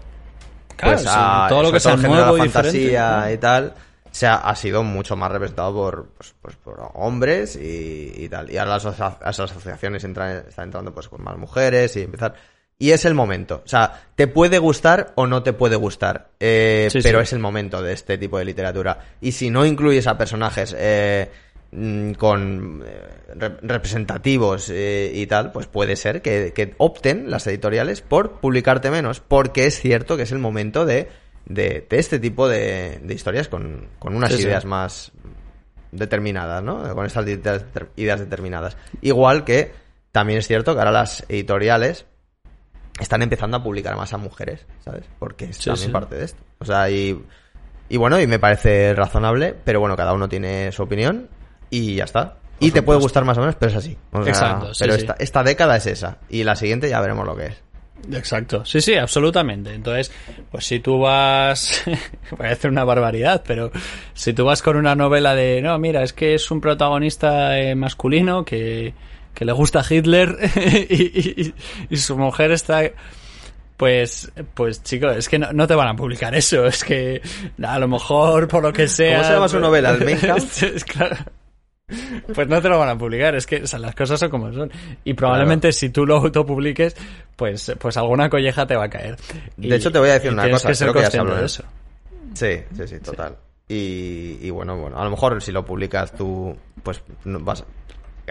claro, 0.77 0.95
pues 0.95 1.01
sí, 1.01 1.09
a- 1.11 1.47
todo 1.49 1.63
lo 1.63 1.71
que 1.73 1.79
sea 1.81 1.97
nuevo 1.97 2.37
y 2.37 2.41
diferente. 2.43 2.51
fantasía 2.53 3.21
¿no? 3.25 3.31
y 3.33 3.37
tal 3.37 3.73
se 4.11 4.27
ha, 4.27 4.35
ha 4.35 4.55
sido 4.55 4.83
mucho 4.83 5.15
más 5.15 5.31
representado 5.31 5.73
por 5.73 6.09
pues, 6.17 6.35
pues, 6.41 6.55
por 6.57 6.79
hombres 6.95 7.55
y, 7.55 8.11
y 8.15 8.29
tal. 8.29 8.51
Y 8.51 8.57
ahora 8.57 8.71
las, 8.77 8.85
las 8.99 9.39
asociaciones 9.39 10.03
entran, 10.03 10.43
están 10.47 10.65
entrando 10.65 10.93
pues 10.93 11.07
con 11.07 11.23
más 11.23 11.37
mujeres 11.37 11.95
y 11.95 12.01
empezar. 12.03 12.33
Y 12.77 12.91
es 12.91 13.05
el 13.05 13.13
momento. 13.13 13.61
O 13.63 13.67
sea 13.67 14.05
te 14.15 14.27
puede 14.27 14.57
gustar 14.57 15.13
o 15.15 15.27
no 15.27 15.43
te 15.43 15.53
puede 15.53 15.75
gustar 15.75 16.29
eh, 16.39 16.87
Sí, 16.91 16.99
pero 17.03 17.19
sí. 17.19 17.23
es 17.23 17.33
el 17.33 17.39
momento 17.39 17.81
de 17.81 17.93
este 17.93 18.17
tipo 18.17 18.37
de 18.37 18.45
literatura. 18.45 18.99
Y 19.21 19.31
si 19.33 19.49
no 19.49 19.65
incluyes 19.65 20.07
a 20.07 20.17
personajes 20.17 20.75
eh, 20.77 21.29
mm, 21.71 22.13
con 22.13 22.83
eh, 22.85 23.01
re- 23.35 23.57
representativos 23.61 24.69
eh, 24.71 25.11
y 25.13 25.27
tal, 25.27 25.51
pues 25.51 25.67
puede 25.67 25.95
ser 25.95 26.21
que, 26.21 26.53
que 26.55 26.73
opten 26.79 27.29
las 27.29 27.45
editoriales 27.47 28.01
por 28.01 28.39
publicarte 28.39 28.89
menos, 28.91 29.19
porque 29.19 29.67
es 29.67 29.79
cierto 29.79 30.17
que 30.17 30.23
es 30.23 30.31
el 30.31 30.39
momento 30.39 30.85
de, 30.85 31.07
de, 31.45 31.85
de 31.89 31.99
este 31.99 32.19
tipo 32.19 32.47
de, 32.47 32.99
de 33.03 33.13
historias 33.13 33.47
con, 33.47 33.87
con 33.99 34.15
unas 34.15 34.31
Sí, 34.31 34.37
sí. 34.37 34.43
ideas 34.43 34.65
más 34.65 35.11
determinadas, 35.91 36.63
¿no? 36.63 36.95
Con 36.95 37.05
estas 37.05 37.27
ideas, 37.27 37.65
ideas 37.95 38.19
determinadas. 38.19 38.77
Igual 39.01 39.43
que 39.43 39.71
también 40.11 40.39
es 40.39 40.47
cierto 40.47 40.73
que 40.73 40.79
ahora 40.79 40.91
las 40.91 41.25
editoriales 41.29 42.05
están 42.99 43.21
empezando 43.21 43.57
a 43.57 43.63
publicar 43.63 43.95
más 43.95 44.13
a 44.13 44.17
mujeres, 44.17 44.65
¿sabes? 44.83 45.05
Porque 45.19 45.45
es 45.45 45.57
Sí, 45.57 45.69
también 45.69 45.91
parte 45.91 46.15
de 46.15 46.25
esto. 46.25 46.41
O 46.59 46.65
sea, 46.65 46.89
y, 46.89 47.23
y 47.89 47.97
bueno, 47.97 48.19
y 48.21 48.27
me 48.27 48.39
parece 48.39 48.93
razonable, 48.93 49.55
pero 49.65 49.79
bueno, 49.79 49.95
cada 49.95 50.13
uno 50.13 50.29
tiene 50.29 50.71
su 50.71 50.83
opinión 50.83 51.29
y 51.69 51.95
ya 51.95 52.03
está. 52.05 52.37
Y 52.59 52.69
te 52.71 52.83
puede 52.83 52.99
gustar 52.99 53.25
más 53.25 53.37
o 53.37 53.41
menos, 53.41 53.55
pero 53.55 53.71
es 53.71 53.77
así. 53.77 53.97
O 54.11 54.21
sea, 54.21 54.29
Exacto, 54.31 54.73
sí, 54.73 54.83
pero 54.83 54.93
sí. 54.93 54.99
Esta, 54.99 55.15
esta 55.17 55.43
década 55.43 55.77
es 55.77 55.87
esa. 55.87 56.19
Y 56.29 56.43
la 56.43 56.55
siguiente 56.55 56.87
ya 56.89 57.01
veremos 57.01 57.25
lo 57.25 57.35
que 57.35 57.47
es. 57.47 57.63
Exacto, 58.13 58.65
sí, 58.65 58.81
sí, 58.81 58.95
absolutamente. 58.95 59.73
Entonces, 59.73 60.11
pues 60.49 60.65
si 60.65 60.79
tú 60.79 60.99
vas, 60.99 61.83
hacer 62.39 62.71
una 62.71 62.83
barbaridad, 62.83 63.43
pero 63.45 63.71
si 64.13 64.33
tú 64.33 64.45
vas 64.45 64.61
con 64.61 64.77
una 64.77 64.95
novela 64.95 65.35
de, 65.35 65.61
no, 65.61 65.77
mira, 65.79 66.03
es 66.03 66.13
que 66.13 66.33
es 66.35 66.49
un 66.51 66.61
protagonista 66.61 67.59
eh, 67.59 67.75
masculino 67.75 68.43
que, 68.45 68.93
que 69.33 69.45
le 69.45 69.51
gusta 69.51 69.83
Hitler 69.87 70.37
y, 70.89 71.41
y- 71.47 71.53
y 71.89 71.97
su 71.97 72.17
mujer 72.17 72.51
está... 72.51 72.81
Pues, 73.77 74.31
pues 74.53 74.83
chicos, 74.83 75.17
es 75.17 75.27
que 75.27 75.39
no, 75.39 75.51
no, 75.53 75.65
te 75.65 75.73
van 75.73 75.87
a 75.87 75.95
publicar 75.95 76.35
eso. 76.35 76.67
Es 76.67 76.83
que 76.83 77.19
a 77.63 77.79
lo 77.79 77.87
mejor, 77.87 78.47
por 78.47 78.61
lo 78.61 78.71
que 78.71 78.87
sea. 78.87 79.13
¿Cómo 79.17 79.27
se 79.27 79.33
llama 79.33 79.47
su 79.47 79.53
pues- 79.55 79.61
novela? 79.63 79.89
¿El 80.71 80.85
claro. 80.85 81.15
Pues 82.33 82.47
no 82.47 82.61
te 82.61 82.69
lo 82.69 82.79
van 82.79 82.89
a 82.89 82.97
publicar, 82.97 83.35
es 83.35 83.45
que 83.45 83.63
o 83.63 83.67
sea, 83.67 83.79
las 83.79 83.95
cosas 83.95 84.19
son 84.19 84.29
como 84.29 84.51
son. 84.53 84.71
Y 85.03 85.13
probablemente 85.13 85.67
claro. 85.67 85.73
si 85.73 85.89
tú 85.89 86.05
lo 86.05 86.17
autopubliques, 86.17 86.95
pues, 87.35 87.73
pues 87.79 87.97
alguna 87.97 88.29
colleja 88.29 88.65
te 88.65 88.75
va 88.75 88.85
a 88.85 88.89
caer. 88.89 89.17
De 89.57 89.67
y, 89.67 89.73
hecho, 89.73 89.91
te 89.91 89.99
voy 89.99 90.09
a 90.09 90.13
decir 90.13 90.31
una 90.31 90.49
cosa. 90.49 90.69
Que 90.69 90.77
creo 90.77 90.93
que 90.93 91.01
ya 91.01 91.11
se 91.11 91.19
habló 91.19 91.35
de 91.35 91.45
eso. 91.45 91.63
Sí, 92.33 92.61
sí, 92.75 92.87
sí, 92.87 92.99
total. 92.99 93.35
Y, 93.67 94.37
y 94.41 94.49
bueno, 94.49 94.77
bueno, 94.77 94.99
a 94.99 95.03
lo 95.03 95.09
mejor 95.09 95.41
si 95.41 95.51
lo 95.51 95.65
publicas 95.65 96.13
tú, 96.13 96.55
pues 96.83 97.01
no, 97.25 97.39
vas 97.39 97.61
a 97.61 97.65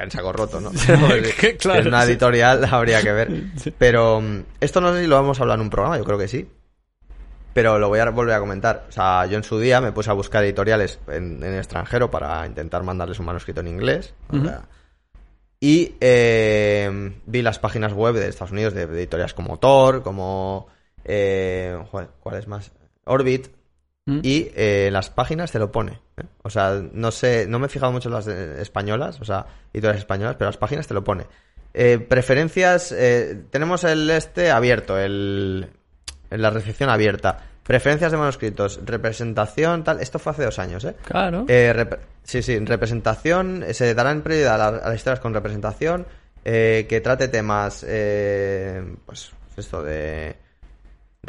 en 0.03 0.11
saco 0.11 0.33
roto, 0.33 0.61
¿no? 0.61 0.70
claro, 1.59 1.81
es 1.81 1.87
una 1.87 2.03
sí. 2.03 2.11
editorial, 2.11 2.64
habría 2.64 3.03
que 3.03 3.12
ver. 3.12 3.31
Pero 3.79 4.20
mm, 4.20 4.42
esto 4.61 4.81
no 4.81 4.92
sé 4.94 5.03
si 5.03 5.07
lo 5.07 5.16
vamos 5.16 5.38
a 5.38 5.42
hablar 5.42 5.59
en 5.59 5.62
un 5.62 5.70
programa, 5.70 5.99
yo 5.99 6.05
creo 6.05 6.18
que 6.18 6.29
sí. 6.29 6.49
Pero 7.53 7.79
lo 7.79 7.89
voy 7.89 7.99
a 7.99 8.09
volver 8.11 8.35
a 8.35 8.41
comentar. 8.41 8.87
O 8.89 8.93
sea, 8.93 9.27
yo 9.27 9.37
en 9.37 9.45
su 9.45 9.59
día 9.59 9.81
me 9.81 9.93
puse 9.93 10.11
a 10.11 10.15
buscar 10.15 10.45
editoriales 10.45 10.99
en, 11.09 11.43
en 11.43 11.57
extranjero 11.57 12.11
para 12.11 12.47
intentar 12.47 12.83
mandarles 12.83 13.19
un 13.19 13.27
manuscrito 13.27 13.61
en 13.61 13.69
inglés. 13.69 14.15
o 14.29 14.37
Ujú. 14.37 14.47
sea, 14.47 14.63
y 15.61 15.95
eh, 16.01 17.13
vi 17.27 17.43
las 17.43 17.59
páginas 17.59 17.93
web 17.93 18.15
de 18.15 18.29
Estados 18.29 18.53
Unidos 18.53 18.73
de, 18.73 18.87
de 18.87 18.99
editoriales 18.99 19.35
como 19.35 19.59
Tor, 19.59 20.03
como... 20.03 20.69
Eh, 21.05 21.79
¿Cuál 21.91 22.37
es 22.37 22.49
más? 22.49 22.73
Orbit. 23.05 23.49
Y 24.23 24.51
eh, 24.57 24.89
las 24.91 25.09
páginas 25.09 25.53
te 25.53 25.61
lo 25.61 25.71
pone. 25.71 26.01
O 26.43 26.51
sea, 26.51 26.83
no 26.93 27.13
sé, 27.13 27.47
no 27.47 27.61
me 27.61 27.67
he 27.67 27.69
fijado 27.69 27.93
mucho 27.93 28.09
en 28.09 28.15
las 28.17 28.27
españolas, 28.27 29.21
o 29.21 29.25
sea, 29.25 29.47
editoriales 29.73 30.01
españolas, 30.01 30.35
pero 30.37 30.49
las 30.49 30.57
páginas 30.57 30.89
te 30.89 30.95
lo 30.95 31.05
pone. 31.05 31.27
Eh, 31.75 31.99
preferencias, 32.01 32.93
tenemos 33.51 33.85
el 33.85 34.11
este 34.11 34.51
abierto, 34.51 34.99
el, 34.99 35.71
en 36.31 36.43
la 36.43 36.51
recepción 36.51 36.88
abierta. 36.90 37.38
Preferencias 37.62 38.11
de 38.11 38.19
manuscritos, 38.19 38.81
representación, 38.85 39.85
tal. 39.85 40.01
Esto 40.01 40.19
fue 40.19 40.33
hace 40.33 40.45
dos 40.45 40.59
años, 40.59 40.85
¿eh? 40.85 40.95
Claro. 41.05 41.45
Eh, 41.49 41.87
sí, 42.25 42.43
sí, 42.43 42.59
representación. 42.59 43.62
eh, 43.66 43.75
Se 43.75 43.95
darán 43.95 44.23
prioridad 44.23 44.55
a, 44.55 44.59
la- 44.73 44.79
a 44.79 44.88
las 44.88 44.97
historias 44.97 45.21
con 45.21 45.35
representación. 45.35 46.07
eh, 46.45 46.87
que 46.88 47.03
trate 47.03 47.29
temas, 47.29 47.85
eh, 47.87 48.83
pues, 49.05 49.31
esto 49.59 49.83
de. 49.83 50.35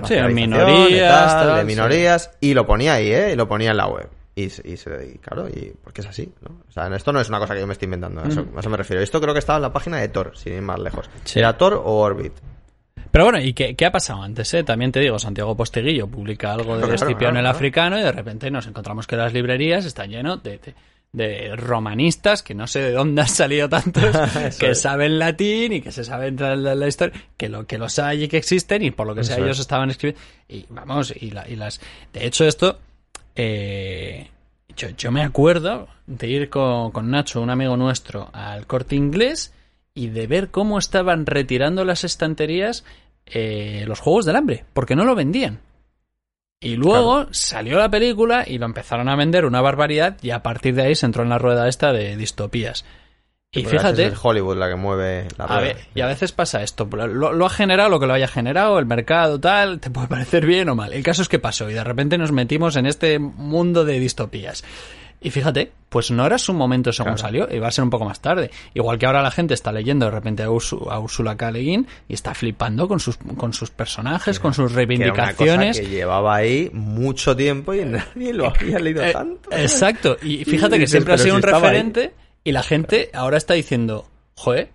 Sí, 0.08 0.16
minorías, 0.34 0.90
de, 0.90 1.00
tal, 1.02 1.28
tal, 1.48 1.56
de 1.56 1.62
sí. 1.62 1.68
minorías. 1.68 2.32
Y 2.40 2.54
lo 2.54 2.66
ponía 2.66 2.94
ahí, 2.94 3.12
¿eh? 3.12 3.34
Y 3.34 3.36
lo 3.36 3.46
ponía 3.48 3.72
en 3.72 3.78
la 3.78 3.88
web. 3.88 4.08
Y, 4.36 4.44
y, 4.46 4.50
se- 4.78 5.12
y 5.14 5.18
claro, 5.18 5.50
y 5.50 5.74
porque 5.84 6.00
es 6.00 6.08
así, 6.08 6.34
¿no? 6.40 6.62
O 6.68 6.72
sea, 6.72 6.88
esto 6.96 7.12
no 7.12 7.20
es 7.20 7.28
una 7.28 7.40
cosa 7.40 7.54
que 7.54 7.60
yo 7.60 7.68
me 7.68 7.74
estoy 7.74 7.88
inventando, 7.88 8.22
a 8.22 8.28
eso, 8.28 8.42
Mm. 8.46 8.56
a 8.58 8.60
eso 8.62 8.70
me 8.70 8.78
refiero. 8.78 9.02
Esto 9.04 9.20
creo 9.20 9.34
que 9.34 9.40
estaba 9.40 9.58
en 9.58 9.64
la 9.64 9.74
página 9.74 9.98
de 9.98 10.08
Tor, 10.08 10.38
sin 10.38 10.54
ir 10.54 10.62
más 10.62 10.80
lejos. 10.80 11.10
Sí. 11.26 11.40
¿Era 11.40 11.58
Tor 11.58 11.74
o 11.74 11.82
Orbit? 12.00 12.32
Pero 13.12 13.26
bueno, 13.26 13.40
¿y 13.42 13.54
qué, 13.54 13.76
qué 13.76 13.86
ha 13.86 13.92
pasado 13.92 14.22
antes? 14.24 14.54
Eh? 14.54 14.64
También 14.64 14.92
te 14.92 15.00
digo, 15.02 15.20
Santiago 15.20 15.56
Posteguillo 15.58 16.08
publica 16.08 16.54
algo 16.54 16.76
de 16.76 16.80
Claro, 16.84 16.96
Escipión 16.96 17.18
claro, 17.18 17.38
el 17.38 17.44
claro. 17.44 17.56
africano 17.58 18.00
y 18.00 18.04
de 18.04 18.12
repente 18.12 18.50
nos 18.50 18.68
encontramos 18.68 19.06
que 19.08 19.18
las 19.18 19.34
librerías 19.34 19.86
están 19.86 20.10
llenas 20.10 20.42
de, 20.44 20.58
de- 20.60 20.76
de 21.14 21.58
romanistas, 21.58 22.42
que 22.42 22.56
no 22.56 22.68
sé 22.68 22.80
de 22.80 22.92
dónde 22.94 23.22
han 23.24 23.28
salido 23.28 23.68
tantos, 23.68 24.16
que 24.60 24.70
es. 24.72 24.80
saben 24.82 25.20
latín 25.20 25.74
y 25.74 25.82
que 25.82 25.92
se 25.92 26.06
saben 26.06 26.38
la, 26.40 26.56
la- 26.56 26.74
la 26.74 26.88
historia, 26.88 27.20
que 27.36 27.50
lo 27.50 27.68
que 27.68 27.78
los 27.78 28.00
hay 28.00 28.24
y 28.24 28.28
que 28.30 28.38
existen 28.38 28.82
y 28.82 28.92
por 28.92 29.06
lo 29.08 29.14
que 29.14 29.26
sea 29.26 29.36
Eso 29.36 29.44
ellos 29.44 29.58
es. 29.58 29.62
estaban 29.62 29.90
escribiendo. 29.90 30.22
Y 30.48 30.66
vamos, 30.70 31.14
y, 31.20 31.32
la- 31.32 31.46
y 31.50 31.58
las... 31.58 31.82
De 32.14 32.26
hecho 32.26 32.46
esto... 32.46 32.80
eh, 33.36 34.30
yo, 34.78 34.90
yo 34.92 35.12
me 35.12 35.22
acuerdo 35.22 35.90
de 36.08 36.28
ir 36.28 36.50
con, 36.50 36.92
con 36.92 37.12
Nacho, 37.12 37.42
un 37.42 37.50
amigo 37.50 37.76
nuestro, 37.76 38.30
al 38.32 38.66
corte 38.68 38.96
inglés 38.96 39.54
y 39.94 40.08
de 40.08 40.28
ver 40.28 40.50
cómo 40.50 40.80
estaban 40.80 41.26
retirando 41.26 41.84
las 41.84 42.06
estanterías 42.06 42.86
eh, 43.34 43.86
los 43.88 44.00
juegos 44.00 44.26
del 44.26 44.36
hambre, 44.36 44.66
porque 44.74 44.96
no 44.96 45.06
lo 45.06 45.16
vendían. 45.16 45.60
Y 46.64 46.76
luego 46.76 47.26
salió 47.32 47.80
la 47.80 47.90
película 47.90 48.44
y 48.46 48.60
lo 48.60 48.66
empezaron 48.66 49.10
a 49.10 49.16
vender 49.16 49.46
una 49.46 49.62
barbaridad 49.62 50.18
y 50.22 50.30
a 50.30 50.44
partir 50.44 50.76
de 50.76 50.84
ahí 50.84 50.96
se 50.96 51.08
entró 51.08 51.24
en 51.24 51.30
la 51.30 51.40
rueda 51.40 51.68
esta 51.68 51.92
de 51.92 52.16
distopías. 52.16 52.86
Y 53.54 53.66
fíjate, 53.66 54.06
Es 54.06 54.20
Hollywood 54.24 54.58
la 54.58 54.70
que 54.70 54.76
mueve 54.76 55.28
la 55.38 55.44
a 55.44 55.60
ver, 55.60 55.76
y 55.94 56.00
a 56.00 56.06
veces 56.06 56.32
pasa 56.32 56.64
esto. 56.64 56.88
Lo, 56.90 57.34
lo 57.34 57.46
ha 57.46 57.50
generado 57.50 57.90
lo 57.90 58.00
que 58.00 58.08
lo 58.08 58.14
haya 58.14 58.28
generado, 58.28 58.80
el 58.80 58.86
mercado, 58.86 59.42
tal, 59.42 59.80
te 59.80 59.90
puede 59.90 60.08
parecer 60.10 60.46
bien 60.46 60.70
o 60.70 60.76
mal. 60.76 60.94
El 60.94 61.04
caso 61.04 61.22
es 61.22 61.28
que 61.28 61.40
pasó 61.40 61.70
y 61.70 61.74
de 61.74 61.84
repente 61.84 62.18
nos 62.18 62.32
metimos 62.32 62.78
en 62.78 62.86
este 62.86 63.20
mundo 63.20 63.84
de 63.84 64.00
distopías. 64.00 64.64
Y 65.24 65.30
fíjate, 65.30 65.72
pues 65.90 66.10
no 66.10 66.26
era 66.26 66.40
su 66.40 66.52
momento 66.52 66.92
según 66.92 67.14
Claro. 67.14 67.22
salió, 67.22 67.56
iba 67.56 67.68
a 67.68 67.72
ser 67.72 67.84
un 67.84 67.92
poco 67.92 68.06
más 68.06 68.22
tarde. 68.22 68.50
Igual 68.74 68.98
que 68.98 69.06
ahora 69.06 69.22
la 69.22 69.30
gente 69.30 69.54
está 69.54 69.72
leyendo 69.72 70.06
de 70.06 70.12
repente 70.12 70.42
a, 70.42 70.50
Ursu- 70.50 70.90
a 70.92 71.00
Ursula 71.00 71.38
K. 71.38 71.52
Le 71.52 71.60
Guin 71.60 71.88
y 72.08 72.14
está 72.16 72.34
flipando 72.34 72.88
con 72.88 73.00
sus, 73.00 73.18
con 73.38 73.54
sus 73.54 73.70
personajes, 73.70 74.40
con 74.40 74.54
sus 74.56 74.74
Que 74.74 74.82
era 74.82 74.94
una 74.94 75.12
cosa 75.12 75.26
reivindicaciones. 75.36 75.80
que 75.80 75.88
llevaba 75.90 76.36
ahí 76.36 76.72
mucho 76.74 77.36
tiempo 77.36 77.74
y 77.76 77.86
nadie 77.86 78.34
lo 78.34 78.48
había 78.48 78.80
leído 78.80 79.04
Eh, 79.04 79.14
tanto. 79.14 79.52
Exacto, 79.52 80.18
y 80.24 80.44
fíjate 80.46 80.78
Y 80.78 80.80
que 80.80 80.86
dices, 80.86 80.92
siempre 80.92 81.14
ha 81.14 81.18
sido 81.20 81.36
si 81.38 81.42
un 81.44 81.46
ahí. 81.48 81.54
referente 81.62 82.14
y 82.44 82.52
la 82.52 82.64
gente 82.64 83.12
ahora 83.14 83.38
está 83.38 83.54
diciendo, 83.54 84.08
joder, 84.36 84.70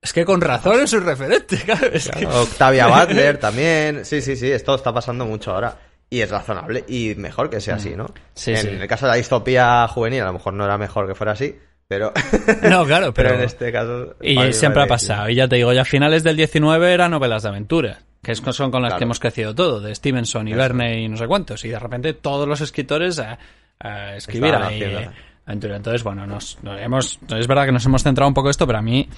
es 0.00 0.12
que 0.12 0.24
con 0.24 0.40
razón 0.40 0.80
es 0.80 0.92
un 0.94 1.04
referente, 1.04 1.56
claro, 1.64 1.86
es 1.92 2.08
que- 2.08 2.26
Octavia 2.26 2.88
Butler 2.88 3.38
también. 3.38 4.04
Sí, 4.04 4.20
sí, 4.20 4.34
sí, 4.34 4.50
esto 4.50 4.74
está 4.74 4.92
pasando 4.92 5.26
mucho 5.26 5.52
ahora. 5.54 5.78
Y 6.12 6.20
es 6.20 6.30
razonable 6.30 6.84
y 6.88 7.14
mejor 7.16 7.48
que 7.48 7.60
sea 7.60 7.76
así, 7.76 7.96
¿no? 7.96 8.04
Mm. 8.04 8.12
Sí, 8.34 8.50
en 8.50 8.56
sí. 8.58 8.68
el 8.68 8.86
caso 8.86 9.06
de 9.06 9.12
la 9.12 9.16
distopía 9.16 9.88
juvenil, 9.88 10.20
a 10.20 10.26
lo 10.26 10.34
mejor 10.34 10.52
no 10.52 10.64
era 10.64 10.76
mejor 10.76 11.08
que 11.08 11.14
fuera 11.14 11.32
así, 11.32 11.56
pero. 11.88 12.12
No, 12.62 12.84
claro, 12.84 13.14
pero, 13.14 13.30
pero 13.30 13.34
en 13.36 13.40
este 13.42 13.72
caso. 13.72 14.14
Y 14.20 14.52
siempre 14.52 14.82
ha 14.82 14.86
pasado. 14.86 15.28
Y 15.30 15.36
ya 15.36 15.48
te 15.48 15.56
digo, 15.56 15.72
ya 15.72 15.82
a 15.82 15.84
finales 15.86 16.22
del 16.22 16.36
19 16.36 16.92
eran 16.92 17.10
novelas 17.12 17.42
de 17.44 17.48
aventuras, 17.48 18.04
que 18.22 18.32
es- 18.32 18.38
son 18.40 18.70
con 18.70 18.82
las 18.82 18.90
Claro. 18.90 18.98
que 18.98 19.04
hemos 19.04 19.20
crecido 19.20 19.54
todo, 19.54 19.80
de 19.80 19.94
Stevenson 19.94 20.48
y 20.48 20.50
Eso. 20.52 20.58
Verne 20.60 21.00
y 21.00 21.08
no 21.08 21.16
sé 21.16 21.26
cuántos. 21.26 21.64
Y 21.64 21.68
de 21.70 21.78
repente 21.78 22.12
todos 22.12 22.46
los 22.46 22.60
escritores 22.60 23.18
a, 23.18 23.38
a 23.80 24.14
escribir 24.16 24.54
ahí 24.54 24.82
aventura. 25.46 25.76
Entonces, 25.76 26.04
bueno, 26.04 26.26
nos, 26.26 26.58
nos 26.62 26.78
hemos, 26.80 27.18
es 27.36 27.46
verdad 27.48 27.64
que 27.64 27.72
nos 27.72 27.84
hemos 27.86 28.02
centrado 28.02 28.28
un 28.28 28.34
poco 28.34 28.48
en 28.48 28.50
esto, 28.50 28.66
pero 28.66 28.78
a 28.78 28.82
mí, 28.82 29.08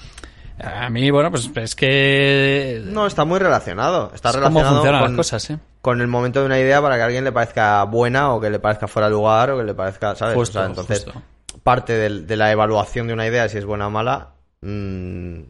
a 0.57 0.89
mí, 0.89 1.11
bueno, 1.11 1.31
pues 1.31 1.49
es 1.53 1.75
que... 1.75 2.81
No, 2.85 3.07
está 3.07 3.25
muy 3.25 3.39
relacionado. 3.39 4.11
Está 4.13 4.29
es 4.29 4.35
cómo 4.37 4.47
relacionado 4.59 4.75
funcionan 4.75 5.01
con, 5.01 5.11
las 5.11 5.17
cosas, 5.17 5.49
¿eh? 5.49 5.59
con 5.81 6.01
el 6.01 6.07
momento 6.07 6.39
de 6.39 6.45
una 6.45 6.59
idea 6.59 6.81
para 6.81 6.95
que 6.95 7.01
a 7.01 7.05
alguien 7.05 7.23
le 7.23 7.31
parezca 7.31 7.83
buena 7.83 8.33
o 8.33 8.39
que 8.39 8.49
le 8.49 8.59
parezca 8.59 8.87
fuera 8.87 9.07
de 9.07 9.13
lugar 9.13 9.51
o 9.51 9.57
que 9.57 9.63
le 9.63 9.73
parezca, 9.73 10.15
¿sabes? 10.15 10.35
Justo, 10.35 10.59
o 10.59 10.61
sea, 10.61 10.69
entonces, 10.69 11.03
justo. 11.03 11.21
parte 11.63 11.93
de, 11.93 12.35
la 12.37 12.51
evaluación 12.51 13.07
de 13.07 13.13
una 13.13 13.27
idea, 13.27 13.49
si 13.49 13.57
es 13.57 13.65
buena 13.65 13.87
o 13.87 13.89
mala, 13.89 14.35
mm, 14.61 15.41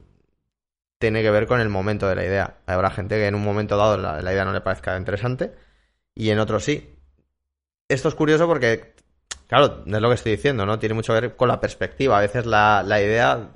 tiene 0.98 1.22
que 1.22 1.30
ver 1.30 1.46
con 1.46 1.62
el 1.62 1.70
momento 1.70 2.08
de 2.08 2.16
la 2.16 2.26
idea. 2.26 2.58
Habrá 2.66 2.90
gente 2.90 3.16
que 3.16 3.28
en 3.28 3.36
un 3.36 3.44
momento 3.44 3.78
dado 3.78 3.98
la, 3.98 4.22
la 4.22 4.34
idea 4.34 4.46
no 4.46 4.54
le 4.54 4.62
parezca 4.62 4.98
interesante 4.98 5.54
y 6.16 6.32
en 6.32 6.40
otro 6.40 6.60
sí. 6.60 6.96
Esto 7.88 8.10
es 8.10 8.16
curioso 8.16 8.48
porque, 8.48 8.96
claro, 9.48 9.84
es 9.86 10.02
lo 10.02 10.10
que 10.10 10.16
estoy 10.16 10.32
diciendo, 10.32 10.66
¿no? 10.66 10.80
Tiene 10.80 10.96
mucho 10.96 11.14
que 11.14 11.22
ver 11.22 11.36
con 11.36 11.48
la 11.48 11.60
perspectiva. 11.60 12.18
A 12.18 12.22
veces 12.22 12.48
la, 12.48 12.82
la 12.84 13.00
idea 13.00 13.52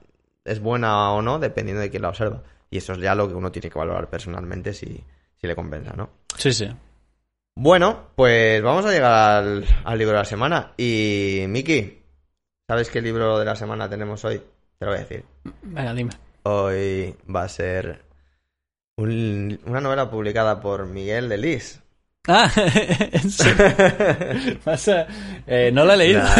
es 0.45 0.59
buena 0.59 1.11
o 1.13 1.21
no 1.21 1.39
dependiendo 1.39 1.81
de 1.81 1.89
quién 1.89 2.01
la 2.03 2.09
observa. 2.09 2.43
Y 2.69 2.77
eso 2.77 2.93
es 2.93 2.99
ya 2.99 3.15
lo 3.15 3.27
que 3.27 3.33
uno 3.33 3.51
tiene 3.51 3.69
que 3.69 3.79
valorar 3.79 4.09
personalmente 4.09 4.73
si, 4.73 5.03
si 5.37 5.47
le 5.47 5.55
compensa, 5.55 5.93
¿no? 5.93 6.09
Sí, 6.37 6.53
sí. 6.53 6.69
Bueno, 7.55 8.09
pues 8.15 8.61
vamos 8.61 8.85
a 8.85 8.91
llegar 8.91 9.11
al, 9.11 9.65
al 9.83 9.97
libro 9.97 10.13
de 10.13 10.19
la 10.19 10.25
semana. 10.25 10.73
Y, 10.77 11.45
Miki, 11.47 12.01
¿sabes 12.67 12.89
qué 12.89 13.01
libro 13.01 13.37
de 13.39 13.45
la 13.45 13.55
semana 13.55 13.89
tenemos 13.89 14.23
hoy? 14.23 14.37
Te 14.77 14.85
lo 14.85 14.91
voy 14.91 14.97
a 14.97 15.01
decir. 15.03 15.25
Venga, 15.63 15.93
dime. 15.93 16.11
Hoy 16.43 17.15
va 17.33 17.43
a 17.43 17.49
ser 17.49 18.05
un- 18.97 19.59
una 19.65 19.81
novela 19.81 20.09
publicada 20.09 20.59
por 20.61 20.85
Miguel 20.85 21.27
de 21.27 21.37
Lis. 21.37 21.81
Ah, 22.31 22.51
¿en 23.11 23.31
serio? 23.31 24.59
Vas 24.65 24.87
a- 24.87 25.07
eh, 25.47 25.71
no 25.73 25.83
la 25.83 25.95
he 25.95 25.97
leído. 25.97 26.21
Nah, 26.21 26.35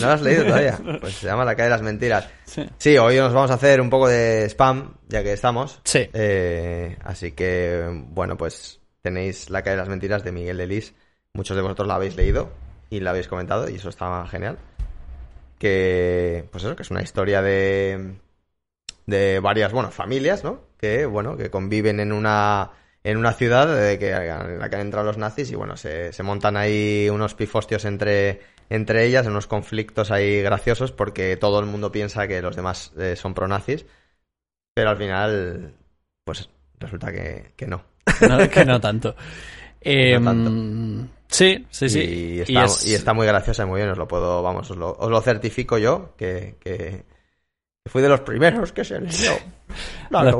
¿No 0.00 0.06
lo 0.06 0.12
has 0.12 0.22
leído 0.22 0.44
todavía? 0.44 0.78
Pues 1.00 1.14
se 1.14 1.26
llama 1.26 1.44
La 1.44 1.56
calle 1.56 1.64
de 1.64 1.70
las 1.70 1.82
mentiras. 1.82 2.28
Sí. 2.44 2.64
Sí, 2.78 2.96
hoy 2.98 3.16
nos 3.16 3.32
vamos 3.32 3.50
a 3.50 3.54
hacer 3.54 3.80
un 3.80 3.90
poco 3.90 4.06
de 4.08 4.44
spam, 4.48 4.94
ya 5.08 5.24
que 5.24 5.32
estamos. 5.32 5.80
Sí. 5.84 6.08
Eh, 6.12 6.96
así 7.04 7.32
que, 7.32 7.84
bueno, 8.10 8.36
pues 8.36 8.80
tenéis 9.02 9.50
La 9.50 9.62
calle 9.62 9.72
de 9.76 9.82
las 9.82 9.88
mentiras 9.88 10.22
de 10.22 10.30
Miguel 10.32 10.56
de 10.58 10.66
Lis. 10.68 10.94
Muchos 11.34 11.56
de 11.56 11.62
vosotros 11.62 11.88
la 11.88 11.96
habéis 11.96 12.14
leído 12.16 12.50
y 12.88 13.00
la 13.00 13.10
habéis 13.10 13.26
comentado 13.28 13.68
y 13.68 13.74
eso 13.74 13.88
está 13.88 14.24
genial. 14.28 14.56
Que, 15.58 16.48
pues 16.52 16.62
eso, 16.62 16.76
que 16.76 16.82
es 16.82 16.90
una 16.92 17.02
historia 17.02 17.42
de, 17.42 18.14
de 19.06 19.40
varias, 19.40 19.72
bueno, 19.72 19.90
familias, 19.90 20.44
¿no? 20.44 20.60
Que, 20.78 21.04
bueno, 21.06 21.36
que 21.36 21.50
conviven 21.50 21.98
en 21.98 22.12
una, 22.12 22.70
en 23.04 23.16
una 23.16 23.32
ciudad 23.32 23.66
de 23.68 23.98
que, 23.98 24.10
en 24.12 24.58
la 24.58 24.68
que 24.70 24.76
han 24.76 24.82
entrado 24.82 25.06
los 25.06 25.18
nazis 25.18 25.50
y, 25.50 25.54
bueno, 25.54 25.76
se, 25.76 26.12
se 26.12 26.22
montan 26.22 26.56
ahí 26.56 27.08
unos 27.10 27.34
pifostios 27.34 27.84
entre, 27.84 28.40
entre 28.70 29.04
ellas, 29.06 29.26
unos 29.26 29.46
conflictos 29.46 30.10
ahí 30.10 30.42
graciosos 30.42 30.92
porque 30.92 31.36
todo 31.36 31.60
el 31.60 31.66
mundo 31.66 31.92
piensa 31.92 32.28
que 32.28 32.42
los 32.42 32.56
demás 32.56 32.92
eh, 32.98 33.16
son 33.16 33.34
pronazis, 33.34 33.86
pero 34.74 34.90
al 34.90 34.96
final, 34.98 35.74
pues 36.24 36.48
resulta 36.78 37.12
que, 37.12 37.52
que 37.56 37.66
no. 37.66 37.84
No, 38.20 38.48
que 38.50 38.64
no 38.64 38.80
tanto. 38.80 39.14
Eh, 39.80 40.18
tanto. 40.22 40.50
Sí, 41.28 41.66
sí, 41.70 41.88
sí. 41.88 42.00
Y, 42.00 42.40
está, 42.40 42.64
es- 42.64 42.86
y 42.86 42.94
está 42.94 43.12
muy 43.14 43.26
graciosa 43.26 43.62
y 43.62 43.66
muy 43.66 43.78
bien, 43.80 43.90
os 43.90 43.98
lo 43.98 44.08
puedo, 44.08 44.42
vamos, 44.42 44.70
os 44.70 44.76
lo, 44.76 44.92
os 44.98 45.10
lo 45.10 45.20
certifico 45.20 45.78
yo, 45.78 46.14
que, 46.16 46.56
que 46.60 47.04
Fui 47.88 48.02
de 48.02 48.08
los 48.08 48.20
primeros 48.20 48.72
que 48.72 48.84
se 48.84 49.00
leyó. 49.00 49.32
La 50.10 50.22
las, 50.24 50.34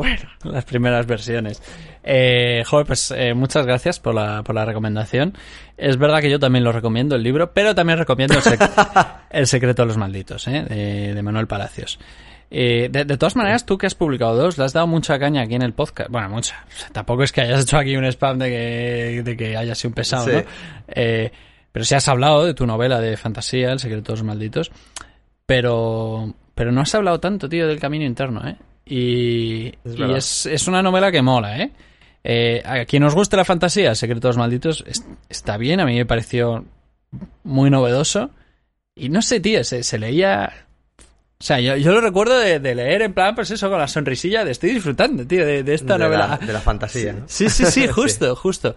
las 0.44 0.64
primeras 0.64 1.06
versiones. 1.06 1.62
Eh, 2.02 2.62
joder, 2.66 2.86
pues 2.86 3.10
eh, 3.16 3.34
muchas 3.34 3.66
gracias 3.66 4.00
por 4.00 4.14
la, 4.14 4.42
por 4.42 4.54
la 4.54 4.64
recomendación. 4.64 5.34
Es 5.76 5.96
verdad 5.98 6.20
que 6.20 6.30
yo 6.30 6.38
también 6.38 6.64
lo 6.64 6.72
recomiendo 6.72 7.16
el 7.16 7.22
libro, 7.22 7.52
pero 7.52 7.74
también 7.74 7.98
recomiendo 7.98 8.34
El, 8.34 8.42
sec- 8.42 9.06
El 9.30 9.46
secreto 9.46 9.82
de 9.82 9.86
los 9.86 9.96
malditos, 9.96 10.46
¿eh? 10.48 10.64
de, 10.68 11.14
de 11.14 11.22
Manuel 11.22 11.46
Palacios. 11.46 11.98
Eh, 12.50 12.88
de, 12.90 13.04
de 13.04 13.16
todas 13.18 13.36
maneras, 13.36 13.66
tú 13.66 13.76
que 13.76 13.86
has 13.86 13.94
publicado 13.94 14.34
dos, 14.34 14.56
le 14.56 14.64
has 14.64 14.72
dado 14.72 14.86
mucha 14.86 15.18
caña 15.18 15.42
aquí 15.42 15.54
en 15.54 15.62
el 15.62 15.74
podcast. 15.74 16.08
Bueno, 16.10 16.30
mucha. 16.30 16.64
O 16.66 16.78
sea, 16.78 16.88
tampoco 16.90 17.22
es 17.22 17.30
que 17.32 17.42
hayas 17.42 17.62
hecho 17.62 17.76
aquí 17.76 17.94
un 17.96 18.06
spam 18.06 18.38
de 18.38 18.48
que, 18.48 19.22
de 19.22 19.36
que 19.36 19.56
hayas 19.56 19.76
sido 19.76 19.90
un 19.90 19.94
pesado, 19.94 20.24
Sí. 20.26 20.32
¿no? 20.32 20.42
Pero 21.70 21.84
sí 21.84 21.94
has 21.94 22.08
hablado 22.08 22.46
de 22.46 22.54
tu 22.54 22.66
novela 22.66 22.98
de 23.00 23.18
fantasía, 23.18 23.70
El 23.72 23.78
secreto 23.78 24.12
de 24.12 24.18
los 24.18 24.24
malditos. 24.24 24.70
Pero, 25.44 26.34
pero 26.58 26.72
no 26.72 26.80
has 26.80 26.92
hablado 26.94 27.20
tanto, 27.20 27.48
tío, 27.48 27.68
del 27.68 27.78
camino 27.78 28.04
interno, 28.04 28.42
¿eh? 28.48 28.56
Y, 28.84 29.68
Es 29.84 29.96
y 29.96 30.02
es, 30.12 30.46
es 30.46 30.66
una 30.66 30.82
novela 30.82 31.12
que 31.12 31.22
mola, 31.22 31.56
¿eh? 31.62 31.70
Eh, 32.24 32.60
a 32.64 32.84
quien 32.84 33.04
nos 33.04 33.14
guste 33.14 33.36
la 33.36 33.44
fantasía, 33.44 33.90
El 33.90 33.96
secreto 33.96 34.26
de 34.26 34.30
los 34.30 34.36
malditos, 34.38 34.82
es- 34.86 35.06
está 35.28 35.56
bien, 35.56 35.78
a 35.78 35.84
mí 35.86 35.94
me 35.94 36.04
pareció 36.04 36.64
muy 37.44 37.70
novedoso. 37.70 38.30
Y 38.96 39.08
no 39.08 39.22
sé, 39.22 39.38
tío, 39.38 39.62
se, 39.62 39.84
se 39.84 39.98
leía... 39.98 40.52
O 41.40 41.44
sea, 41.44 41.60
yo, 41.60 41.76
yo 41.76 41.92
lo 41.92 42.00
recuerdo 42.00 42.36
de, 42.40 42.58
de 42.58 42.74
leer 42.74 43.02
en 43.02 43.12
plan, 43.14 43.36
pues 43.36 43.52
eso, 43.52 43.70
con 43.70 43.78
la 43.78 43.86
sonrisilla 43.86 44.44
de 44.44 44.50
estoy 44.50 44.70
disfrutando, 44.74 45.24
tío, 45.24 45.46
de, 45.46 45.62
de 45.62 45.74
esta 45.74 45.96
de, 45.96 46.04
novela. 46.04 46.26
la, 46.40 46.46
de 46.46 46.52
la 46.52 46.60
fantasía, 46.60 47.12
¿no? 47.12 47.22
Sí, 47.28 47.48
sí, 47.48 47.64
sí, 47.70 47.86
justo, 47.86 48.34
justo. 48.34 48.74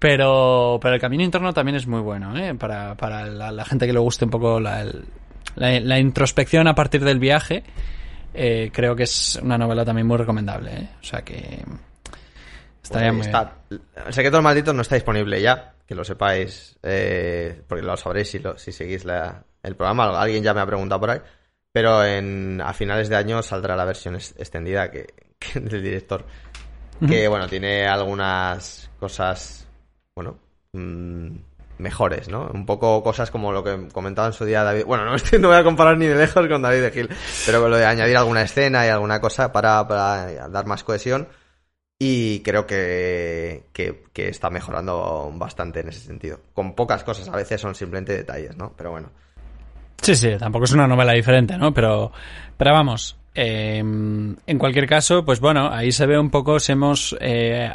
Pero, 0.00 0.80
pero 0.82 0.96
el 0.96 1.00
camino 1.00 1.22
interno 1.22 1.52
también 1.54 1.76
es 1.76 1.86
muy 1.86 2.00
bueno, 2.00 2.36
¿eh? 2.36 2.54
Para, 2.56 2.96
para 2.96 3.26
la, 3.26 3.52
la 3.52 3.64
gente 3.64 3.86
que 3.86 3.92
le 3.92 4.00
guste 4.00 4.24
un 4.24 4.32
poco 4.32 4.58
la, 4.58 4.82
el- 4.82 5.04
la, 5.56 5.78
la 5.80 5.98
introspección 5.98 6.66
a 6.68 6.74
partir 6.74 7.04
del 7.04 7.18
viaje, 7.18 7.62
eh, 8.34 8.70
creo 8.72 8.96
que 8.96 9.02
es 9.04 9.38
una 9.42 9.58
novela 9.58 9.84
también 9.84 10.06
muy 10.06 10.16
recomendable, 10.18 10.72
¿eh? 10.74 10.88
O 11.00 11.04
sea 11.04 11.22
que... 11.22 11.64
Estaría 12.82 13.08
Pues 13.12 13.18
muy 13.18 13.26
está. 13.26 13.58
El 14.06 14.12
secreto 14.12 14.36
del 14.38 14.44
maldito 14.44 14.72
no 14.72 14.82
está 14.82 14.96
disponible 14.96 15.40
ya, 15.40 15.74
que 15.86 15.94
lo 15.94 16.02
sepáis, 16.04 16.76
eh, 16.82 17.62
porque 17.68 17.84
lo 17.84 17.96
sabréis 17.96 18.30
si, 18.30 18.38
lo- 18.40 18.58
si 18.58 18.72
seguís 18.72 19.04
la- 19.04 19.44
el 19.62 19.76
programa. 19.76 20.20
Alguien 20.20 20.42
ya 20.42 20.52
me 20.52 20.60
ha 20.62 20.66
preguntado 20.66 21.00
por 21.00 21.10
ahí. 21.10 21.20
Pero 21.70 22.04
en, 22.04 22.60
a 22.60 22.72
finales 22.72 23.08
de 23.08 23.16
año 23.16 23.40
saldrá 23.42 23.76
la 23.76 23.84
versión 23.84 24.16
es- 24.16 24.34
extendida 24.36 24.90
que, 24.90 25.06
que 25.38 25.60
del 25.60 25.82
director. 25.82 26.24
Que, 27.06 27.26
bueno, 27.28 27.48
tiene 27.48 27.86
algunas 27.86 28.88
cosas, 29.00 29.66
bueno, 30.14 30.38
mm, 30.72 31.28
mejores, 31.78 32.28
¿no? 32.28 32.50
Un 32.52 32.66
poco 32.66 33.02
cosas 33.02 33.30
como 33.30 33.52
lo 33.52 33.64
que 33.64 33.88
comentaba 33.92 34.28
en 34.28 34.32
su 34.32 34.44
día 34.44 34.62
David. 34.62 34.84
Bueno, 34.84 35.04
no, 35.04 35.14
estoy- 35.14 35.38
no 35.40 35.48
voy 35.48 35.56
a 35.56 35.64
comparar 35.64 35.98
ni 35.98 36.06
de 36.06 36.14
lejos 36.14 36.46
con 36.48 36.62
David 36.62 36.82
de 36.82 36.90
Gil, 36.90 37.08
pero 37.46 37.68
lo 37.68 37.76
de 37.76 37.86
añadir 37.86 38.16
alguna 38.16 38.42
escena 38.42 38.86
y 38.86 38.88
alguna 38.88 39.20
cosa 39.20 39.52
para, 39.52 39.84
dar 39.84 40.66
más 40.66 40.84
cohesión. 40.84 41.28
Y 41.98 42.40
creo 42.40 42.66
que, 42.66 43.66
que, 43.72 44.28
está 44.28 44.50
mejorando 44.50 45.32
bastante 45.36 45.80
en 45.80 45.88
ese 45.90 46.00
sentido. 46.00 46.40
Con 46.52 46.74
pocas 46.74 47.04
cosas, 47.04 47.28
a 47.28 47.36
veces 47.36 47.60
son 47.60 47.76
simplemente 47.76 48.16
detalles, 48.16 48.56
¿no? 48.56 48.72
Pero 48.76 48.90
bueno. 48.90 49.10
Sí, 50.00 50.16
sí, 50.16 50.30
tampoco 50.36 50.64
es 50.64 50.72
una 50.72 50.88
novela 50.88 51.12
diferente, 51.12 51.56
¿no? 51.56 51.72
Pero, 51.72 52.10
pero 52.56 52.72
vamos, 52.72 53.16
eh, 53.36 53.78
en 53.78 54.58
cualquier 54.58 54.88
caso, 54.88 55.24
pues 55.24 55.38
bueno, 55.38 55.70
ahí 55.72 55.92
se 55.92 56.06
ve 56.06 56.18
un 56.18 56.30
poco 56.30 56.58
si 56.58 56.72
hemos 56.72 57.16
eh, 57.20 57.70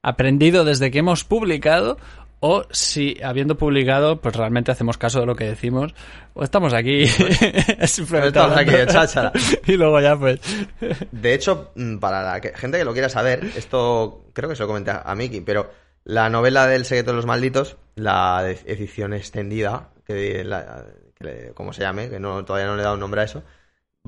aprendido 0.00 0.64
desde 0.64 0.92
que 0.92 1.00
hemos 1.00 1.24
publicado 1.24 1.98
o 2.40 2.64
si 2.70 3.16
habiendo 3.22 3.56
publicado, 3.56 4.20
pues 4.20 4.36
realmente 4.36 4.70
hacemos 4.70 4.98
caso 4.98 5.20
de 5.20 5.26
lo 5.26 5.34
que 5.34 5.44
decimos 5.44 5.94
o 6.34 6.42
estamos 6.44 6.72
aquí 6.74 7.06
simplemente 7.86 8.38
Estamos 8.38 8.56
aquí 8.58 8.72
cháchara. 8.88 9.32
y 9.66 9.72
luego 9.76 10.00
ya 10.00 10.16
pues. 10.16 10.40
De 11.10 11.34
hecho, 11.34 11.72
mm, 11.74 11.96
para 11.98 12.22
la 12.22 12.40
gente 12.54 12.78
que 12.78 12.84
lo 12.84 12.92
quiera 12.92 13.08
saber, 13.08 13.44
esto 13.56 14.26
creo 14.32 14.48
que 14.48 14.56
se 14.56 14.62
lo 14.62 14.68
comenté 14.68 14.92
a 14.92 15.14
Miki, 15.14 15.40
pero 15.40 15.70
la 16.04 16.28
novela 16.30 16.66
del 16.66 16.84
secreto 16.84 17.10
de 17.10 17.16
los 17.16 17.26
malditos, 17.26 17.76
la 17.96 18.44
edición 18.66 19.12
extendida, 19.14 19.88
que, 20.06 20.44
la- 20.44 20.84
que 21.18 21.52
como 21.54 21.72
se 21.72 21.82
llame, 21.82 22.08
que 22.10 22.20
no, 22.20 22.44
todavía 22.44 22.66
no 22.68 22.76
le 22.76 22.82
he 22.82 22.84
dado 22.84 22.94
un 22.94 23.00
nombre 23.00 23.22
a 23.22 23.24
eso, 23.24 23.42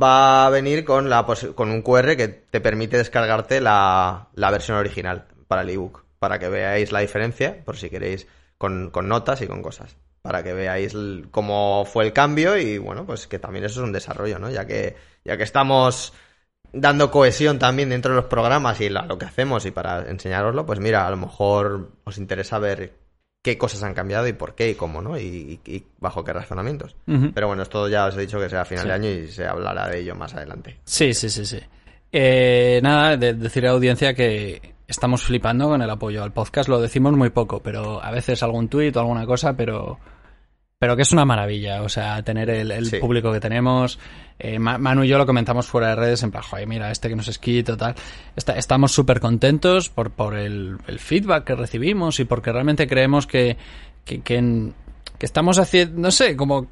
va 0.00 0.46
a 0.46 0.50
venir 0.50 0.84
con, 0.84 1.08
la, 1.10 1.26
con 1.56 1.70
un 1.70 1.82
QR 1.82 2.14
que 2.16 2.28
te 2.28 2.60
permite 2.60 2.96
descargarte 2.98 3.60
la, 3.60 4.28
la 4.34 4.50
versión 4.52 4.76
original 4.76 5.26
para 5.48 5.62
el 5.62 5.70
ebook, 5.70 6.04
para 6.18 6.38
que 6.38 6.48
veáis 6.48 6.92
la 6.92 7.00
diferencia, 7.00 7.62
por 7.64 7.76
si 7.76 7.90
queréis, 7.90 8.26
con, 8.58 8.90
con 8.90 9.08
notas 9.08 9.40
y 9.42 9.46
con 9.46 9.62
cosas, 9.62 9.96
para 10.22 10.42
que 10.42 10.52
veáis 10.52 10.94
cómo 11.30 11.84
fue 11.84 12.04
el 12.06 12.12
cambio 12.12 12.56
y 12.56 12.78
bueno, 12.78 13.06
pues 13.06 13.26
que 13.26 13.38
también 13.38 13.64
eso 13.64 13.80
es 13.80 13.84
un 13.84 13.92
desarrollo, 13.92 14.38
¿no? 14.38 14.50
Ya 14.50 14.66
que, 14.66 14.96
ya 15.24 15.36
que 15.36 15.44
estamos 15.44 16.12
dando 16.72 17.10
cohesión 17.10 17.58
también 17.58 17.88
dentro 17.88 18.12
de 18.12 18.20
los 18.20 18.26
programas 18.30 18.80
y 18.80 18.88
la- 18.90 19.06
lo 19.06 19.16
que 19.18 19.24
hacemos 19.26 19.64
y 19.64 19.70
para 19.70 20.08
enseñaroslo, 20.10 20.66
pues 20.66 20.80
mira, 20.80 21.06
a 21.06 21.10
lo 21.10 21.16
mejor 21.16 21.92
os 22.04 22.18
interesa 22.18 22.58
ver 22.58 22.92
qué 23.42 23.56
cosas 23.56 23.82
han 23.84 23.94
cambiado 23.94 24.26
y 24.26 24.32
por 24.34 24.54
qué 24.54 24.68
y 24.70 24.74
cómo, 24.74 25.00
¿no? 25.00 25.16
Y, 25.18 25.60
y- 25.64 25.70
y 25.76 25.86
bajo 25.98 26.24
qué 26.24 26.32
razonamientos. 26.32 26.96
Pero 27.32 27.46
bueno, 27.46 27.62
esto 27.62 27.88
ya 27.88 28.06
os 28.06 28.16
he 28.16 28.20
dicho 28.20 28.38
que 28.40 28.48
será 28.48 28.62
a 28.62 28.66
final 28.66 28.82
Sí. 28.82 28.88
de 28.88 28.94
año 28.94 29.08
y 29.10 29.28
se 29.28 29.46
hablará 29.46 29.88
de 29.88 30.00
ello 30.00 30.14
más 30.16 30.34
adelante. 30.34 30.80
Sí, 30.84 31.14
sí, 31.14 31.30
sí, 31.30 31.46
sí. 31.46 31.60
Eh, 32.12 32.80
nada, 32.82 33.16
de, 33.16 33.34
decir 33.34 33.64
a 33.64 33.68
la 33.68 33.74
audiencia 33.74 34.12
que 34.14 34.74
estamos 34.88 35.22
flipando 35.22 35.68
con 35.68 35.80
el 35.82 35.90
apoyo 35.90 36.24
al 36.24 36.32
podcast. 36.32 36.68
Lo 36.68 36.80
decimos 36.80 37.12
muy 37.16 37.30
poco, 37.30 37.60
pero 37.60 38.02
a 38.02 38.10
veces 38.10 38.42
algún 38.42 38.68
tuit 38.68 38.96
o 38.96 39.00
alguna 39.00 39.26
cosa, 39.26 39.56
pero 39.56 39.98
pero 40.80 40.94
que 40.94 41.02
es 41.02 41.12
una 41.12 41.24
maravilla. 41.24 41.82
O 41.82 41.88
sea, 41.88 42.22
tener 42.22 42.48
el, 42.50 42.70
el 42.70 42.86
Sí. 42.86 42.98
público 42.98 43.32
que 43.32 43.40
tenemos. 43.40 43.98
Eh, 44.38 44.58
Ma- 44.60 44.78
Manu 44.78 45.02
y 45.02 45.08
yo 45.08 45.18
lo 45.18 45.26
comentamos 45.26 45.66
fuera 45.66 45.88
de 45.88 45.96
redes 45.96 46.22
en 46.22 46.30
plan, 46.30 46.42
"Joder, 46.44 46.66
mira, 46.68 46.90
este 46.92 47.08
que 47.08 47.16
nos 47.16 47.26
esquito, 47.28 47.76
tal. 47.76 47.96
Está- 48.36 48.52
estamos 48.56 48.92
súper 48.92 49.18
contentos 49.20 49.88
por, 49.90 50.10
por 50.12 50.36
el, 50.36 50.78
el 50.86 50.98
feedback 51.00 51.42
que 51.44 51.54
recibimos 51.56 52.20
y 52.20 52.24
porque 52.24 52.52
realmente 52.52 52.86
creemos 52.86 53.26
que, 53.26 53.56
que, 54.04 54.20
que, 54.22 54.36
en- 54.36 54.74
que 55.18 55.26
estamos 55.26 55.58
haciendo, 55.58 56.00
no 56.00 56.10
sé, 56.12 56.36
como 56.36 56.68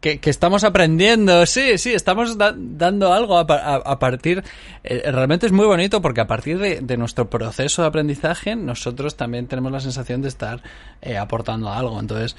que, 0.00 0.18
que 0.18 0.30
estamos 0.30 0.64
aprendiendo, 0.64 1.44
sí, 1.46 1.76
sí, 1.78 1.92
estamos 1.92 2.38
da- 2.38 2.54
dando 2.56 3.12
algo 3.12 3.36
a, 3.38 3.46
pa- 3.46 3.56
a- 3.58 3.76
a 3.76 3.98
partir, 3.98 4.42
eh, 4.82 5.10
realmente 5.12 5.46
es 5.46 5.52
muy 5.52 5.66
bonito 5.66 6.00
porque 6.00 6.20
a 6.22 6.26
partir 6.26 6.58
de, 6.58 6.80
de 6.80 6.96
nuestro 6.96 7.28
proceso 7.28 7.82
de 7.82 7.88
aprendizaje 7.88 8.56
nosotros 8.56 9.16
también 9.16 9.46
tenemos 9.46 9.70
la 9.72 9.80
sensación 9.80 10.22
de 10.22 10.28
estar 10.28 10.62
eh, 11.02 11.16
aportando 11.18 11.70
algo, 11.70 12.00
entonces, 12.00 12.34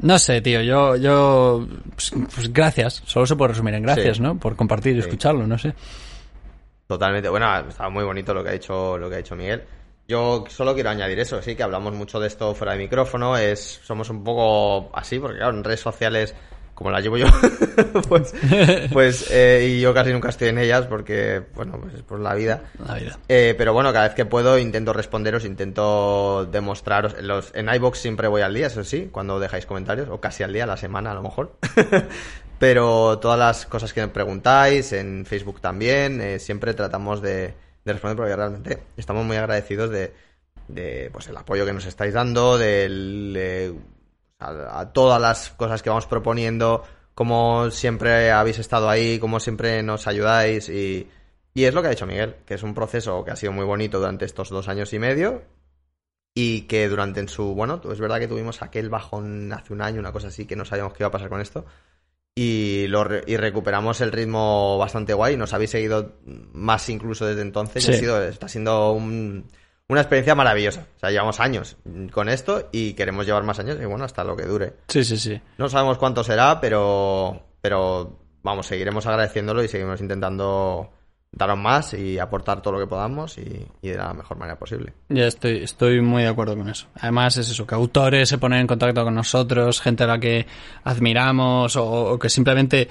no 0.00 0.18
sé, 0.18 0.40
tío, 0.40 0.62
yo, 0.62 0.96
yo, 0.96 1.66
pues, 1.94 2.12
pues 2.34 2.52
gracias, 2.52 3.02
solo 3.06 3.26
se 3.26 3.36
puede 3.36 3.50
resumir 3.50 3.74
en 3.74 3.82
gracias, 3.82 4.16
Sí. 4.18 4.22
¿no? 4.22 4.38
Por 4.38 4.56
compartir 4.56 4.92
y 4.96 5.02
Sí. 5.02 5.08
escucharlo, 5.08 5.46
no 5.46 5.58
sé. 5.58 5.74
Totalmente. 6.86 7.28
Bueno, 7.28 7.58
está 7.68 7.88
muy 7.88 8.04
bonito 8.04 8.34
lo 8.34 8.42
que 8.42 8.50
ha 8.50 8.52
dicho, 8.52 8.98
lo 8.98 9.08
que 9.08 9.14
ha 9.16 9.18
dicho 9.18 9.34
Miguel. 9.36 9.62
Yo 10.08 10.44
solo 10.48 10.74
quiero 10.74 10.90
añadir 10.90 11.18
eso, 11.20 11.40
sí, 11.40 11.54
que 11.54 11.62
hablamos 11.62 11.94
mucho 11.94 12.20
de 12.20 12.26
esto 12.26 12.54
fuera 12.54 12.72
de 12.72 12.78
micrófono, 12.80 13.36
es, 13.36 13.80
somos 13.84 14.10
un 14.10 14.22
poco 14.24 14.90
así, 14.94 15.18
porque 15.18 15.38
claro, 15.38 15.56
en 15.56 15.64
redes 15.64 15.80
sociales, 15.80 16.34
como 16.82 16.90
las 16.90 17.02
llevo 17.02 17.16
yo, 17.16 17.26
pues, 18.08 18.34
pues 18.92 19.30
eh, 19.30 19.68
y 19.70 19.80
yo 19.80 19.94
casi 19.94 20.12
nunca 20.12 20.30
estoy 20.30 20.48
en 20.48 20.58
ellas 20.58 20.86
porque, 20.86 21.42
bueno, 21.54 21.78
pues 21.80 21.94
es 21.94 22.02
por 22.02 22.18
la 22.18 22.34
vida. 22.34 22.64
La 22.84 22.94
vida. 22.94 23.18
Eh, 23.28 23.54
pero 23.56 23.72
bueno, 23.72 23.92
cada 23.92 24.08
vez 24.08 24.16
que 24.16 24.24
puedo 24.24 24.58
intento 24.58 24.92
responderos, 24.92 25.44
intento 25.44 26.44
demostraros. 26.46 27.14
En, 27.18 27.28
los, 27.28 27.54
en 27.54 27.72
iBox 27.72 27.98
siempre 27.98 28.26
voy 28.26 28.42
al 28.42 28.52
día, 28.52 28.66
eso 28.66 28.82
sí, 28.82 29.08
cuando 29.12 29.38
dejáis 29.38 29.64
comentarios, 29.64 30.08
o 30.10 30.20
casi 30.20 30.42
al 30.42 30.52
día, 30.52 30.64
a 30.64 30.66
la 30.66 30.76
semana 30.76 31.12
a 31.12 31.14
lo 31.14 31.22
mejor. 31.22 31.56
pero 32.58 33.18
todas 33.20 33.38
las 33.38 33.66
cosas 33.66 33.92
que 33.92 34.00
me 34.00 34.08
preguntáis, 34.08 34.92
en 34.92 35.24
Facebook 35.24 35.60
también, 35.60 36.20
eh, 36.20 36.38
siempre 36.40 36.74
tratamos 36.74 37.22
de, 37.22 37.54
de 37.84 37.92
responder 37.92 38.16
porque 38.16 38.34
realmente 38.34 38.78
estamos 38.96 39.24
muy 39.24 39.36
agradecidos 39.36 39.90
de, 39.90 40.12
de 40.68 41.10
pues 41.12 41.28
el 41.28 41.36
apoyo 41.36 41.64
que 41.64 41.72
nos 41.72 41.86
estáis 41.86 42.14
dando, 42.14 42.58
del, 42.58 43.76
a, 44.42 44.80
a 44.80 44.92
todas 44.92 45.20
las 45.20 45.50
cosas 45.50 45.82
que 45.82 45.90
vamos 45.90 46.06
proponiendo, 46.06 46.82
como 47.14 47.70
siempre 47.70 48.30
habéis 48.30 48.58
estado 48.58 48.88
ahí, 48.88 49.18
como 49.18 49.40
siempre 49.40 49.82
nos 49.82 50.06
ayudáis 50.06 50.68
y, 50.68 51.08
y 51.54 51.64
es 51.64 51.74
lo 51.74 51.82
que 51.82 51.88
ha 51.88 51.90
dicho 51.90 52.06
Miguel, 52.06 52.36
que 52.46 52.54
es 52.54 52.62
un 52.62 52.74
proceso 52.74 53.24
que 53.24 53.30
ha 53.30 53.36
sido 53.36 53.52
muy 53.52 53.64
bonito 53.64 53.98
durante 53.98 54.24
estos 54.24 54.48
dos 54.50 54.68
años 54.68 54.92
y 54.92 54.98
medio 54.98 55.42
y 56.34 56.62
que 56.62 56.88
durante 56.88 57.20
en 57.20 57.28
su, 57.28 57.54
bueno, 57.54 57.80
es 57.92 58.00
verdad 58.00 58.18
que 58.18 58.28
tuvimos 58.28 58.62
aquel 58.62 58.88
bajón 58.88 59.52
hace 59.52 59.72
un 59.74 59.82
año, 59.82 60.00
una 60.00 60.12
cosa 60.12 60.28
así, 60.28 60.46
que 60.46 60.56
no 60.56 60.64
sabíamos 60.64 60.94
qué 60.94 61.02
iba 61.02 61.08
a 61.08 61.12
pasar 61.12 61.28
con 61.28 61.40
esto 61.42 61.66
y, 62.34 62.86
lo 62.88 63.04
re- 63.04 63.24
y 63.26 63.36
recuperamos 63.36 64.00
el 64.00 64.10
ritmo 64.12 64.78
bastante 64.78 65.12
guay, 65.12 65.36
nos 65.36 65.52
habéis 65.52 65.70
seguido 65.70 66.14
más 66.24 66.88
incluso 66.88 67.26
desde 67.26 67.42
entonces, 67.42 67.84
y 67.84 67.86
Sí. 67.88 67.92
ha 67.92 67.98
sido, 67.98 68.22
está 68.24 68.48
siendo 68.48 68.92
un- 68.92 69.46
una 69.92 70.00
experiencia 70.00 70.34
maravillosa, 70.34 70.86
o 70.96 70.98
sea, 70.98 71.10
llevamos 71.10 71.38
años 71.40 71.76
con 72.12 72.28
esto 72.28 72.68
y 72.72 72.94
queremos 72.94 73.26
llevar 73.26 73.44
más 73.44 73.58
años 73.58 73.78
y 73.80 73.84
bueno, 73.84 74.04
hasta 74.04 74.24
lo 74.24 74.36
que 74.36 74.44
dure. 74.44 74.74
Sí, 74.88 75.04
sí, 75.04 75.18
sí. 75.18 75.40
No 75.58 75.68
sabemos 75.68 75.98
cuánto 75.98 76.24
será, 76.24 76.60
pero, 76.60 77.40
pero 77.60 78.18
vamos, 78.42 78.66
seguiremos 78.66 79.06
agradeciéndolo 79.06 79.62
y 79.62 79.68
seguimos 79.68 80.00
intentando 80.00 80.90
daros 81.30 81.58
más 81.58 81.94
y 81.94 82.18
aportar 82.18 82.60
todo 82.60 82.74
lo 82.74 82.80
que 82.80 82.86
podamos 82.86 83.38
y, 83.38 83.66
y 83.80 83.88
de 83.88 83.96
la 83.96 84.12
mejor 84.12 84.36
manera 84.36 84.58
posible. 84.58 84.92
Ya 85.08 85.26
estoy, 85.26 85.62
estoy 85.62 86.00
muy 86.00 86.22
de 86.22 86.28
acuerdo 86.28 86.56
con 86.56 86.68
eso. 86.68 86.88
Además 87.00 87.36
es 87.38 87.50
eso, 87.50 87.66
que 87.66 87.74
autores 87.74 88.28
se 88.28 88.38
ponen 88.38 88.60
en 88.60 88.66
contacto 88.66 89.04
con 89.04 89.14
nosotros, 89.14 89.80
gente 89.80 90.04
a 90.04 90.06
la 90.06 90.18
que 90.18 90.46
admiramos 90.84 91.76
o, 91.76 91.84
o 91.84 92.18
que 92.18 92.28
simplemente 92.28 92.88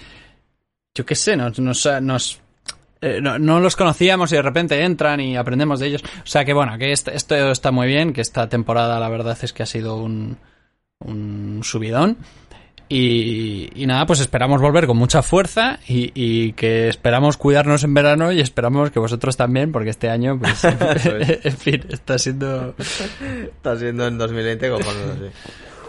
yo 0.94 1.06
qué 1.06 1.16
sé, 1.16 1.38
nos, 1.38 1.58
nos, 1.60 1.88
nos 2.02 2.42
eh, 3.02 3.20
no, 3.22 3.40
no, 3.40 3.60
los 3.60 3.76
conocíamos 3.76 4.32
y 4.32 4.36
de 4.36 4.42
repente 4.42 4.84
entran 4.84 5.20
y 5.20 5.36
aprendemos 5.36 5.80
de 5.80 5.88
ellos. 5.88 6.04
O 6.04 6.28
sea 6.28 6.46
que 6.46 6.54
bueno, 6.54 6.78
que 6.78 6.92
esto, 6.92 7.12
esto 7.12 7.52
está 7.52 7.72
muy 7.72 7.88
bien, 7.88 8.14
que 8.14 8.22
esta 8.22 8.48
temporada 8.48 9.00
la 9.00 9.10
verdad 9.10 9.38
es 9.42 9.54
que 9.54 9.64
ha 9.64 9.68
sido 9.68 9.98
un, 9.98 10.38
un 11.00 11.62
subidón. 11.64 12.18
Y, 12.94 13.70
y, 13.74 13.86
nada, 13.86 14.06
pues 14.06 14.20
esperamos 14.20 14.60
volver 14.60 14.86
con 14.86 14.98
mucha 14.98 15.22
fuerza 15.22 15.80
y, 15.88 16.12
y, 16.14 16.52
que 16.52 16.90
esperamos 16.90 17.38
cuidarnos 17.38 17.86
en 17.86 17.94
verano 17.94 18.34
y 18.34 18.42
esperamos 18.42 18.92
que 18.92 19.00
vosotros 19.00 19.38
también, 19.38 19.72
porque 19.72 19.92
este 19.92 20.10
año, 20.10 20.38
pues, 20.38 20.62
en 20.66 21.58
fin, 21.58 21.86
está 21.88 22.20
siendo... 22.20 22.76
Está 23.46 23.78
siendo 23.78 24.08
en 24.08 24.18
2020 24.18 24.70
como 24.70 24.84
sí. 24.84 25.30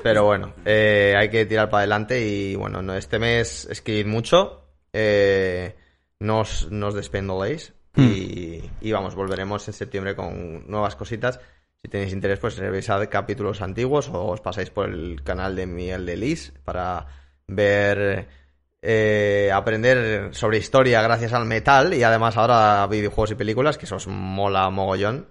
Pero 0.05 0.25
bueno, 0.25 0.53
eh, 0.65 1.15
hay 1.17 1.29
que 1.29 1.45
tirar 1.45 1.71
para 1.71 1.81
adelante 1.81 2.25
y 2.25 2.55
bueno, 2.55 2.83
no, 2.83 2.95
este 2.95 3.19
mes 3.19 3.67
escribid 3.71 4.07
mucho, 4.07 4.67
eh, 4.93 5.75
no 6.23 6.41
os, 6.41 6.71
no 6.71 6.89
os 6.89 6.95
despendoléis 6.95 7.75
mm. 7.95 8.03
y, 8.03 8.71
y 8.81 8.93
vamos, 8.93 9.15
volveremos 9.15 9.67
en 9.69 9.75
septiembre 9.75 10.15
con 10.15 10.69
nuevas 10.71 10.97
cositas. 10.97 11.41
Si 11.83 11.91
tenéis 11.91 12.13
interés, 12.13 12.39
pues 12.39 12.57
revisad 12.57 13.09
capítulos 13.09 13.61
antiguos 13.61 14.09
o 14.09 14.29
os 14.29 14.41
pasáis 14.41 14.71
por 14.71 14.89
el 14.89 15.23
canal 15.25 15.57
de 15.57 15.67
Miguel 15.67 16.07
de 16.07 16.17
Lis 16.17 16.53
para 16.65 17.07
ver, 17.49 18.29
eh, 18.81 19.51
aprender 19.53 20.35
sobre 20.35 20.59
historia 20.59 21.03
gracias 21.03 21.33
al 21.33 21.45
metal 21.45 21.93
y 21.95 22.05
además 22.05 22.37
ahora 22.37 22.87
videojuegos 22.87 23.33
y 23.33 23.35
películas, 23.35 23.79
que 23.79 23.87
eso 23.87 23.97
os 23.97 24.07
mola 24.07 24.71
mogollón. 24.71 25.27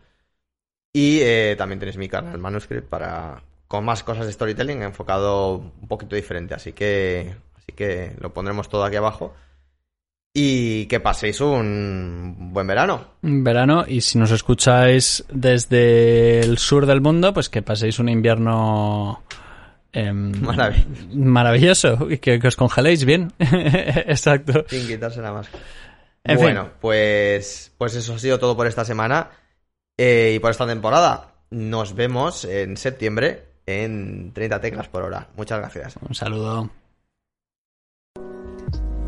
Y 0.94 1.20
eh, 1.22 1.56
también 1.58 1.80
tenéis 1.80 1.98
mi 1.98 2.10
canal 2.10 2.38
Manuscript 2.38 2.89
para 2.89 3.44
con 3.68 3.86
más 3.86 4.04
cosas 4.04 4.26
de 4.26 4.34
storytelling 4.34 4.84
enfocado 4.84 5.56
un 5.56 5.88
poquito 5.88 6.18
diferente, 6.18 6.54
así 6.54 6.74
que 6.74 7.34
así 7.56 7.72
que 7.72 8.14
lo 8.20 8.34
pondremos 8.34 8.68
todo 8.68 8.84
aquí 8.84 8.98
abajo. 8.98 9.34
Y 10.34 10.86
que 10.86 11.02
paséis 11.02 11.42
un 11.42 12.52
buen 12.54 12.66
verano. 12.66 13.16
Un 13.22 13.44
verano, 13.44 13.84
y 13.86 14.00
si 14.00 14.18
nos 14.18 14.32
escucháis 14.32 15.26
desde 15.30 16.40
el 16.40 16.58
sur 16.58 16.86
del 16.86 17.02
mundo, 17.02 17.34
pues 17.34 17.50
que 17.50 17.62
paséis 17.62 18.00
un 18.00 18.08
invierno 18.08 19.24
eh, 19.94 20.14
Marav 20.14 20.74
maravilloso 21.14 22.10
y 22.10 22.18
que, 22.20 22.40
que, 22.40 22.48
os 22.48 22.56
congeléis 22.56 23.04
bien. 23.04 23.34
Exacto. 23.40 24.64
Sin 24.70 24.88
quitarse 24.88 25.22
la 25.22 25.34
máscara. 25.34 25.64
En 26.24 26.38
bueno, 26.38 26.64
fin. 26.64 26.72
pues, 26.80 27.74
pues 27.78 27.96
eso 27.96 28.14
ha 28.14 28.20
sido 28.20 28.40
todo 28.40 28.56
por 28.56 28.68
esta 28.68 28.86
semana 28.86 29.32
eh, 29.98 30.34
y 30.36 30.40
por 30.40 30.52
esta 30.52 30.68
temporada. 30.68 31.34
Nos 31.50 31.94
vemos 31.96 32.46
en 32.46 32.78
septiembre 32.78 33.50
en 33.66 34.32
30 34.34 34.62
teclas 34.62 34.88
por 34.88 35.04
hora. 35.04 35.28
Muchas 35.36 35.60
gracias. 35.60 35.96
Un 36.08 36.16
saludo. 36.16 36.70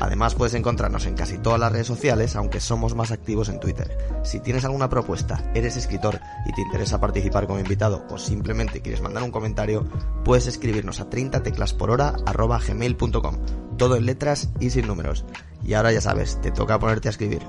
Además 0.00 0.34
puedes 0.34 0.54
encontrarnos 0.54 1.06
en 1.06 1.14
casi 1.14 1.38
todas 1.38 1.60
las 1.60 1.72
redes 1.72 1.86
sociales, 1.86 2.36
aunque 2.36 2.60
somos 2.60 2.94
más 2.94 3.10
activos 3.10 3.48
en 3.48 3.58
Twitter. 3.60 3.96
Si 4.22 4.40
tienes 4.40 4.64
alguna 4.64 4.88
propuesta, 4.88 5.42
eres 5.54 5.76
escritor 5.76 6.20
y 6.46 6.52
te 6.52 6.62
interesa 6.62 7.00
participar 7.00 7.46
como 7.46 7.60
invitado 7.60 8.04
o 8.10 8.18
simplemente 8.18 8.82
quieres 8.82 9.00
mandar 9.00 9.22
un 9.22 9.30
comentario, 9.30 9.86
puedes 10.24 10.46
escribirnos 10.46 11.00
a 11.00 11.08
30teclasporhora.gmail.com, 11.08 13.36
todo 13.78 13.96
en 13.96 14.04
letras 14.06 14.50
y 14.60 14.70
sin 14.70 14.86
números. 14.86 15.24
Y 15.64 15.74
ahora 15.74 15.92
ya 15.92 16.00
sabes, 16.00 16.40
te 16.40 16.50
toca 16.50 16.78
ponerte 16.78 17.08
a 17.08 17.12
escribir. 17.12 17.42